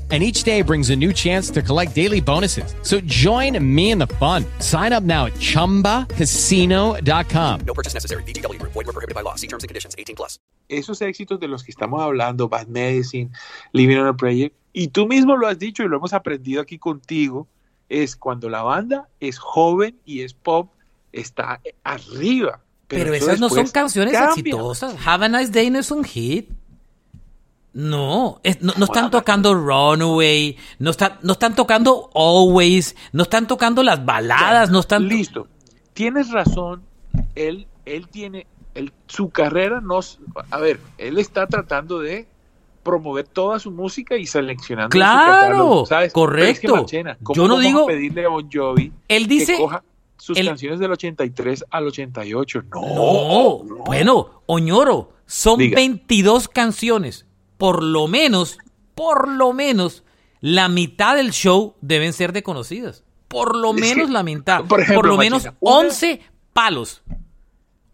and 0.11 0.21
each 0.21 0.43
day 0.43 0.61
brings 0.61 0.89
a 0.89 0.95
new 0.95 1.13
chance 1.13 1.49
to 1.51 1.61
collect 1.61 1.95
daily 1.95 2.19
bonuses. 2.19 2.75
So 2.81 2.99
join 3.01 3.57
me 3.63 3.91
in 3.91 3.97
the 3.97 4.07
fun. 4.19 4.43
Sign 4.59 4.91
up 4.91 5.03
now 5.03 5.27
at 5.27 5.35
ChumbaCasino.com. 5.35 7.59
No 7.61 7.73
purchase 7.73 7.93
necessary. 7.93 8.23
VGW 8.23 8.59
Group. 8.59 8.73
Void 8.73 8.87
were 8.87 8.91
prohibited 8.91 9.15
by 9.15 9.21
law. 9.21 9.35
See 9.35 9.47
terms 9.47 9.63
and 9.63 9.69
conditions. 9.69 9.95
18 9.97 10.17
plus. 10.17 10.37
Esos 10.67 11.01
éxitos 11.01 11.39
de 11.39 11.47
los 11.47 11.63
que 11.63 11.71
estamos 11.71 12.01
hablando, 12.01 12.49
Bad 12.49 12.67
Medicine, 12.67 13.31
Living 13.71 13.97
on 13.97 14.07
a 14.07 14.13
Prayer, 14.13 14.51
y 14.73 14.87
tú 14.87 15.07
mismo 15.07 15.35
lo 15.35 15.47
has 15.47 15.59
dicho 15.59 15.83
y 15.83 15.87
lo 15.87 15.97
hemos 15.97 16.13
aprendido 16.13 16.61
aquí 16.61 16.77
contigo, 16.77 17.47
es 17.89 18.15
cuando 18.15 18.49
la 18.49 18.63
banda 18.63 19.09
es 19.19 19.37
joven 19.37 19.97
y 20.05 20.21
es 20.21 20.33
pop, 20.33 20.71
está 21.11 21.61
arriba. 21.83 22.61
Pero, 22.87 23.13
eso 23.13 23.25
esas 23.25 23.39
no 23.39 23.49
son 23.49 23.67
canciones 23.67 24.13
cambia. 24.13 24.39
exitosas. 24.39 24.95
Have 25.05 25.25
a 25.25 25.29
Nice 25.29 25.51
Day 25.51 25.69
no 25.69 25.79
es 25.79 25.91
un 25.91 26.03
hit. 26.03 26.49
No, 27.73 28.39
es- 28.43 28.61
no, 28.61 28.73
no 28.77 28.85
están 28.85 29.09
tocando 29.09 29.53
Runaway, 29.55 30.57
no, 30.79 30.91
está- 30.91 31.19
no 31.21 31.33
están 31.33 31.55
tocando 31.55 32.09
Always, 32.13 32.95
no 33.13 33.23
están 33.23 33.47
tocando 33.47 33.81
las 33.81 34.03
baladas, 34.05 34.69
no 34.69 34.79
están... 34.81 35.07
Listo. 35.07 35.47
Tienes 35.93 36.31
razón. 36.31 36.83
Él, 37.35 37.67
él 37.85 38.07
tiene, 38.09 38.45
él, 38.75 38.91
su 39.07 39.29
carrera 39.29 39.79
no, 39.81 39.99
a 40.49 40.57
ver, 40.57 40.79
él 40.97 41.17
está 41.17 41.47
tratando 41.47 41.99
de 41.99 42.27
promover 42.83 43.27
toda 43.27 43.59
su 43.59 43.71
música 43.71 44.17
y 44.17 44.25
seleccionando. 44.25 44.91
su 44.93 44.97
Claro, 44.97 45.31
catálogo, 45.31 45.85
¿sabes? 45.85 46.11
Pero 46.13 46.37
es 46.43 46.59
que, 46.59 46.67
correcto. 46.67 46.75
Marchena, 46.75 47.17
¿cómo 47.23 47.35
Yo 47.35 47.47
no 47.47 47.57
digo- 47.59 47.85
pedirle 47.85 48.25
a 48.25 48.29
Bon 48.29 48.49
Jovi 48.51 48.91
Él 49.07 49.27
dice- 49.27 49.53
que 49.53 49.59
coja 49.61 49.83
sus 50.17 50.37
él- 50.37 50.47
canciones 50.47 50.79
del 50.79 50.91
83 50.91 51.63
al 51.69 51.87
88. 51.87 52.63
No, 52.73 52.81
No, 52.81 53.63
no. 53.63 53.75
bueno, 53.85 54.41
Oñoro, 54.47 55.13
son 55.25 55.57
Diga. 55.59 55.75
22 55.75 56.47
canciones. 56.49 57.25
Por 57.61 57.83
lo 57.83 58.07
menos, 58.07 58.57
por 58.95 59.27
lo 59.27 59.53
menos, 59.53 60.03
la 60.39 60.67
mitad 60.67 61.15
del 61.15 61.29
show 61.29 61.75
deben 61.79 62.11
ser 62.11 62.33
desconocidas. 62.33 63.03
Por 63.27 63.55
lo 63.55 63.71
menos 63.71 64.09
la 64.09 64.23
mitad. 64.23 64.65
por 64.65 64.81
ejemplo, 64.81 65.11
lo 65.11 65.17
menos 65.17 65.43
Machina, 65.43 65.57
una- 65.59 65.77
11 65.77 66.21
palos. 66.53 67.03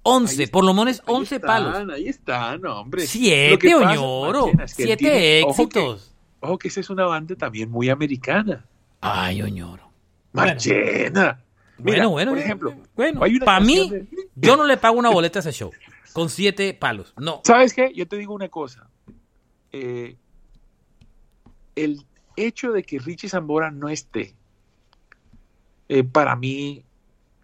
11, 0.04 0.44
Ahí 0.44 0.48
por 0.48 0.64
lo 0.64 0.74
menos 0.74 1.02
Ahí 1.06 1.16
11 1.16 1.36
están, 1.36 1.48
palos. 1.74 1.94
Ahí 1.94 2.08
están, 2.08 2.66
hombre. 2.66 3.02
Lo 3.02 3.08
Siete, 3.10 3.58
que 3.58 3.74
pasa, 3.76 3.90
Oñoro. 4.00 4.48
Marchena, 4.54 4.64
es 4.64 4.74
que 4.74 4.84
ojo 4.86 4.98
que- 4.98 5.40
éxitos. 5.80 6.16
Ojo 6.40 6.58
que 6.58 6.68
esa 6.70 6.80
es 6.80 6.90
una 6.90 7.06
banda 7.06 7.36
también 7.36 7.70
muy 7.70 7.90
americana. 7.90 8.66
Ay, 9.02 9.42
Oñoro. 9.42 9.92
Marchena. 10.32 11.44
Mira, 11.80 12.08
bueno, 12.08 12.10
bueno. 12.12 12.32
por 12.32 12.40
ejemplo, 12.40 12.74
bueno, 12.96 13.20
para 13.44 13.60
mí, 13.60 13.90
de- 13.90 14.08
yo 14.36 14.56
no 14.56 14.64
le 14.64 14.78
pago 14.78 14.98
una 14.98 15.10
boleta 15.10 15.40
a 15.40 15.42
ese 15.42 15.52
show. 15.52 15.72
Con 16.14 16.30
siete 16.30 16.74
palos. 16.74 17.14
No. 17.18 17.42
¿Sabes 17.44 17.74
qué? 17.74 17.92
Yo 17.94 18.08
te 18.08 18.16
digo 18.16 18.34
una 18.34 18.48
cosa. 18.50 18.88
Eh, 19.72 20.16
el 21.76 22.06
hecho 22.36 22.72
de 22.72 22.84
que 22.84 23.00
Richie 23.00 23.30
Zambora 23.30 23.72
no 23.72 23.90
esté, 23.90 24.36
eh, 25.90 26.04
para 26.04 26.36
mí 26.36 26.84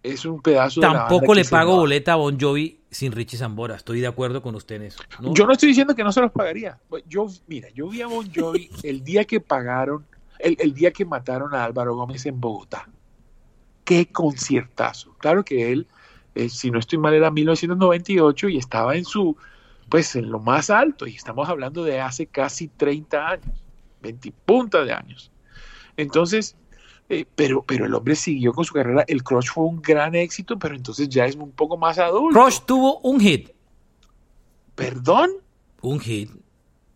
es 0.02 0.24
un 0.24 0.40
pedazo 0.42 0.80
de 0.80 0.86
la 0.86 0.92
banda 0.92 1.08
Tampoco 1.08 1.34
le 1.34 1.44
pago 1.44 1.76
boleta 1.76 2.12
a 2.12 2.16
Bon 2.16 2.38
Jovi 2.38 2.80
sin 2.90 3.12
Richie 3.12 3.38
Zambora. 3.38 3.76
Estoy 3.76 4.00
de 4.00 4.06
acuerdo 4.06 4.42
con 4.42 4.54
usted 4.54 4.76
en 4.76 4.82
eso. 4.82 5.02
¿no? 5.20 5.34
Yo 5.34 5.46
no 5.46 5.52
estoy 5.52 5.70
diciendo 5.70 5.94
que 5.94 6.04
no 6.04 6.12
se 6.12 6.20
los 6.20 6.30
pagaría. 6.30 6.78
Yo, 7.08 7.26
mira, 7.46 7.68
yo 7.70 7.88
vi 7.88 8.02
a 8.02 8.06
Bon 8.06 8.30
Jovi 8.32 8.70
el 8.82 9.02
día 9.02 9.24
que 9.24 9.40
pagaron, 9.40 10.04
el, 10.38 10.56
el 10.60 10.74
día 10.74 10.92
que 10.92 11.04
mataron 11.04 11.54
a 11.54 11.64
Álvaro 11.64 11.96
Gómez 11.96 12.26
en 12.26 12.40
Bogotá. 12.40 12.88
Qué 13.84 14.06
conciertazo. 14.06 15.14
Claro 15.18 15.44
que 15.44 15.72
él, 15.72 15.86
eh, 16.34 16.48
si 16.48 16.70
no 16.70 16.78
estoy 16.78 16.98
mal, 16.98 17.14
era 17.14 17.30
1998 17.30 18.48
y 18.48 18.58
estaba 18.58 18.96
en 18.96 19.04
su, 19.04 19.36
pues 19.94 20.16
en 20.16 20.28
lo 20.28 20.40
más 20.40 20.70
alto. 20.70 21.06
Y 21.06 21.14
estamos 21.14 21.48
hablando 21.48 21.84
de 21.84 22.00
hace 22.00 22.26
casi 22.26 22.66
30 22.66 23.28
años, 23.28 23.64
20 24.02 24.32
punta 24.44 24.84
de 24.84 24.92
años. 24.92 25.30
Entonces, 25.96 26.56
eh, 27.08 27.24
pero, 27.36 27.62
pero 27.62 27.86
el 27.86 27.94
hombre 27.94 28.16
siguió 28.16 28.52
con 28.52 28.64
su 28.64 28.74
carrera. 28.74 29.04
El 29.06 29.22
Crush 29.22 29.50
fue 29.52 29.66
un 29.66 29.80
gran 29.80 30.16
éxito, 30.16 30.58
pero 30.58 30.74
entonces 30.74 31.08
ya 31.08 31.26
es 31.26 31.36
un 31.36 31.52
poco 31.52 31.76
más 31.76 32.00
adulto. 32.00 32.36
Rush 32.36 32.58
tuvo 32.66 32.98
un 33.02 33.20
hit. 33.20 33.50
¿Perdón? 34.74 35.30
Un 35.80 36.00
hit. 36.00 36.28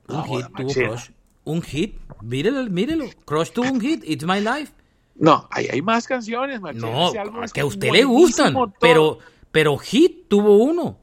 Un 0.09 0.17
No, 0.17 0.25
hit 0.25 0.47
tuvo. 0.57 0.73
Crush. 0.73 1.11
Un 1.45 1.63
hit. 1.63 1.95
Mírelo, 2.21 2.65
mírelo. 2.65 3.05
Crush 3.25 3.51
tuvo 3.53 3.71
un 3.71 3.81
hit. 3.81 4.03
It's 4.05 4.25
My 4.25 4.41
Life. 4.41 4.73
No, 5.15 5.47
ahí 5.53 5.69
hay 5.71 5.83
más 5.83 6.05
canciones, 6.05 6.61
Machena. 6.61 6.91
No, 6.91 7.13
que 7.55 7.61
a 7.61 7.65
usted 7.65 7.93
le 7.93 8.03
gustan. 8.03 8.55
todo. 8.55 8.73
Pero, 8.81 9.19
pero 9.53 9.79
hit 9.79 10.27
tuvo 10.27 10.57
uno. 10.57 10.99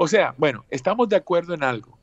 O 0.00 0.06
sea, 0.06 0.32
bueno, 0.38 0.64
estamos 0.70 1.08
de 1.08 1.16
acuerdo 1.16 1.54
en 1.54 1.64
algo. 1.64 1.98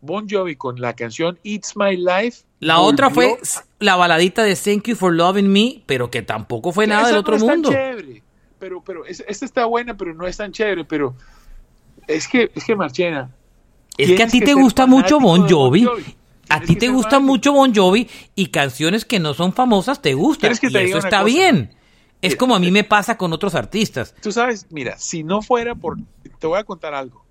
Bon 0.00 0.28
Jovi 0.30 0.54
con 0.54 0.80
la 0.80 0.94
canción 0.94 1.38
It's 1.42 1.76
My 1.76 1.96
Life. 1.96 2.44
La 2.60 2.78
otra 2.78 3.10
fue 3.10 3.36
la 3.80 3.96
baladita 3.96 4.44
de 4.44 4.54
Thank 4.54 4.84
You 4.88 4.94
for 4.96 5.12
Loving 5.12 5.48
Me, 5.52 5.82
pero 5.86 6.08
que 6.08 6.22
tampoco 6.22 6.70
fue 6.70 6.86
nada 6.86 7.08
del 7.08 7.16
otro 7.16 7.36
mundo. 7.38 7.70
chévere, 7.70 8.22
pero, 8.60 8.80
pero 8.82 9.04
es- 9.04 9.24
esta 9.26 9.44
está 9.44 9.64
buena, 9.66 9.96
pero 9.96 10.14
no 10.14 10.24
es 10.26 10.36
tan 10.36 10.52
chévere. 10.52 10.84
Pero 10.84 11.16
es 12.06 12.28
que, 12.28 12.52
es 12.54 12.64
que 12.64 12.76
Marchena. 12.76 13.30
Es 13.98 14.12
que 14.12 14.22
a 14.22 14.28
ti 14.28 14.40
te 14.40 14.54
gusta 14.54 14.86
mucho 14.86 15.18
Bon 15.18 15.48
Jovi. 15.48 15.84
A 16.48 16.60
ti 16.60 16.76
te 16.76 16.88
gusta 16.90 17.10
fanático. 17.10 17.32
mucho 17.32 17.52
Bon 17.54 17.74
Jovi 17.74 18.08
y 18.36 18.46
canciones 18.46 19.04
que 19.04 19.18
no 19.18 19.34
son 19.34 19.52
famosas 19.52 20.00
te 20.00 20.14
gustan. 20.14 20.40
¿Quieres 20.50 20.60
que 20.60 20.68
y 20.68 20.72
te 20.72 20.84
eso 20.84 20.98
está 20.98 21.22
cosa? 21.22 21.24
bien. 21.24 21.74
Es 22.20 22.30
Mira, 22.32 22.38
como 22.38 22.54
a 22.54 22.60
mí 22.60 22.70
me 22.70 22.84
pasa 22.84 23.16
con 23.16 23.32
otros 23.32 23.56
artistas. 23.56 24.14
Tú 24.22 24.30
sabes, 24.30 24.66
mira, 24.70 24.96
si 24.96 25.24
no 25.24 25.42
fuera 25.42 25.74
por. 25.74 25.96
Te 26.38 26.46
voy 26.46 26.58
a 26.60 26.64
contar 26.64 26.94
algo. 26.94 27.24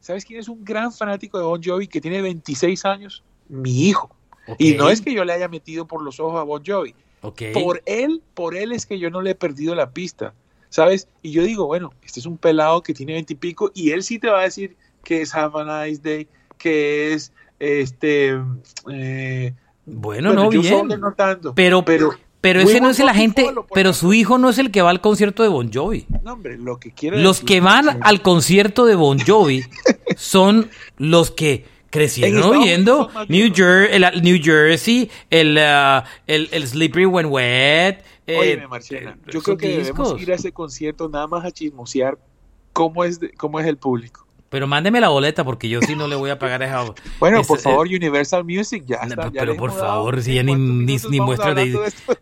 ¿Sabes 0.00 0.24
quién 0.24 0.40
es 0.40 0.48
un 0.48 0.64
gran 0.64 0.92
fanático 0.92 1.38
de 1.38 1.44
Bon 1.44 1.60
Jovi 1.62 1.88
que 1.88 2.00
tiene 2.00 2.22
26 2.22 2.84
años? 2.84 3.22
Mi 3.48 3.88
hijo. 3.88 4.14
Y 4.58 4.72
no 4.74 4.88
es 4.88 5.00
que 5.02 5.12
yo 5.12 5.24
le 5.24 5.32
haya 5.32 5.48
metido 5.48 5.86
por 5.86 6.02
los 6.02 6.20
ojos 6.20 6.40
a 6.40 6.42
Bon 6.44 6.62
Jovi. 6.64 6.94
Por 7.52 7.82
él, 7.84 8.22
por 8.34 8.56
él 8.56 8.72
es 8.72 8.86
que 8.86 8.98
yo 8.98 9.10
no 9.10 9.20
le 9.20 9.30
he 9.30 9.34
perdido 9.34 9.74
la 9.74 9.90
pista. 9.90 10.32
¿Sabes? 10.70 11.08
Y 11.22 11.32
yo 11.32 11.42
digo, 11.42 11.66
bueno, 11.66 11.92
este 12.02 12.20
es 12.20 12.26
un 12.26 12.36
pelado 12.38 12.82
que 12.82 12.92
tiene 12.94 13.14
20 13.14 13.32
y 13.32 13.36
pico 13.36 13.70
y 13.74 13.90
él 13.90 14.02
sí 14.02 14.18
te 14.18 14.28
va 14.28 14.40
a 14.40 14.44
decir 14.44 14.76
que 15.02 15.22
es 15.22 15.34
Have 15.34 15.60
a 15.62 15.86
Nice 15.86 16.02
Day, 16.02 16.28
que 16.58 17.14
es 17.14 17.32
este. 17.58 18.38
eh, 18.92 19.54
Bueno, 19.86 20.34
no, 20.34 20.52
yo 20.52 20.60
bien. 20.60 20.78
solo 20.78 20.96
no 20.98 21.12
tanto. 21.14 21.54
Pero, 21.54 21.84
pero, 21.84 22.10
pero 22.40 22.60
ese 22.60 22.80
no 22.80 22.90
es 22.90 22.98
la 23.00 23.14
gente, 23.14 23.46
pero 23.74 23.92
su 23.92 24.12
hijo 24.14 24.38
no 24.38 24.48
es 24.48 24.58
el 24.58 24.70
que 24.70 24.82
va 24.82 24.90
al 24.90 25.00
concierto 25.00 25.42
de 25.42 25.48
Bon 25.48 25.72
Jovi. 25.72 26.06
No, 26.22 26.34
hombre, 26.34 26.56
lo 26.56 26.78
que 26.78 26.92
Los 27.12 27.40
que 27.40 27.60
van 27.60 27.98
al 28.02 28.22
concierto 28.22 28.86
de 28.86 28.94
Bon 28.94 29.18
Jovi 29.18 29.64
son 30.16 30.70
los 30.96 31.30
que 31.30 31.64
crecieron 31.90 32.42
oyendo 32.56 33.10
New. 33.28 33.48
Jer- 33.48 33.88
el, 33.90 34.22
New 34.22 34.38
Jersey, 34.42 35.10
el, 35.30 35.58
ah, 35.58 36.04
el, 36.26 36.48
el 36.52 36.66
Slippery 36.68 37.06
When 37.06 37.26
Wet. 37.26 38.04
eh, 38.26 38.36
Óyeme, 38.38 38.68
Marcela, 38.68 39.16
yo 39.24 39.30
esos 39.30 39.42
creo 39.44 39.56
que 39.56 39.68
debemos 39.78 40.20
ir 40.20 40.30
a 40.30 40.34
ese 40.34 40.52
concierto 40.52 41.08
nada 41.08 41.26
más 41.26 41.44
a 41.44 41.50
chismosear 41.50 42.18
cómo 42.74 43.02
es, 43.04 43.18
de- 43.18 43.32
cómo 43.32 43.58
es 43.58 43.66
el 43.66 43.78
público. 43.78 44.26
Pero 44.50 44.66
mándeme 44.66 44.98
la 45.00 45.08
boleta 45.08 45.44
porque 45.44 45.68
yo 45.68 45.80
sí 45.82 45.94
no 45.94 46.08
le 46.08 46.16
voy 46.16 46.30
a 46.30 46.38
pagar 46.38 46.62
a 46.62 46.66
esa. 46.66 46.94
Bueno, 47.20 47.40
esa- 47.40 47.48
por 47.48 47.58
favor, 47.60 47.86
Universal 47.86 48.44
Music, 48.44 48.84
ya 48.86 49.00
No, 49.02 49.08
está. 49.08 49.24
ya 49.26 49.40
pero 49.40 49.56
por 49.56 49.70
dado 49.70 49.80
favor, 49.82 50.22
si 50.22 50.34
ya 50.34 50.42
ni, 50.42 50.54
ni, 50.54 51.20
muestras 51.20 51.54
de, 51.54 51.78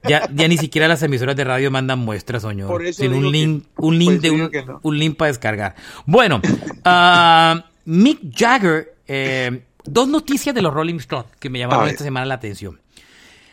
ya, 0.09 0.29
ya 0.35 0.49
ni 0.49 0.59
siquiera 0.59 0.89
las 0.89 1.03
emisoras 1.03 1.37
de 1.37 1.45
radio 1.45 1.71
mandan 1.71 2.01
muestras, 2.01 2.43
señor. 2.43 2.69
Por 2.69 2.85
eso 2.85 3.03
Sin 3.03 3.13
un 3.15 3.23
que- 3.23 3.31
link, 3.31 3.65
un 3.77 3.99
link 3.99 4.09
pues 4.11 4.23
de 4.23 4.31
digo 4.31 4.45
un, 4.53 4.67
no. 4.67 4.81
un 4.83 4.99
link 4.99 5.17
para 5.17 5.29
descargar. 5.29 5.75
Bueno, 6.05 6.41
ah, 6.85 7.65
Mick 7.85 8.19
Jagger, 8.37 8.95
eh, 9.07 9.63
dos 9.85 10.09
noticias 10.09 10.55
de 10.55 10.63
los 10.63 10.75
Rolling 10.75 10.97
Stones 10.97 11.31
que 11.39 11.49
me 11.51 11.59
llamaron 11.61 11.89
esta 11.89 12.03
semana 12.05 12.27
la 12.27 12.35
atención. 12.35 12.81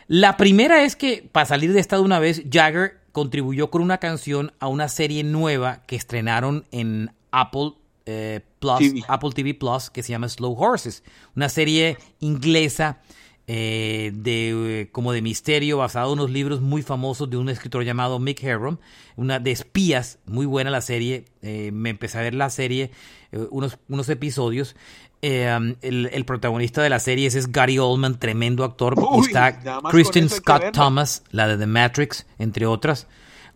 La 0.08 0.36
primera 0.36 0.82
es 0.82 0.96
que, 0.96 1.26
para 1.30 1.46
salir 1.46 1.72
de 1.72 1.80
esta 1.80 1.96
de 1.96 2.02
una 2.02 2.18
vez, 2.18 2.42
Jagger 2.50 2.98
contribuyó 3.12 3.70
con 3.70 3.80
una 3.80 3.98
canción 3.98 4.52
a 4.58 4.66
una 4.66 4.88
serie 4.88 5.22
nueva 5.22 5.82
que 5.86 5.94
estrenaron 5.96 6.64
en 6.72 7.12
Apple 7.30 7.74
eh, 8.06 8.40
Plus, 8.58 8.78
TV. 8.78 9.04
Apple 9.08 9.30
TV 9.34 9.54
Plus, 9.54 9.90
que 9.90 10.02
se 10.02 10.10
llama 10.12 10.28
Slow 10.28 10.54
Horses, 10.58 11.02
una 11.36 11.48
serie 11.48 11.96
inglesa 12.20 13.00
eh, 13.46 14.10
de 14.14 14.80
eh, 14.80 14.88
como 14.90 15.12
de 15.12 15.20
misterio 15.20 15.76
basado 15.76 16.12
en 16.12 16.18
unos 16.18 16.30
libros 16.30 16.62
muy 16.62 16.80
famosos 16.82 17.28
de 17.28 17.36
un 17.36 17.50
escritor 17.50 17.84
llamado 17.84 18.18
Mick 18.18 18.42
Herron, 18.42 18.80
una 19.16 19.38
de 19.38 19.50
espías, 19.50 20.18
muy 20.26 20.46
buena 20.46 20.70
la 20.70 20.80
serie. 20.80 21.26
eh, 21.42 21.70
me 21.72 21.90
empecé 21.90 22.18
a 22.18 22.22
ver 22.22 22.34
la 22.34 22.48
serie, 22.50 22.90
eh, 23.32 23.46
unos, 23.50 23.78
unos 23.88 24.08
episodios. 24.08 24.76
Um, 25.22 25.76
el, 25.80 26.10
el 26.12 26.24
protagonista 26.26 26.82
de 26.82 26.90
la 26.90 26.98
serie 26.98 27.26
es, 27.26 27.34
es 27.34 27.50
Gary 27.50 27.78
Oldman, 27.78 28.18
tremendo 28.18 28.62
actor. 28.62 28.94
Uy, 28.98 29.26
está 29.26 29.58
Kristen 29.90 30.28
Scott. 30.28 30.72
Thomas, 30.72 31.22
la 31.30 31.48
de 31.48 31.56
The 31.56 31.66
Matrix, 31.66 32.26
entre 32.38 32.66
otras. 32.66 33.06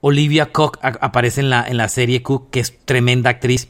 Olivia 0.01 0.51
Cook 0.51 0.79
aparece 0.83 1.41
en 1.43 1.51
la, 1.51 1.67
en 1.69 1.77
la 1.77 1.89
serie 1.91 2.23
Cook, 2.23 2.49
que 2.51 2.61
es 2.61 2.79
tremenda 2.87 3.29
actriz. 3.29 3.69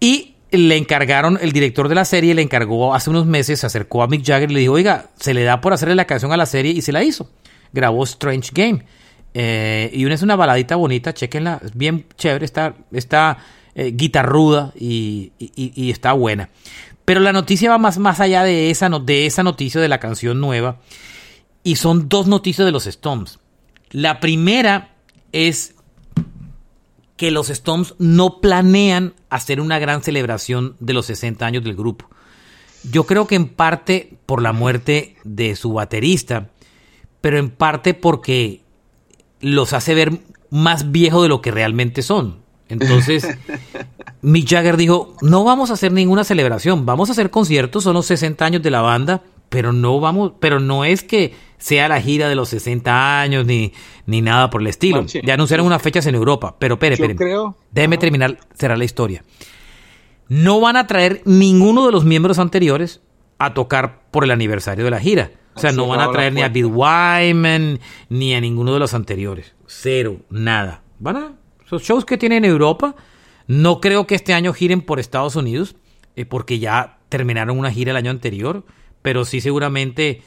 Y 0.00 0.34
le 0.50 0.76
encargaron, 0.76 1.38
el 1.40 1.52
director 1.52 1.88
de 1.88 1.94
la 1.94 2.04
serie 2.04 2.34
le 2.34 2.42
encargó 2.42 2.94
hace 2.94 3.10
unos 3.10 3.26
meses, 3.26 3.60
se 3.60 3.66
acercó 3.66 4.02
a 4.02 4.06
Mick 4.08 4.24
Jagger 4.24 4.50
y 4.50 4.54
le 4.54 4.60
dijo, 4.60 4.74
oiga, 4.74 5.10
se 5.18 5.34
le 5.34 5.42
da 5.42 5.60
por 5.60 5.72
hacerle 5.72 5.94
la 5.94 6.04
canción 6.06 6.32
a 6.32 6.36
la 6.36 6.46
serie 6.46 6.72
y 6.72 6.82
se 6.82 6.92
la 6.92 7.02
hizo. 7.02 7.30
Grabó 7.72 8.04
Strange 8.04 8.50
Game. 8.54 8.84
Eh, 9.34 9.90
y 9.92 10.04
una 10.06 10.14
es 10.14 10.22
una 10.22 10.36
baladita 10.36 10.76
bonita, 10.76 11.12
chequenla, 11.12 11.60
es 11.62 11.76
bien 11.76 12.06
chévere, 12.16 12.44
está, 12.46 12.74
está 12.92 13.38
eh, 13.74 13.92
guitarruda 13.94 14.72
y, 14.78 15.32
y- 15.38 15.72
y 15.74 15.90
está 15.90 16.12
buena. 16.14 16.48
Pero 17.04 17.20
la 17.20 17.32
noticia 17.32 17.68
va 17.70 17.76
más, 17.78 17.98
más 17.98 18.20
allá 18.20 18.42
de 18.44 18.70
esa, 18.70 18.88
de 18.88 19.26
esa 19.26 19.42
noticia 19.42 19.80
de 19.80 19.88
la 19.88 20.00
canción 20.00 20.40
nueva. 20.40 20.78
Y 21.62 21.76
son 21.76 22.08
dos 22.08 22.26
noticias 22.28 22.64
de 22.64 22.72
los 22.72 22.86
Stones. 22.86 23.38
La 23.90 24.20
primera 24.20 24.94
es 25.32 25.74
que 27.16 27.30
los 27.30 27.50
Stones 27.50 27.94
no 27.98 28.40
planean 28.40 29.14
hacer 29.36 29.60
una 29.60 29.78
gran 29.78 30.02
celebración 30.02 30.76
de 30.80 30.92
los 30.92 31.06
60 31.06 31.44
años 31.46 31.64
del 31.64 31.76
grupo. 31.76 32.08
Yo 32.90 33.04
creo 33.04 33.26
que 33.26 33.34
en 33.34 33.48
parte 33.48 34.18
por 34.26 34.42
la 34.42 34.52
muerte 34.52 35.16
de 35.24 35.56
su 35.56 35.72
baterista, 35.72 36.50
pero 37.20 37.38
en 37.38 37.50
parte 37.50 37.94
porque 37.94 38.62
los 39.40 39.72
hace 39.72 39.94
ver 39.94 40.20
más 40.50 40.92
viejos 40.92 41.22
de 41.22 41.28
lo 41.28 41.40
que 41.40 41.50
realmente 41.50 42.02
son. 42.02 42.38
Entonces, 42.68 43.26
Mick 44.22 44.48
Jagger 44.48 44.76
dijo, 44.76 45.16
no 45.22 45.44
vamos 45.44 45.70
a 45.70 45.74
hacer 45.74 45.92
ninguna 45.92 46.24
celebración, 46.24 46.86
vamos 46.86 47.08
a 47.08 47.12
hacer 47.12 47.30
conciertos, 47.30 47.84
son 47.84 47.94
los 47.94 48.06
60 48.06 48.44
años 48.44 48.62
de 48.62 48.70
la 48.70 48.80
banda, 48.80 49.22
pero 49.48 49.72
no 49.72 50.00
vamos, 50.00 50.32
pero 50.40 50.60
no 50.60 50.84
es 50.84 51.02
que 51.02 51.34
sea 51.58 51.88
la 51.88 52.00
gira 52.00 52.28
de 52.28 52.34
los 52.34 52.48
60 52.50 53.20
años 53.20 53.46
ni, 53.46 53.72
ni 54.06 54.20
nada 54.20 54.50
por 54.50 54.60
el 54.60 54.66
estilo. 54.66 54.98
Ya 55.24 55.34
anunciaron 55.34 55.66
unas 55.66 55.80
fechas 55.82 56.06
en 56.06 56.14
Europa, 56.14 56.56
pero 56.58 56.74
espere, 56.74 56.94
espere. 56.94 57.16
creo- 57.16 57.56
Déjeme 57.70 57.96
terminar, 57.98 58.38
cerrar 58.54 58.78
la 58.78 58.84
historia. 58.84 59.22
No 60.28 60.60
van 60.60 60.76
a 60.76 60.86
traer 60.86 61.22
ninguno 61.24 61.86
de 61.86 61.92
los 61.92 62.04
miembros 62.04 62.38
anteriores 62.38 63.00
a 63.38 63.54
tocar 63.54 64.02
por 64.10 64.24
el 64.24 64.30
aniversario 64.30 64.84
de 64.84 64.90
la 64.90 64.98
gira. 65.00 65.30
O 65.54 65.60
sea, 65.60 65.72
no 65.72 65.86
van 65.86 66.00
a 66.00 66.10
traer 66.12 66.32
ni 66.34 66.42
a 66.42 66.48
Bill 66.48 66.66
Wyman 66.66 67.80
ni 68.10 68.34
a 68.34 68.40
ninguno 68.40 68.74
de 68.74 68.78
los 68.78 68.92
anteriores. 68.92 69.54
Cero, 69.66 70.16
nada. 70.28 70.82
Van 70.98 71.16
a 71.16 71.32
esos 71.64 71.82
shows 71.82 72.04
que 72.04 72.18
tienen 72.18 72.44
en 72.44 72.50
Europa. 72.50 72.94
No 73.46 73.80
creo 73.80 74.06
que 74.06 74.14
este 74.16 74.34
año 74.34 74.52
giren 74.52 74.82
por 74.82 74.98
Estados 75.00 75.36
Unidos, 75.36 75.76
eh, 76.16 76.24
porque 76.26 76.58
ya 76.58 76.98
terminaron 77.08 77.58
una 77.58 77.70
gira 77.70 77.92
el 77.92 77.96
año 77.96 78.10
anterior. 78.10 78.64
Pero 79.06 79.24
sí, 79.24 79.40
seguramente 79.40 80.20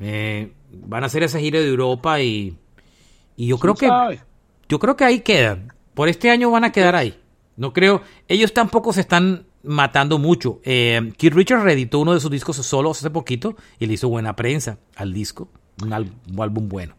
eh, 0.00 0.50
van 0.70 1.02
a 1.02 1.08
hacer 1.08 1.24
esa 1.24 1.38
gira 1.38 1.60
de 1.60 1.68
Europa 1.68 2.22
y, 2.22 2.56
y 3.36 3.48
yo 3.48 3.58
creo 3.58 3.74
que 3.74 3.86
sabe? 3.86 4.22
yo 4.66 4.78
creo 4.78 4.96
que 4.96 5.04
ahí 5.04 5.20
quedan. 5.20 5.74
Por 5.92 6.08
este 6.08 6.30
año 6.30 6.50
van 6.50 6.64
a 6.64 6.72
quedar 6.72 6.96
ahí. 6.96 7.20
No 7.58 7.74
creo. 7.74 8.00
Ellos 8.26 8.54
tampoco 8.54 8.94
se 8.94 9.02
están 9.02 9.44
matando 9.62 10.16
mucho. 10.16 10.60
Eh, 10.64 11.12
Keith 11.18 11.34
Richards 11.34 11.64
reeditó 11.64 11.98
uno 11.98 12.14
de 12.14 12.20
sus 12.20 12.30
discos 12.30 12.56
solos 12.56 12.96
hace 12.96 13.10
poquito 13.10 13.56
y 13.78 13.84
le 13.84 13.92
hizo 13.92 14.08
buena 14.08 14.34
prensa 14.34 14.78
al 14.96 15.12
disco. 15.12 15.50
Un, 15.82 15.92
álbum 15.92 16.66
bueno. 16.66 16.94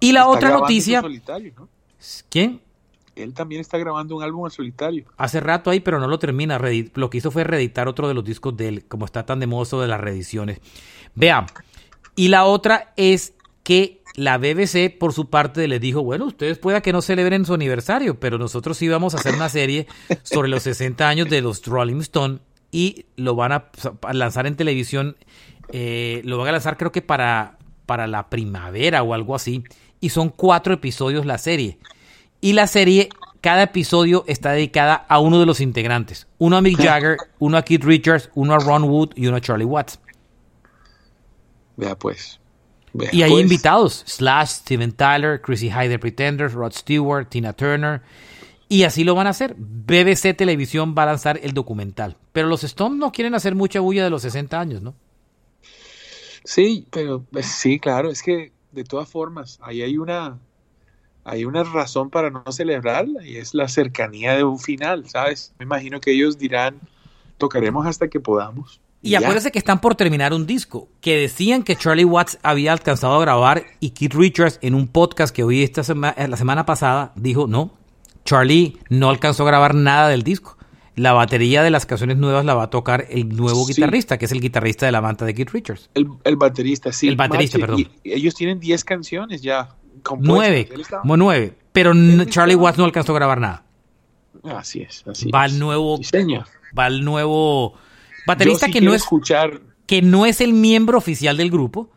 Y 0.00 0.12
la 0.12 0.20
Está 0.20 0.30
otra 0.32 0.50
noticia. 0.50 1.00
¿no? 1.00 1.68
¿Quién? 2.28 2.60
Él 3.16 3.34
también 3.34 3.60
está 3.60 3.78
grabando 3.78 4.16
un 4.16 4.22
álbum 4.22 4.46
en 4.46 4.50
solitario. 4.50 5.04
Hace 5.16 5.40
rato 5.40 5.70
ahí, 5.70 5.80
pero 5.80 5.98
no 5.98 6.06
lo 6.06 6.18
termina. 6.18 6.60
Lo 6.94 7.10
que 7.10 7.18
hizo 7.18 7.30
fue 7.30 7.44
reeditar 7.44 7.88
otro 7.88 8.06
de 8.08 8.14
los 8.14 8.24
discos 8.24 8.56
de 8.56 8.68
él, 8.68 8.84
como 8.86 9.06
está 9.06 9.26
tan 9.26 9.40
de 9.40 9.48
eso 9.62 9.80
de 9.80 9.88
las 9.88 10.00
reediciones. 10.00 10.60
Vean. 11.14 11.46
Y 12.14 12.28
la 12.28 12.44
otra 12.44 12.92
es 12.96 13.34
que 13.62 14.02
la 14.14 14.38
BBC, 14.38 14.96
por 14.98 15.12
su 15.12 15.28
parte, 15.28 15.66
les 15.66 15.80
dijo, 15.80 16.02
bueno, 16.02 16.26
ustedes 16.26 16.58
pueda 16.58 16.80
que 16.80 16.92
no 16.92 17.02
celebren 17.02 17.44
su 17.44 17.54
aniversario, 17.54 18.20
pero 18.20 18.38
nosotros 18.38 18.76
sí 18.76 18.88
vamos 18.88 19.14
a 19.14 19.18
hacer 19.18 19.34
una 19.34 19.48
serie 19.48 19.86
sobre 20.22 20.48
los 20.48 20.62
60 20.62 21.08
años 21.08 21.28
de 21.28 21.40
los 21.42 21.64
Rolling 21.66 22.00
Stone 22.00 22.38
y 22.70 23.06
lo 23.16 23.34
van 23.34 23.52
a, 23.52 23.70
a 24.02 24.12
lanzar 24.12 24.46
en 24.46 24.56
televisión. 24.56 25.16
eh, 25.72 26.22
lo 26.24 26.38
van 26.38 26.48
a 26.48 26.52
lanzar 26.52 26.76
creo 26.76 26.92
que 26.92 27.02
para, 27.02 27.58
para 27.86 28.06
la 28.06 28.28
primavera 28.30 29.02
o 29.02 29.14
algo 29.14 29.34
así. 29.34 29.64
Y 30.00 30.10
son 30.10 30.28
cuatro 30.28 30.74
episodios 30.74 31.26
la 31.26 31.38
serie. 31.38 31.78
Y 32.40 32.52
la 32.52 32.66
serie, 32.66 33.08
cada 33.40 33.62
episodio 33.62 34.24
está 34.26 34.52
dedicada 34.52 34.94
a 34.94 35.18
uno 35.18 35.40
de 35.40 35.46
los 35.46 35.60
integrantes. 35.60 36.26
Uno 36.38 36.56
a 36.56 36.62
Mick 36.62 36.78
Jagger, 36.78 37.16
uno 37.38 37.56
a 37.56 37.62
Keith 37.62 37.84
Richards, 37.84 38.30
uno 38.34 38.54
a 38.54 38.58
Ron 38.58 38.84
Wood 38.84 39.10
y 39.16 39.26
uno 39.26 39.36
a 39.36 39.40
Charlie 39.40 39.64
Watts. 39.64 39.98
Vea 41.76 41.96
pues. 41.96 42.40
Vea, 42.92 43.10
Y 43.12 43.22
hay 43.22 43.30
pues. 43.30 43.42
invitados. 43.42 44.04
Slash, 44.06 44.48
Steven 44.48 44.92
Tyler, 44.92 45.40
Chrissy 45.40 45.70
Hyde 45.70 45.98
Pretenders, 45.98 46.52
Rod 46.54 46.72
Stewart, 46.72 47.28
Tina 47.28 47.52
Turner. 47.52 48.02
Y 48.68 48.82
así 48.82 49.04
lo 49.04 49.14
van 49.14 49.26
a 49.26 49.30
hacer. 49.30 49.54
BBC 49.56 50.34
Televisión 50.36 50.94
va 50.96 51.04
a 51.04 51.06
lanzar 51.06 51.38
el 51.42 51.52
documental. 51.52 52.16
Pero 52.32 52.48
los 52.48 52.64
Stones 52.64 52.98
no 52.98 53.12
quieren 53.12 53.34
hacer 53.34 53.54
mucha 53.54 53.80
bulla 53.80 54.04
de 54.04 54.10
los 54.10 54.22
60 54.22 54.58
años, 54.58 54.82
¿no? 54.82 54.94
Sí, 56.44 56.86
pero 56.90 57.24
pues, 57.30 57.46
sí, 57.46 57.78
claro, 57.78 58.10
es 58.10 58.22
que 58.22 58.52
de 58.72 58.84
todas 58.84 59.08
formas, 59.08 59.58
ahí 59.62 59.82
hay 59.82 59.96
una, 59.98 60.38
hay 61.26 61.44
una 61.44 61.64
razón 61.64 62.08
para 62.10 62.30
no 62.30 62.42
celebrarla 62.50 63.26
y 63.26 63.36
es 63.36 63.52
la 63.54 63.68
cercanía 63.68 64.34
de 64.36 64.44
un 64.44 64.58
final, 64.58 65.08
¿sabes? 65.08 65.52
Me 65.58 65.64
imagino 65.64 66.00
que 66.00 66.12
ellos 66.12 66.38
dirán, 66.38 66.80
tocaremos 67.38 67.86
hasta 67.86 68.08
que 68.08 68.20
podamos. 68.20 68.80
Y 69.02 69.10
ya. 69.10 69.18
acuérdense 69.18 69.52
que 69.52 69.58
están 69.58 69.80
por 69.80 69.94
terminar 69.94 70.32
un 70.32 70.46
disco, 70.46 70.88
que 71.00 71.16
decían 71.16 71.62
que 71.62 71.76
Charlie 71.76 72.04
Watts 72.04 72.38
había 72.42 72.72
alcanzado 72.72 73.14
a 73.16 73.20
grabar 73.20 73.64
y 73.78 73.90
Keith 73.90 74.14
Richards 74.14 74.58
en 74.62 74.74
un 74.74 74.88
podcast 74.88 75.34
que 75.34 75.44
oí 75.44 75.62
esta 75.62 75.82
sema- 75.84 76.14
eh, 76.16 76.26
la 76.28 76.36
semana 76.36 76.64
pasada 76.64 77.12
dijo, 77.14 77.46
no, 77.46 77.72
Charlie 78.24 78.78
no 78.88 79.10
alcanzó 79.10 79.44
a 79.44 79.46
grabar 79.46 79.74
nada 79.74 80.08
del 80.08 80.22
disco. 80.22 80.56
La 80.96 81.12
batería 81.12 81.62
de 81.62 81.70
las 81.70 81.84
canciones 81.86 82.16
nuevas 82.16 82.44
la 82.46 82.54
va 82.54 82.64
a 82.64 82.70
tocar 82.70 83.06
el 83.10 83.28
nuevo 83.36 83.66
Sí. 83.66 83.74
guitarrista, 83.74 84.16
que 84.16 84.24
es 84.24 84.32
el 84.32 84.40
guitarrista 84.40 84.86
de 84.86 84.92
la 84.92 85.00
banda 85.00 85.26
de 85.26 85.34
Keith 85.34 85.50
Richards. 85.50 85.90
El, 85.94 86.08
el 86.24 86.36
baterista, 86.36 86.90
sí. 86.90 87.06
El 87.08 87.16
baterista, 87.16 87.58
perdón. 87.58 87.80
y 88.02 88.12
ellos 88.12 88.34
tienen 88.34 88.58
10 88.58 88.82
canciones 88.82 89.42
ya. 89.42 89.68
Nueve, 90.26 90.68
como 91.02 91.16
nueve, 91.16 91.54
pero 91.72 91.92
Charlie 92.26 92.54
Watts 92.54 92.78
no 92.78 92.84
alcanzó 92.84 93.12
a 93.12 93.16
grabar 93.16 93.40
nada. 93.40 93.64
Así 94.44 94.80
es, 94.82 95.04
así 95.06 95.30
Va 95.30 95.46
el 95.46 97.04
nuevo, 97.04 97.72
va 98.28 98.34
el 98.34 98.38
baterista 98.38 98.66
sí 98.66 98.72
que 98.72 98.80
no 98.80 98.94
es 98.94 99.02
escuchar 99.02 99.60
que 99.86 100.02
no 100.02 100.26
es 100.26 100.40
el 100.40 100.52
miembro 100.52 100.98
oficial 100.98 101.36
del 101.36 101.50
grupo. 101.50 101.90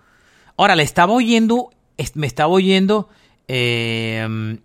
Ahora, 0.58 0.76
le 0.76 0.84
estaba 0.84 1.14
oyendo, 1.14 1.70
me 2.16 2.28
estaba 2.28 2.50
oyendo, 2.54 3.10
eh, 3.48 4.58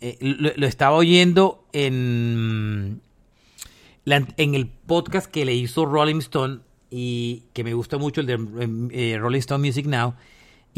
eh, 0.00 0.16
lo, 0.20 0.50
lo 0.56 0.66
estaba 0.66 0.96
oyendo 0.96 1.64
en, 1.72 3.00
la- 4.04 4.26
en 4.36 4.54
el 4.54 4.66
podcast 4.68 5.26
que 5.30 5.44
le 5.44 5.54
hizo 5.54 5.86
Rolling 5.86 6.18
Stone 6.18 6.60
y 6.90 7.44
que 7.52 7.64
me 7.64 7.74
gusta 7.74 7.98
mucho, 7.98 8.20
el 8.20 8.26
de 8.26 8.38
eh, 8.92 9.18
Rolling 9.18 9.40
Stone 9.40 9.66
Music 9.66 9.86
Now, 9.86 10.14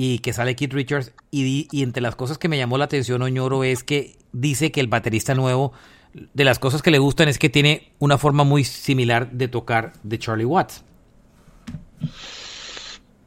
y 0.03 0.21
que 0.21 0.33
sale 0.33 0.57
Keith 0.57 0.73
Richards. 0.73 1.13
Y, 1.31 1.69
entre 1.83 2.01
las 2.01 2.17
cosas 2.17 2.39
que 2.39 2.49
me 2.49 2.57
llamó 2.57 2.79
la 2.79 2.87
atención, 2.87 3.21
Oñoro, 3.21 3.65
es 3.65 3.85
que 3.85 4.17
dice 4.33 4.73
que 4.73 4.81
el 4.81 4.87
baterista 4.87 5.35
nuevo, 5.35 5.75
de 6.15 6.45
las 6.45 6.59
cosas 6.59 6.81
que 6.81 6.91
le 6.91 6.99
gustan 6.99 7.29
es 7.29 7.39
que 7.39 7.51
tiene 7.51 7.93
una 7.99 8.17
forma 8.17 8.43
muy 8.43 8.65
similar 8.65 9.31
de 9.31 9.49
tocar 9.49 9.93
de 10.03 10.19
Charlie 10.19 10.47
Watts. 10.47 10.83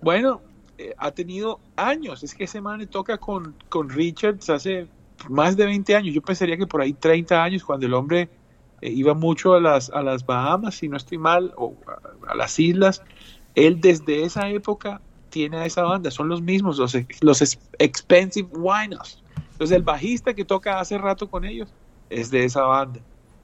Bueno, 0.01 0.41
eh, 0.79 0.95
ha 0.97 1.11
tenido 1.11 1.59
años. 1.75 2.23
Es 2.23 2.33
que 2.33 2.45
ese 2.45 2.59
man 2.59 2.83
toca 2.87 3.19
con, 3.19 3.53
con 3.69 3.87
Richards 3.91 4.49
hace 4.49 4.87
más 5.29 5.55
de 5.55 5.65
20 5.65 5.95
años. 5.95 6.15
Yo 6.15 6.23
pensaría 6.23 6.57
que 6.57 6.65
por 6.65 6.81
ahí 6.81 6.93
30 6.93 7.43
años, 7.43 7.63
cuando 7.63 7.85
el 7.85 7.93
hombre 7.93 8.29
eh, 8.81 8.89
iba 8.89 9.13
mucho 9.13 9.53
a 9.53 9.61
las, 9.61 9.91
a 9.91 10.01
las 10.01 10.25
Bahamas, 10.25 10.73
si 10.73 10.89
no 10.89 10.97
estoy 10.97 11.19
mal, 11.19 11.53
o 11.55 11.75
a 12.27 12.33
las 12.33 12.57
islas. 12.57 13.03
Él 13.53 13.79
desde 13.79 14.23
esa 14.23 14.49
época 14.49 15.01
tiene 15.33 15.57
a 15.57 15.65
esa 15.65 15.81
banda. 15.81 16.11
Son 16.11 16.29
los 16.29 16.41
mismos, 16.43 16.77
los, 16.77 16.95
los 17.21 17.57
Expensive 17.79 18.47
Winos. 18.53 19.21
Entonces 19.53 19.75
el 19.75 19.81
bajista 19.81 20.35
que 20.35 20.45
toca 20.45 20.79
hace 20.79 20.97
rato 20.99 21.27
con 21.27 21.43
ellos 21.43 21.69
es 22.11 22.29
de 22.29 22.45
esa 22.45 22.61
banda. 22.61 22.99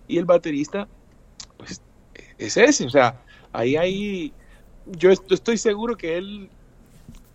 Y 0.08 0.18
el 0.20 0.26
baterista, 0.26 0.88
pues, 1.58 1.82
es 2.38 2.58
ese. 2.58 2.86
O 2.86 2.90
sea, 2.92 3.22
ahí 3.52 3.76
hay 3.76 4.32
yo 4.86 5.10
est- 5.10 5.32
estoy 5.32 5.58
seguro 5.58 5.98
que 5.98 6.18
él, 6.18 6.50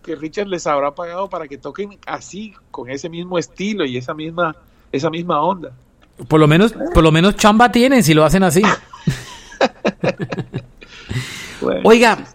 que 0.03 0.15
Richard 0.15 0.47
les 0.47 0.65
habrá 0.67 0.95
pagado 0.95 1.29
para 1.29 1.47
que 1.49 1.57
toquen 1.57 1.97
así, 2.07 2.53
con 2.71 2.89
ese 2.89 3.09
mismo 3.09 3.37
estilo 3.37 3.85
y 3.85 3.97
esa 3.97 4.13
misma, 4.13 4.55
esa 4.91 5.09
misma 5.09 5.41
onda. 5.41 5.73
Por 6.29 6.39
lo 6.39 6.47
menos, 6.47 6.73
por 6.93 7.03
lo 7.03 7.11
menos 7.11 7.35
chamba 7.35 7.69
tienen 7.71 8.01
si 8.03 8.13
lo 8.13 8.23
hacen 8.23 8.43
así. 8.43 8.61
Bueno, 11.61 11.81
Oiga, 11.85 12.25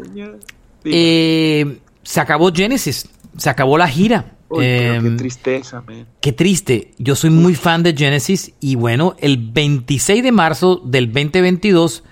sí. 0.82 0.90
Eh, 0.92 1.78
se 2.10 2.20
acabó 2.20 2.50
Genesis, 2.52 3.08
se 3.36 3.50
acabó 3.50 3.78
la 3.78 3.86
gira. 3.88 4.32
Uy, 4.48 4.64
Eh, 4.66 4.98
qué 5.00 5.10
tristeza, 5.10 5.80
man. 5.86 6.06
Qué 6.20 6.32
triste. 6.32 6.90
Yo 6.98 7.14
soy 7.14 7.30
muy 7.30 7.54
fan 7.54 7.84
de 7.84 7.94
Genesis 7.96 8.52
y 8.58 8.74
bueno, 8.74 9.14
el 9.20 9.36
26 9.38 10.22
de 10.24 10.32
marzo 10.32 10.82
del 10.84 11.06
2022 11.12 12.02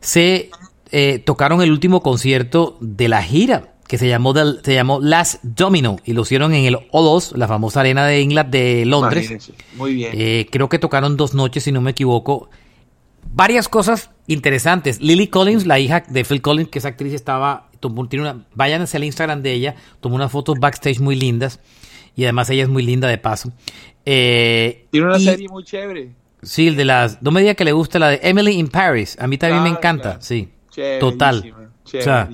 se 0.00 0.50
eh, 0.92 1.18
tocaron 1.24 1.62
el 1.62 1.70
último 1.72 2.02
concierto 2.02 2.76
de 2.80 3.08
la 3.08 3.22
gira 3.22 3.72
que 3.88 3.96
se 3.98 4.08
llamó, 4.08 4.32
del- 4.34 4.60
se 4.62 4.74
llamó 4.74 5.00
Last 5.00 5.42
Domino 5.42 5.96
y 6.04 6.12
lo 6.12 6.22
hicieron 6.22 6.52
en 6.52 6.64
el 6.66 6.76
O2, 6.92 7.34
la 7.36 7.48
famosa 7.48 7.80
arena 7.80 8.04
de 8.04 8.20
Inglaterra 8.20 8.50
de 8.64 8.84
Londres. 8.84 9.30
Imagínense. 9.30 9.54
Muy 9.76 9.94
bien. 9.94 10.10
Eh, 10.14 10.48
creo 10.52 10.68
que 10.68 10.78
tocaron 10.78 11.16
dos 11.16 11.32
noches, 11.34 11.64
si 11.64 11.72
no 11.72 11.80
me 11.80 11.92
equivoco. 11.92 12.50
Varias 13.32 13.68
cosas 13.68 14.10
interesantes. 14.26 15.00
Lily 15.00 15.28
Collins, 15.28 15.66
la 15.66 15.78
hija 15.78 16.04
de 16.08 16.24
Phil 16.24 16.42
Collins, 16.42 16.68
que 16.68 16.78
es 16.78 16.84
actriz, 16.84 17.12
estaba. 17.14 17.65
Tomó, 17.80 18.08
tiene 18.08 18.28
una, 18.30 18.44
vayan 18.54 18.82
hacia 18.82 18.98
el 18.98 19.04
Instagram 19.04 19.42
de 19.42 19.52
ella. 19.52 19.74
Tomó 20.00 20.16
unas 20.16 20.30
fotos 20.32 20.58
backstage 20.60 21.00
muy 21.00 21.16
lindas. 21.16 21.60
Y 22.14 22.24
además 22.24 22.48
ella 22.50 22.62
es 22.62 22.68
muy 22.68 22.82
linda 22.82 23.08
de 23.08 23.18
paso. 23.18 23.52
Eh, 24.04 24.86
Tiene 24.90 25.06
una 25.08 25.18
y- 25.18 25.24
serie 25.24 25.48
muy 25.48 25.64
chévere. 25.64 26.12
Sí, 26.42 26.68
el 26.68 26.76
de 26.76 26.84
las. 26.84 27.20
No 27.22 27.30
me 27.30 27.40
diga 27.40 27.54
que 27.54 27.64
le 27.64 27.72
gusta 27.72 27.98
la 27.98 28.08
de 28.08 28.20
Emily 28.22 28.52
in 28.52 28.68
Paris. 28.68 29.16
A 29.20 29.26
mí 29.26 29.36
también 29.38 29.62
me 29.62 29.68
Ah, 29.70 29.72
encanta, 29.72 30.02
claro. 30.02 30.22
sí. 30.22 30.48
Total. 31.00 31.42
Chéverísimo, 31.42 31.70
O 31.84 32.02
sea, 32.02 32.28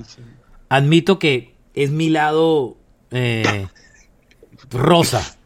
admito 0.69 1.19
que 1.19 1.55
es 1.75 1.91
mi 1.91 2.11
lado 2.11 2.77
eh, 3.11 3.67
rosa, 4.71 5.37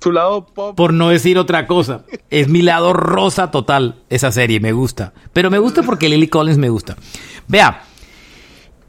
Tu 0.00 0.12
lado 0.12 0.46
pop. 0.46 0.76
por 0.76 0.92
no 0.92 1.08
decir 1.10 1.38
otra 1.38 1.66
cosa. 1.66 2.04
Es 2.30 2.48
mi 2.48 2.62
lado 2.62 2.92
rosa 2.92 3.50
total 3.50 3.96
esa 4.10 4.30
serie, 4.32 4.60
me 4.60 4.72
gusta. 4.72 5.12
Pero 5.32 5.50
me 5.50 5.58
gusta 5.58 5.82
porque 5.82 6.08
Lily 6.08 6.28
Collins 6.28 6.58
me 6.58 6.68
gusta. 6.68 6.96
Vea, 7.48 7.82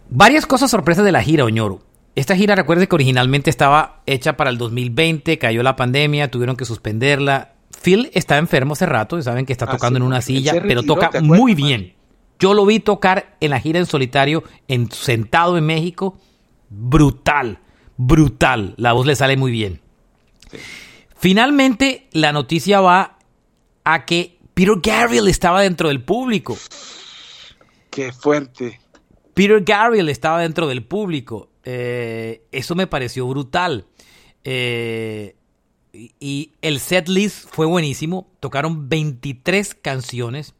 varias 0.10 0.46
cosas 0.46 0.72
sorpresas 0.72 1.06
de 1.06 1.12
la 1.12 1.22
gira, 1.24 1.46
Oñoro. 1.46 1.82
Esta 2.16 2.36
gira, 2.36 2.56
recuerde 2.56 2.88
que 2.88 2.96
originalmente 2.96 3.50
estaba 3.50 4.02
hecha 4.06 4.38
para 4.38 4.50
el 4.50 4.58
2020, 4.58 5.38
cayó 5.38 5.64
la 5.64 5.76
pandemia, 5.76 6.32
tuvieron 6.32 6.56
que 6.56 6.64
suspenderla. 6.66 7.54
Phil 7.82 8.10
está 8.14 8.38
enfermo 8.38 8.74
hace 8.74 8.86
rato, 8.86 9.22
saben 9.22 9.46
que 9.46 9.52
está 9.52 9.66
Ah, 9.66 9.72
tocando 9.72 9.98
sí, 9.98 10.02
en 10.02 10.08
una 10.08 10.22
silla, 10.22 10.54
pero 10.66 10.84
toca 10.84 11.10
¿te 11.10 11.18
acuerdas, 11.18 11.40
muy 11.40 11.54
bien. 11.56 11.94
Yo 12.40 12.54
lo 12.54 12.66
vi 12.66 12.80
tocar 12.80 13.36
en 13.40 13.50
la 13.52 13.60
gira 13.60 13.80
en 13.80 13.86
solitario, 13.86 14.44
en, 14.68 14.90
sentado 14.92 15.58
en 15.58 15.66
México. 15.66 16.18
Brutal, 16.70 17.60
brutal. 17.98 18.74
La 18.78 18.94
voz 18.94 19.06
le 19.06 19.16
sale 19.16 19.36
muy 19.38 19.52
bien. 19.52 19.82
Finalmente, 21.18 22.08
la 22.12 22.32
noticia 22.32 22.82
va 22.82 23.18
a 23.84 24.06
que 24.06 24.38
Peter 24.54 24.76
Gabriel 24.82 25.28
estaba 25.28 25.62
dentro 25.62 25.90
del 25.90 26.02
público. 26.02 26.58
Qué 27.90 28.12
fuerte. 28.12 28.80
Peter 29.36 29.62
Gabriel 29.64 30.10
estaba 30.10 30.40
dentro 30.42 30.68
del 30.68 30.84
público. 30.84 31.50
Eh, 31.64 32.42
eso 32.52 32.74
me 32.74 32.88
pareció 32.88 33.28
brutal. 33.28 33.86
Eh, 34.44 35.36
y- 35.94 36.52
el 36.62 36.80
set 36.80 37.08
list 37.08 37.48
fue 37.52 37.68
buenísimo. 37.68 38.28
Tocaron 38.40 38.90
23 38.90 39.76
canciones. 39.76 40.56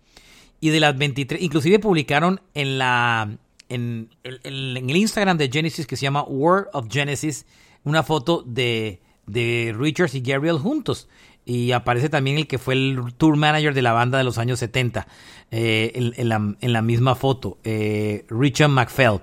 Y 0.60 0.70
de 0.70 0.80
las 0.80 0.98
23, 0.98 1.42
inclusive 1.42 1.80
publicaron 1.80 2.42
en 2.54 2.78
la 2.78 3.38
en 3.68 4.10
el 4.44 4.96
Instagram 4.96 5.38
de 5.38 5.50
Genesis 5.52 5.88
que 5.88 5.96
se 5.96 6.04
llama 6.04 6.24
World 6.24 6.68
of 6.74 6.88
Genesis 6.90 7.46
una 7.84 8.04
foto 8.04 8.44
de, 8.46 9.02
de 9.26 9.74
Richards 9.78 10.16
y 10.16 10.22
Gabriel 10.22 10.58
juntos. 10.58 11.08
Y 11.46 11.72
aparece 11.72 12.10
también 12.10 12.38
el 12.38 12.48
que 12.48 12.58
fue 12.58 12.74
el 12.74 13.14
tour 13.18 13.38
manager 13.38 13.74
de 13.74 13.84
la 13.84 13.94
banda 13.94 14.18
de 14.18 14.24
los 14.24 14.38
años 14.40 14.60
70 14.60 15.08
eh, 15.52 15.92
en, 15.96 16.14
en 16.18 16.30
la, 16.30 16.56
en 16.60 16.74
la 16.74 16.82
misma 16.82 17.16
foto, 17.16 17.58
eh, 17.64 18.26
Richard 18.30 18.70
McPhail. 18.70 19.22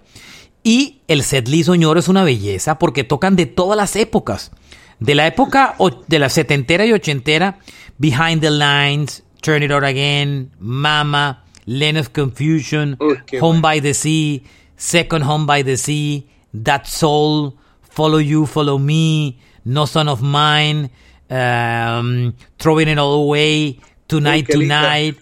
Y 0.65 1.01
el 1.09 1.23
setlist 1.23 1.69
Oñoro 1.69 1.99
es 1.99 2.09
una 2.09 2.23
belleza 2.25 2.79
porque 2.79 3.05
tocan 3.05 3.37
de 3.37 3.47
todas 3.47 3.77
las 3.77 3.97
épocas. 3.97 4.53
De 5.01 5.17
la 5.17 5.27
época 5.27 5.75
de 6.07 6.19
la 6.21 6.29
setentera 6.29 6.87
y 6.87 6.93
ochentera, 6.93 7.59
Behind 7.99 8.41
the 8.41 8.51
Lines, 8.51 9.25
Turn 9.41 9.65
It 9.65 9.73
On 9.73 9.83
Again, 9.85 10.53
Mama, 10.61 11.45
Land 11.67 11.99
of 11.99 12.11
Confusion, 12.11 12.97
Uy, 13.01 13.17
Home 13.41 13.61
bueno. 13.61 13.63
by 13.63 13.81
the 13.81 13.95
Sea, 13.95 14.45
Second 14.77 15.25
Home 15.25 15.47
by 15.47 15.65
the 15.65 15.77
Sea, 15.77 16.29
That 16.63 16.85
Soul, 16.87 17.57
Follow 17.83 18.19
You, 18.21 18.47
Follow 18.47 18.79
Me, 18.79 19.39
No 19.65 19.87
Son 19.87 20.09
of 20.09 20.23
Mine, 20.23 20.91
um, 21.29 22.35
Throwing 22.59 22.89
It 22.89 22.99
All 22.99 23.25
Away, 23.25 23.81
Tonight. 24.07 24.47
Tonight, 24.47 25.17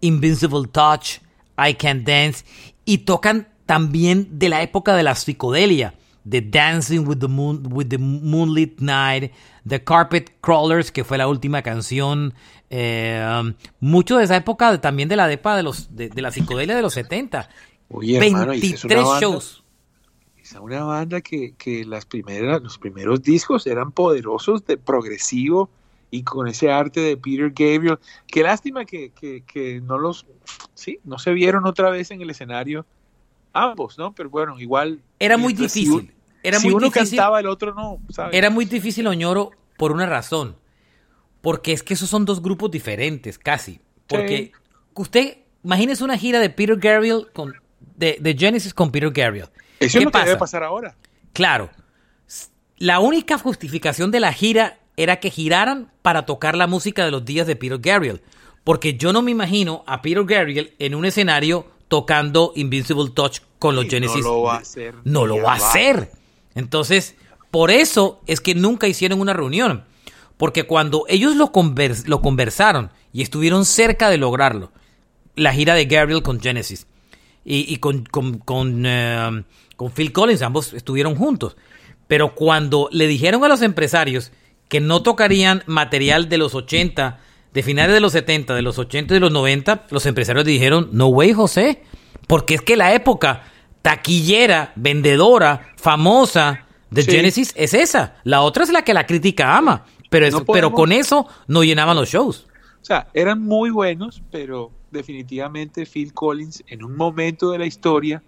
Invincible 0.00 0.66
Touch, 0.70 1.18
I 1.58 1.74
Can 1.74 2.04
Dance, 2.04 2.44
y 2.84 2.98
tocan 2.98 3.48
también 3.66 4.28
de 4.38 4.48
la 4.48 4.62
época 4.62 4.94
de 4.94 5.02
la 5.02 5.14
psicodelia, 5.14 5.94
de 6.24 6.40
Dancing 6.40 7.06
with 7.06 7.18
the, 7.18 7.28
Moon, 7.28 7.62
with 7.70 7.86
the 7.88 7.98
Moonlit 7.98 8.80
Night, 8.80 9.32
The 9.66 9.82
Carpet 9.82 10.32
Crawlers, 10.40 10.90
que 10.90 11.04
fue 11.04 11.18
la 11.18 11.28
última 11.28 11.62
canción, 11.62 12.34
eh, 12.70 13.52
mucho 13.80 14.16
de 14.18 14.24
esa 14.24 14.36
época 14.36 14.80
también 14.80 15.08
de 15.08 15.16
la 15.16 15.30
época 15.30 15.56
de, 15.56 15.62
los, 15.62 15.94
de, 15.94 16.08
de 16.08 16.22
la 16.22 16.30
psicodelia 16.32 16.74
de 16.74 16.82
los 16.82 16.94
70. 16.94 17.48
Oye, 17.88 18.16
hermano, 18.18 18.54
y 18.54 18.72
es 18.72 18.84
una 18.84 18.94
23 18.96 19.04
banda- 19.04 19.20
shows. 19.20 19.62
Esa 20.42 20.60
una 20.60 20.84
banda 20.84 21.20
que, 21.20 21.54
que 21.56 21.84
las 21.84 22.06
primeras, 22.06 22.62
los 22.62 22.78
primeros 22.78 23.22
discos 23.22 23.66
eran 23.66 23.90
poderosos, 23.92 24.64
de 24.64 24.76
progresivo 24.76 25.70
y 26.10 26.22
con 26.22 26.48
ese 26.48 26.70
arte 26.70 27.00
de 27.00 27.16
Peter 27.16 27.50
Gabriel. 27.50 27.98
Qué 28.26 28.42
lástima 28.42 28.84
que, 28.84 29.10
que, 29.10 29.42
que 29.42 29.80
no 29.80 29.98
los, 29.98 30.26
sí, 30.74 30.98
no 31.04 31.18
se 31.18 31.32
vieron 31.32 31.66
otra 31.66 31.90
vez 31.90 32.10
en 32.10 32.20
el 32.22 32.30
escenario 32.30 32.86
ambos, 33.52 33.96
¿no? 33.98 34.12
Pero 34.14 34.28
bueno, 34.30 34.58
igual. 34.60 35.00
Era 35.18 35.36
muy 35.36 35.54
si 35.56 35.62
difícil. 35.62 35.90
un- 35.90 36.12
Era 36.42 36.58
si 36.58 36.66
muy 36.66 36.74
uno 36.74 36.86
difícil. 36.86 37.16
cantaba, 37.18 37.40
el 37.40 37.46
otro 37.46 37.74
no, 37.74 37.98
¿sabes? 38.10 38.34
Era 38.34 38.50
muy 38.50 38.66
difícil 38.66 39.06
Oñoro 39.06 39.50
por 39.78 39.92
una 39.92 40.06
razón. 40.06 40.56
Porque 41.40 41.72
es 41.72 41.82
que 41.82 41.94
esos 41.94 42.08
son 42.10 42.24
dos 42.24 42.42
grupos 42.42 42.70
diferentes, 42.70 43.38
casi. 43.38 43.80
Porque 44.08 44.52
usted, 44.94 45.38
imagínese 45.64 46.04
una 46.04 46.18
gira 46.18 46.38
de 46.40 46.50
Peter 46.50 46.76
Gabriel 46.76 47.28
con, 47.32 47.54
de, 47.96 48.18
de 48.20 48.34
Genesis 48.36 48.74
con 48.74 48.90
Peter 48.90 49.10
Gabriel. 49.10 49.48
Eso 49.80 49.92
¿Qué 49.92 49.98
es 49.98 50.04
lo 50.04 50.10
que 50.10 50.18
debe 50.18 50.36
pasar 50.36 50.62
ahora. 50.62 50.94
Claro. 51.32 51.70
La 52.78 53.00
única 53.00 53.38
justificación 53.38 54.10
de 54.10 54.20
la 54.20 54.32
gira 54.32 54.78
era 54.96 55.16
que 55.20 55.30
giraran 55.30 55.90
para 56.02 56.26
tocar 56.26 56.56
la 56.56 56.66
música 56.66 57.04
de 57.04 57.10
los 57.10 57.24
días 57.24 57.46
de 57.46 57.56
Peter 57.56 57.78
Gabriel. 57.78 58.22
Porque 58.64 58.96
yo 58.96 59.12
no 59.12 59.22
me 59.22 59.30
imagino 59.30 59.84
a 59.86 60.02
Peter 60.02 60.24
Gabriel 60.24 60.74
en 60.78 60.94
un 60.94 61.04
escenario 61.04 61.66
tocando 61.88 62.52
Invincible 62.56 63.10
Touch 63.14 63.38
con 63.58 63.74
los 63.76 63.84
Y 63.84 63.86
no 63.86 63.90
Genesis. 63.90 64.22
lo 64.24 64.42
va 64.42 64.56
a 64.56 64.58
hacer, 64.58 64.94
No 65.04 65.26
lo 65.26 65.40
va 65.42 65.52
a 65.52 65.56
hacer. 65.56 66.10
Entonces, 66.54 67.14
por 67.50 67.70
eso 67.70 68.20
es 68.26 68.40
que 68.40 68.54
nunca 68.54 68.88
hicieron 68.88 69.20
una 69.20 69.32
reunión. 69.32 69.84
Porque 70.36 70.64
cuando 70.64 71.04
ellos 71.08 71.36
lo, 71.36 71.52
convers- 71.52 72.06
lo 72.06 72.20
conversaron 72.20 72.90
y 73.12 73.22
estuvieron 73.22 73.64
cerca 73.64 74.10
de 74.10 74.18
lograrlo, 74.18 74.72
la 75.34 75.52
gira 75.52 75.74
de 75.74 75.84
Gabriel 75.86 76.22
con 76.22 76.40
Genesis 76.40 76.86
y, 77.44 77.72
y 77.72 77.76
con, 77.76 78.04
con, 78.04 78.38
con, 78.38 78.84
eh, 78.84 79.44
con 79.76 79.90
Phil 79.92 80.12
Collins, 80.12 80.42
ambos 80.42 80.74
estuvieron 80.74 81.14
juntos. 81.14 81.56
Pero 82.08 82.34
cuando 82.34 82.88
le 82.92 83.06
dijeron 83.06 83.44
a 83.44 83.48
los 83.48 83.62
empresarios 83.62 84.32
que 84.68 84.80
no 84.80 85.02
tocarían 85.02 85.62
material 85.66 86.28
de 86.28 86.38
los 86.38 86.54
80, 86.54 87.18
de 87.52 87.62
finales 87.62 87.94
de 87.94 88.00
los 88.00 88.12
70, 88.12 88.54
de 88.54 88.62
los 88.62 88.78
80 88.78 89.14
y 89.14 89.16
de 89.16 89.20
los 89.20 89.32
90, 89.32 89.86
los 89.90 90.04
empresarios 90.06 90.44
dijeron, 90.44 90.88
no 90.92 91.06
way, 91.08 91.32
José, 91.32 91.82
porque 92.26 92.54
es 92.54 92.62
que 92.62 92.76
la 92.76 92.92
época 92.94 93.44
taquillera, 93.82 94.72
vendedora, 94.76 95.72
famosa 95.76 96.66
de 96.90 97.02
Sí. 97.02 97.10
Genesis 97.12 97.52
es 97.56 97.72
esa. 97.74 98.16
La 98.24 98.42
otra 98.42 98.64
es 98.64 98.70
la 98.70 98.82
que 98.82 98.94
la 98.94 99.06
crítica 99.06 99.56
ama. 99.56 99.84
Pero, 100.10 100.26
es- 100.26 100.34
No 100.34 100.44
pero 100.44 100.72
con 100.72 100.92
eso 100.92 101.26
no 101.46 101.62
llenaban 101.64 101.96
los 101.96 102.08
shows. 102.08 102.46
O 102.80 102.84
sea, 102.84 103.08
eran 103.14 103.42
muy 103.42 103.70
buenos, 103.70 104.22
pero 104.30 104.70
definitivamente 104.92 105.84
Phil 105.86 106.12
Collins 106.12 106.62
en 106.68 106.84
un 106.84 106.96
momento 106.96 107.50
de 107.50 107.58
la 107.58 107.66
historia, 107.66 108.22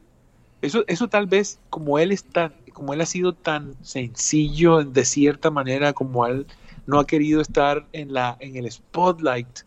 eso, 0.62 0.84
eso 0.88 1.08
tal 1.08 1.26
vez 1.26 1.60
como 1.70 1.98
él 1.98 2.10
es 2.12 2.24
tan, 2.24 2.52
como 2.78 2.94
él 2.94 3.00
ha 3.02 3.06
sido 3.06 3.34
tan 3.34 3.74
sencillo 3.82 4.82
de 4.84 5.04
cierta 5.04 5.50
manera, 5.50 5.92
como 5.92 6.26
él 6.26 6.46
no 6.86 6.98
ha 6.98 7.06
querido 7.06 7.40
estar 7.42 7.86
en 7.92 8.14
la, 8.14 8.36
en 8.40 8.56
el 8.56 8.70
spotlight, 8.70 9.60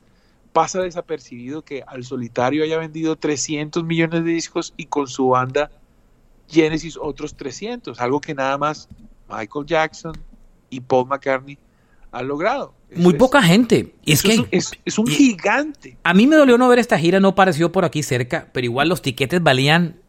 pasa 0.53 0.82
desapercibido 0.82 1.62
que 1.64 1.84
al 1.86 2.03
solitario 2.03 2.64
haya 2.64 2.78
vendido 2.78 3.16
300 3.16 3.84
millones 3.84 4.24
de 4.26 4.32
discos 4.32 4.74
y 4.78 4.86
con 4.86 5.07
su 5.07 5.28
banda 5.30 5.70
Genesis 6.49 6.97
otros 6.99 7.36
300, 7.36 7.99
algo 8.01 8.20
que 8.20 8.34
nada 8.34 8.57
más 8.57 8.89
Michael 9.30 9.66
Jackson 9.66 10.14
y 10.70 10.80
Paul 10.82 11.07
McCartney 11.07 11.57
han 12.12 12.28
logrado. 12.28 12.74
Muy 12.95 13.14
Es- 13.14 13.20
poca 13.20 13.41
gente. 13.41 13.93
Es 14.05 14.22
que 14.22 14.34
es, 14.34 14.39
un- 14.39 14.47
es- 14.51 14.72
es 14.84 14.99
un 14.99 15.07
y- 15.09 15.14
gigante. 15.14 15.97
A 16.03 16.14
mí 16.14 16.28
me 16.28 16.36
dolió 16.36 16.57
no 16.57 16.68
ver 16.68 16.80
esta 16.80 16.97
gira, 16.99 17.22
no 17.22 17.36
pareció 17.36 17.72
por 17.72 17.86
aquí 17.86 18.03
cerca, 18.03 18.49
pero 18.51 18.66
igual 18.66 18.89
los 18.89 19.01
tiquetes 19.01 19.41
valían 19.41 20.01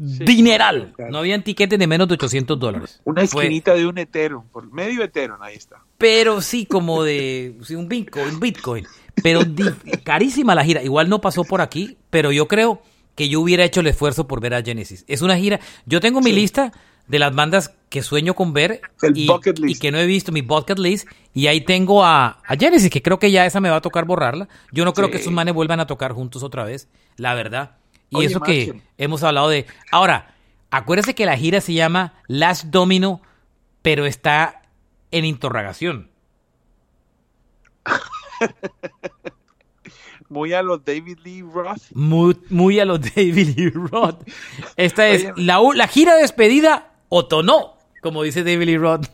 dineral. 0.00 0.92
claro. 0.96 1.12
No 1.12 1.18
habían 1.18 1.42
tiquetes 1.44 1.78
de 1.78 1.86
menos 1.86 2.08
de 2.08 2.14
800 2.14 2.58
dólares. 2.58 3.00
Una 3.04 3.26
Fue- 3.26 3.44
esquinita 3.44 3.74
de 3.74 3.86
un 3.86 3.98
Ethereum, 3.98 4.44
por 4.48 4.70
medio 4.72 5.02
Ethereum, 5.04 5.40
ahí 5.42 5.56
está. 5.56 5.76
pero 5.98 6.40
sí, 6.40 6.66
como 6.66 7.02
de 7.02 7.56
sí, 7.62 7.74
un 7.74 7.88
Bitcoin, 7.88 8.26
un 8.34 8.40
Bitcoin. 8.40 8.86
Pero 9.22 9.44
di- 9.44 9.64
carísima 10.04 10.54
la 10.54 10.64
gira. 10.64 10.82
Igual 10.82 11.08
no 11.08 11.20
pasó 11.20 11.44
por 11.44 11.60
aquí, 11.60 11.98
pero 12.10 12.32
yo 12.32 12.48
creo 12.48 12.80
que 13.14 13.28
yo 13.28 13.40
hubiera 13.40 13.64
hecho 13.64 13.80
el 13.80 13.86
esfuerzo 13.88 14.26
por 14.26 14.40
ver 14.40 14.54
a 14.54 14.62
Genesis. 14.62 15.04
Es 15.08 15.20
una 15.20 15.36
gira. 15.36 15.60
Yo 15.84 16.00
tengo 16.00 16.20
mi 16.22 16.32
lista 16.32 16.72
de 17.06 17.18
las 17.18 17.34
bandas 17.34 17.74
que 17.90 18.02
sueño 18.02 18.34
con 18.34 18.52
ver 18.54 18.80
y, 19.14 19.26
que 19.78 19.90
no 19.90 19.98
he 19.98 20.06
visto, 20.06 20.30
mi 20.32 20.40
bucket 20.42 20.78
list. 20.78 21.08
Y 21.34 21.48
ahí 21.48 21.60
tengo 21.60 22.04
a, 22.04 22.38
a 22.46 22.56
Genesis, 22.56 22.88
que 22.88 23.02
creo 23.02 23.18
que 23.18 23.30
ya 23.32 23.44
esa 23.44 23.60
me 23.60 23.68
va 23.68 23.76
a 23.76 23.80
tocar 23.82 24.04
borrarla. 24.06 24.48
Yo 24.72 24.84
no 24.84 24.94
creo 24.94 25.08
Sí. 25.08 25.12
que 25.12 25.18
esos 25.18 25.32
manes 25.32 25.52
vuelvan 25.52 25.80
a 25.80 25.86
tocar 25.86 26.12
juntos 26.12 26.42
otra 26.44 26.64
vez, 26.64 26.88
la 27.16 27.34
verdad. 27.34 27.72
Y 28.10 28.16
Oye, 28.16 28.26
eso 28.26 28.40
que 28.40 28.82
hemos 28.98 29.22
hablado 29.22 29.48
de... 29.48 29.66
Ahora, 29.90 30.34
acuérdese 30.70 31.14
que 31.14 31.26
la 31.26 31.36
gira 31.36 31.60
se 31.60 31.74
llama 31.74 32.14
Last 32.26 32.66
Domino, 32.66 33.22
pero 33.82 34.04
está 34.06 34.62
en 35.10 35.24
interrogación. 35.24 36.10
Muy 40.28 40.52
a 40.52 40.62
los 40.62 40.84
David 40.84 41.18
Lee 41.24 41.42
Roth. 41.42 41.90
Muy, 41.92 42.38
muy 42.50 42.78
a 42.78 42.84
los 42.84 43.00
David 43.16 43.56
Lee 43.56 43.70
Roth. 43.70 44.22
Esta 44.76 45.08
es 45.08 45.24
Oye, 45.24 45.32
la, 45.36 45.60
la 45.74 45.88
gira 45.88 46.14
de 46.14 46.22
despedida 46.22 46.92
o 47.08 47.26
no, 47.42 47.79
como 48.00 48.22
dice 48.22 48.42
David 48.44 48.66
Lee 48.66 48.78
Roth. 48.78 49.06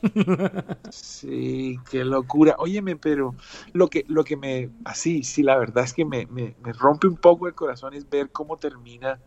Sí, 0.91 1.79
qué 1.91 2.05
locura. 2.05 2.55
Óyeme, 2.59 2.97
pero 2.97 3.35
lo 3.73 3.89
que, 3.89 4.05
lo 4.09 4.25
que 4.25 4.37
me, 4.37 4.71
así, 4.85 5.23
sí, 5.23 5.43
la 5.43 5.57
verdad 5.57 5.85
es 5.85 5.93
que 5.93 6.05
me, 6.05 6.27
me, 6.27 6.55
me 6.63 6.73
rompe 6.73 7.07
un 7.07 7.17
poco 7.17 7.47
el 7.49 7.55
corazón 7.55 7.95
es 7.95 8.09
ver 8.09 8.31
cómo 8.31 8.57
termina 8.57 9.19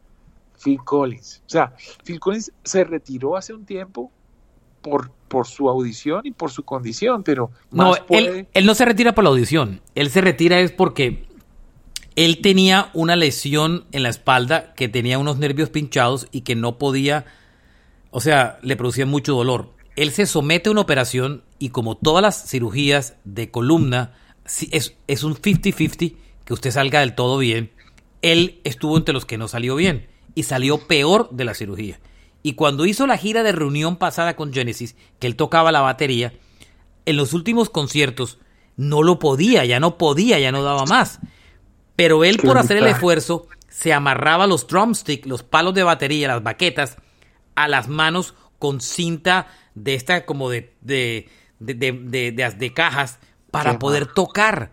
Phil 0.63 0.79
Collins. 0.83 1.41
O 1.45 1.49
sea, 1.49 1.73
Phil 2.03 2.19
Collins 2.19 2.51
se 2.63 2.83
retiró 2.83 3.35
hace 3.37 3.53
un 3.53 3.65
tiempo 3.65 4.11
por, 4.81 5.11
por 5.27 5.45
su 5.47 5.69
audición 5.69 6.21
y 6.23 6.31
por 6.31 6.51
su 6.51 6.63
condición, 6.63 7.23
pero 7.23 7.51
No, 7.71 7.93
puede- 8.07 8.39
él, 8.39 8.47
él 8.53 8.65
no 8.65 8.73
se 8.75 8.85
retira 8.85 9.13
por 9.13 9.23
la 9.23 9.29
audición. 9.29 9.81
Él 9.95 10.09
se 10.09 10.21
retira 10.21 10.59
es 10.59 10.71
porque 10.71 11.25
él 12.15 12.41
tenía 12.41 12.89
una 12.93 13.15
lesión 13.15 13.85
en 13.91 14.03
la 14.03 14.09
espalda 14.09 14.73
que 14.73 14.89
tenía 14.89 15.19
unos 15.19 15.37
nervios 15.37 15.69
pinchados 15.69 16.27
y 16.31 16.41
que 16.41 16.55
no 16.55 16.77
podía, 16.77 17.25
o 18.11 18.21
sea, 18.21 18.59
le 18.61 18.75
producía 18.75 19.05
mucho 19.05 19.35
dolor. 19.35 19.73
Él 19.95 20.11
se 20.11 20.25
somete 20.25 20.69
a 20.69 20.71
una 20.71 20.81
operación 20.81 21.43
y 21.57 21.69
como 21.69 21.97
todas 21.97 22.21
las 22.21 22.49
cirugías 22.49 23.15
de 23.25 23.51
columna, 23.51 24.13
es, 24.71 24.95
es 25.07 25.23
un 25.23 25.35
50-50 25.35 26.15
que 26.45 26.53
usted 26.53 26.71
salga 26.71 27.01
del 27.01 27.15
todo 27.15 27.37
bien. 27.37 27.71
Él 28.21 28.59
estuvo 28.63 28.97
entre 28.97 29.13
los 29.13 29.25
que 29.25 29.37
no 29.37 29.47
salió 29.47 29.75
bien 29.75 30.07
y 30.35 30.43
salió 30.43 30.87
peor 30.87 31.29
de 31.31 31.45
la 31.45 31.53
cirugía. 31.53 31.99
Y 32.41 32.53
cuando 32.53 32.85
hizo 32.85 33.05
la 33.05 33.17
gira 33.17 33.43
de 33.43 33.51
reunión 33.51 33.97
pasada 33.97 34.35
con 34.35 34.53
Genesis, 34.53 34.95
que 35.19 35.27
él 35.27 35.35
tocaba 35.35 35.71
la 35.71 35.81
batería, 35.81 36.33
en 37.05 37.17
los 37.17 37.33
últimos 37.33 37.69
conciertos 37.69 38.39
no 38.77 39.03
lo 39.03 39.19
podía, 39.19 39.65
ya 39.65 39.79
no 39.79 39.97
podía, 39.97 40.39
ya 40.39 40.51
no 40.51 40.63
daba 40.63 40.85
más. 40.85 41.19
Pero 41.95 42.23
él, 42.23 42.37
por 42.37 42.57
hacer 42.57 42.77
el 42.77 42.87
esfuerzo, 42.87 43.47
se 43.67 43.91
amarraba 43.91 44.47
los 44.47 44.67
drumsticks, 44.67 45.27
los 45.27 45.43
palos 45.43 45.73
de 45.73 45.83
batería, 45.83 46.29
las 46.29 46.43
baquetas, 46.43 46.97
a 47.63 47.67
las 47.67 47.87
manos 47.87 48.33
con 48.57 48.81
cinta 48.81 49.47
de 49.75 49.95
esta 49.95 50.25
como 50.25 50.49
de, 50.49 50.73
de, 50.81 51.29
de, 51.59 51.73
de, 51.73 51.91
de- 51.91 52.31
de- 52.31 52.51
de 52.51 52.73
cajas 52.73 53.19
para 53.51 53.79
poder 53.79 54.05
tocar. 54.05 54.71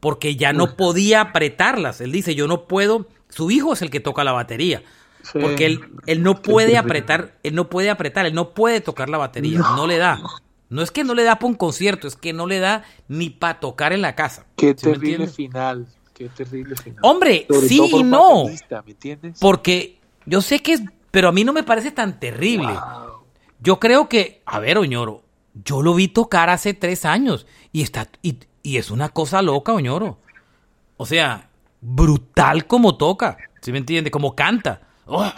Porque 0.00 0.36
ya 0.36 0.52
no 0.52 0.76
podía 0.76 1.20
apretarlas. 1.20 2.00
Él 2.00 2.12
dice, 2.12 2.34
yo 2.36 2.46
no 2.46 2.68
puedo. 2.68 3.08
Su 3.28 3.50
hijo 3.50 3.72
es 3.72 3.82
el 3.82 3.90
que 3.90 3.98
toca 4.00 4.22
la 4.22 4.30
batería. 4.32 4.82
Sí. 5.22 5.40
Porque 5.40 5.66
él, 5.66 5.80
él 6.06 6.22
no 6.22 6.40
puede 6.40 6.78
apretar, 6.78 7.36
él 7.42 7.54
no 7.56 7.68
puede 7.68 7.90
apretar, 7.90 8.24
él 8.24 8.32
no 8.34 8.54
puede 8.54 8.80
tocar 8.80 9.08
la 9.08 9.18
batería, 9.18 9.58
no, 9.58 9.88
le 9.88 9.98
da. 9.98 10.20
No 10.70 10.82
es 10.82 10.92
que 10.92 11.02
no 11.02 11.14
le 11.14 11.24
da 11.24 11.34
para 11.36 11.48
un 11.48 11.56
concierto, 11.56 12.06
es 12.06 12.14
que 12.14 12.32
no 12.32 12.46
le 12.46 12.60
da 12.60 12.84
ni 13.08 13.28
para 13.28 13.58
tocar 13.58 13.92
en 13.92 14.00
la 14.00 14.14
casa. 14.14 14.46
Qué 14.56 14.74
¿Sí 14.78 14.86
me 14.86 14.92
terrible 14.92 15.26
final. 15.26 15.88
Qué 16.14 16.28
terrible 16.28 16.76
final. 16.76 17.00
Hombre, 17.02 17.46
Sobre 17.50 17.68
sí 17.68 17.90
y 17.92 18.02
no. 18.04 18.44
baterista, 18.44 18.82
¿Me 18.82 18.92
entiendes? 18.92 19.38
Porque 19.40 19.98
yo 20.26 20.40
sé 20.40 20.60
que 20.60 20.74
es, 20.74 20.82
pero 21.10 21.28
a 21.28 21.32
mí 21.32 21.44
no 21.44 21.52
me 21.52 21.62
parece 21.62 21.90
tan 21.90 22.18
terrible. 22.20 22.74
Yo 23.60 23.80
creo 23.80 24.08
que, 24.08 24.42
a 24.46 24.58
ver, 24.60 24.78
Oñoro, 24.78 25.22
yo 25.64 25.82
lo 25.82 25.94
vi 25.94 26.08
tocar 26.08 26.50
hace 26.50 26.74
tres 26.74 27.04
años 27.04 27.46
y 27.72 27.82
está, 27.82 28.08
y, 28.22 28.38
y 28.62 28.76
es 28.76 28.90
una 28.90 29.08
cosa 29.08 29.42
loca, 29.42 29.72
Oñoro. 29.72 30.18
O 30.96 31.06
sea, 31.06 31.48
brutal 31.80 32.66
como 32.66 32.96
toca, 32.96 33.36
¿sí 33.60 33.72
me 33.72 33.78
entiende? 33.78 34.10
Como 34.10 34.34
canta. 34.34 34.82
¡Oh! 35.06 35.30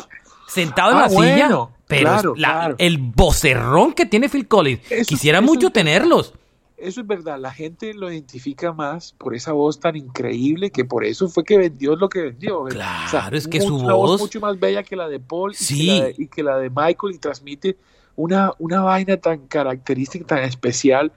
sentado 0.49 0.91
en 0.91 0.97
Ah, 0.97 1.01
la 1.03 1.09
silla, 1.11 1.49
pero 1.87 2.03
claro, 2.11 2.35
la- 2.37 2.49
claro. 2.49 2.75
el 2.79 2.99
vocerrón 2.99 3.93
que 3.93 4.05
tiene 4.05 4.29
Phil 4.29 4.49
Collins, 4.49 4.81
Eso- 4.91 5.09
quisiera 5.09 5.39
eso- 5.39 5.47
mucho 5.47 5.71
tenerlos. 5.71 6.35
Eso 6.81 7.01
es 7.03 7.07
verdad, 7.07 7.39
la 7.39 7.53
gente 7.53 7.93
lo 7.95 8.11
identifica 8.11 8.73
más 8.73 9.13
por 9.13 9.35
esa 9.35 9.53
voz 9.53 9.79
tan 9.81 9.97
increíble 9.97 10.71
que 10.71 10.85
por 10.85 11.05
eso 11.05 11.29
fue 11.29 11.45
que 11.45 11.59
vendió 11.59 11.95
lo 11.97 12.09
que 12.09 12.23
vendió. 12.23 12.65
Claro, 12.65 13.37
es 13.37 13.47
que 13.47 13.61
su 13.61 13.77
una 13.77 13.95
voz- 13.95 14.21
mucho 14.21 14.41
más 14.41 14.59
bella 14.59 14.83
que 14.83 14.97
la 14.97 15.09
de 15.09 15.21
Paul 15.21 15.53
y, 15.53 15.55
Sí. 15.57 15.87
que 15.87 15.93
la 15.99 16.05
de, 16.05 16.15
y 16.19 16.27
que 16.29 16.43
la 16.43 16.57
de 16.59 16.71
Michael 16.71 17.15
y 17.15 17.19
transmite 17.19 17.77
una, 18.17 18.53
una 18.59 18.81
vaina 18.83 19.17
tan 19.19 19.47
característica, 19.47 20.25
tan 20.27 20.43
especial, 20.45 21.13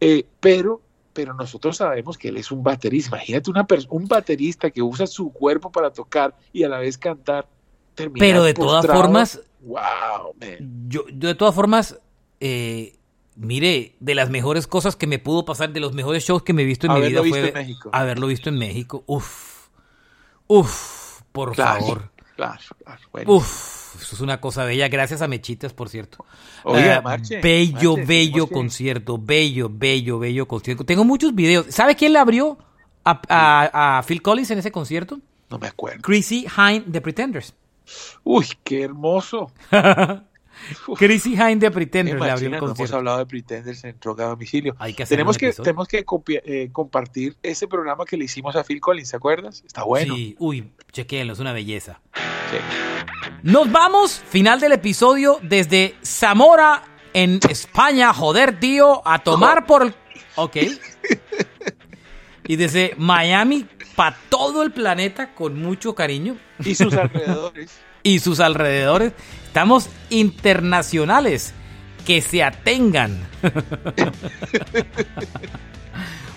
eh, 0.00 0.24
pero, 0.40 0.80
pero 1.12 1.32
nosotros 1.34 1.76
sabemos 1.78 2.16
que 2.18 2.28
él 2.28 2.36
es 2.36 2.50
un 2.52 2.62
baterista. 2.62 3.16
Imagínate 3.16 3.50
una 3.50 3.66
un 3.90 4.06
baterista 4.06 4.70
que 4.70 4.82
usa 4.82 5.06
su 5.06 5.32
cuerpo 5.32 5.72
para 5.72 5.90
tocar 5.90 6.36
y 6.52 6.64
a 6.64 6.68
la 6.68 6.78
vez 6.78 6.98
cantar. 6.98 7.48
Pero 8.18 8.44
de 8.44 8.54
todas 8.54 8.86
formas, 8.86 9.40
wow, 9.62 10.34
man. 10.40 10.84
Yo, 10.88 11.08
yo 11.08 11.28
de 11.28 11.34
todas 11.34 11.54
formas, 11.54 11.98
eh, 12.40 12.94
mire, 13.38 13.96
de 14.00 14.14
las 14.14 14.28
mejores 14.30 14.66
cosas 14.66 14.96
que 14.96 15.06
me 15.06 15.18
pudo 15.18 15.44
pasar, 15.44 15.72
de 15.72 15.80
los 15.80 15.92
mejores 15.94 16.24
shows 16.24 16.42
que 16.42 16.52
me 16.52 16.62
he 16.62 16.66
visto 16.66 16.86
en 16.86 16.94
mi 16.94 17.00
vida 17.08 17.20
visto 17.20 17.38
fue 17.38 17.48
en 17.48 17.54
México. 17.54 17.90
haberlo 17.92 18.26
visto 18.26 18.48
en 18.50 18.58
México. 18.58 19.04
Uf, 19.06 19.68
uf, 20.46 21.22
por 21.32 21.52
Claro, 21.54 21.80
favor. 21.80 22.10
claro, 22.36 22.60
claro. 22.84 23.00
Bueno. 23.12 23.32
Uf, 23.34 24.02
eso 24.02 24.14
es 24.16 24.20
una 24.20 24.40
cosa 24.40 24.64
bella. 24.64 24.88
Gracias 24.88 25.22
a 25.22 25.28
Mechitas, 25.28 25.72
por 25.72 25.88
cierto. 25.88 26.24
Oiga, 26.64 27.00
Marche, 27.00 27.40
bello, 27.40 27.92
Marche, 27.96 28.06
bello 28.06 28.46
concierto. 28.48 29.18
Bello, 29.18 29.68
bello, 29.72 30.18
bello 30.18 30.46
concierto. 30.46 30.84
Tengo 30.84 31.04
muchos 31.04 31.34
videos. 31.34 31.66
¿Sabe 31.70 31.96
quién 31.96 32.12
le 32.12 32.18
abrió 32.18 32.58
a, 33.04 33.20
a- 33.28 33.98
a 33.98 34.02
Phil 34.02 34.20
Collins 34.22 34.50
en 34.50 34.58
ese 34.58 34.70
concierto? 34.72 35.18
No 35.50 35.58
me 35.58 35.66
acuerdo. 35.68 36.02
Chrissy 36.02 36.46
Hine 36.56 36.84
de 36.86 37.00
Pretenders. 37.00 37.54
Uy, 38.24 38.46
qué 38.64 38.82
hermoso. 38.82 39.50
Chrissy 40.96 41.34
Hine 41.34 41.56
de 41.56 41.70
Pretenders 41.70 42.20
le 42.40 42.48
no 42.50 42.72
hemos 42.72 42.92
hablado 42.92 43.18
de 43.18 43.26
Pretenders 43.26 43.84
en 43.84 43.96
Roca 44.00 44.24
a 44.24 44.28
Domicilio. 44.28 44.74
Hay 44.78 44.94
que 44.94 45.06
tenemos 45.06 45.38
que, 45.38 45.52
tenemos 45.52 45.88
que 45.88 46.04
eh, 46.28 46.68
compartir 46.72 47.36
ese 47.42 47.68
programa 47.68 48.04
que 48.04 48.16
le 48.16 48.24
hicimos 48.24 48.56
a 48.56 48.64
Phil 48.64 48.80
Collins, 48.80 49.10
¿te 49.10 49.16
acuerdas? 49.16 49.62
Está 49.66 49.84
bueno. 49.84 50.14
Sí, 50.14 50.36
uy, 50.38 50.70
chequéenlo, 50.92 51.32
es 51.32 51.38
una 51.38 51.52
belleza. 51.52 52.00
Sí. 52.14 52.58
Nos 53.42 53.70
vamos, 53.70 54.20
final 54.28 54.60
del 54.60 54.72
episodio, 54.72 55.38
desde 55.42 55.94
Zamora, 56.04 56.82
en 57.12 57.40
España, 57.48 58.12
joder, 58.12 58.58
tío, 58.58 59.06
a 59.06 59.18
tomar 59.20 59.66
por... 59.66 59.94
Ok. 60.36 60.56
Y 62.46 62.56
desde 62.56 62.94
Miami, 62.96 63.66
para 63.96 64.16
todo 64.28 64.62
el 64.62 64.70
planeta, 64.70 65.34
con 65.34 65.60
mucho 65.60 65.94
cariño. 65.94 66.36
Y 66.64 66.76
sus 66.76 66.94
alrededores. 66.94 67.78
Y 68.04 68.20
sus 68.20 68.38
alrededores. 68.38 69.12
Estamos 69.48 69.88
internacionales. 70.10 71.52
Que 72.06 72.20
se 72.22 72.42
atengan. 72.42 73.18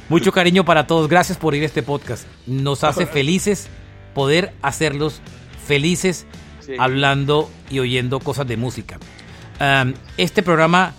Mucho 0.09 0.31
cariño 0.31 0.65
para 0.65 0.87
todos. 0.87 1.07
Gracias 1.09 1.37
por 1.37 1.53
ir 1.55 1.63
a 1.63 1.65
este 1.65 1.83
podcast. 1.83 2.25
Nos 2.47 2.83
hace 2.83 3.05
felices 3.07 3.67
poder 4.15 4.53
hacerlos 4.61 5.21
felices 5.67 6.25
Sí. 6.61 6.73
hablando 6.77 7.49
y 7.71 7.79
oyendo 7.79 8.19
cosas 8.19 8.45
de 8.47 8.55
música. 8.55 8.99
Um, 9.59 9.93
este 10.17 10.43
programa 10.43 10.93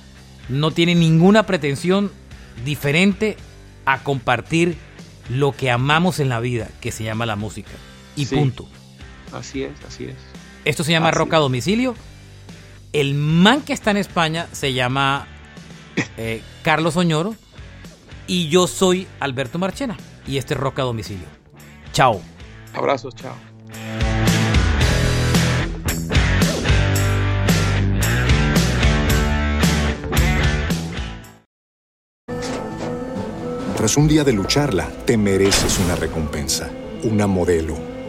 no 0.48 0.72
tiene 0.72 0.94
ninguna 0.96 1.46
pretensión 1.46 2.10
diferente 2.64 3.36
a 3.84 4.02
compartir 4.02 4.76
lo 5.28 5.52
que 5.52 5.70
amamos 5.70 6.18
en 6.18 6.28
la 6.28 6.40
vida, 6.40 6.68
que 6.80 6.90
se 6.90 7.04
llama 7.04 7.26
la 7.26 7.36
música. 7.36 7.70
Y 8.16 8.24
Sí. 8.26 8.34
punto. 8.34 8.68
Así 9.32 9.62
es, 9.62 9.72
así 9.86 10.06
es. 10.06 10.16
Esto 10.64 10.84
se 10.84 10.92
llama 10.92 11.08
Así 11.08 11.18
Rock 11.18 11.34
a 11.34 11.38
Domicilio. 11.38 11.94
El 12.92 13.14
man 13.14 13.62
que 13.62 13.72
está 13.72 13.90
en 13.90 13.96
España 13.96 14.46
se 14.52 14.72
llama 14.72 15.26
eh, 16.16 16.42
Carlos 16.62 16.96
Oñoro. 16.96 17.34
Y 18.26 18.48
yo 18.48 18.66
soy 18.66 19.08
Alberto 19.18 19.58
Marchena. 19.58 19.96
Y 20.26 20.38
este 20.38 20.54
es 20.54 20.60
Rock 20.60 20.78
a 20.80 20.82
Domicilio. 20.82 21.26
Chao. 21.92 22.20
Abrazos, 22.74 23.14
chao. 23.14 23.34
Tras 33.76 33.96
un 33.96 34.06
día 34.06 34.22
de 34.22 34.32
lucharla, 34.32 34.88
te 35.06 35.16
mereces 35.16 35.80
una 35.80 35.96
recompensa, 35.96 36.70
una 37.02 37.26
modelo, 37.26 37.76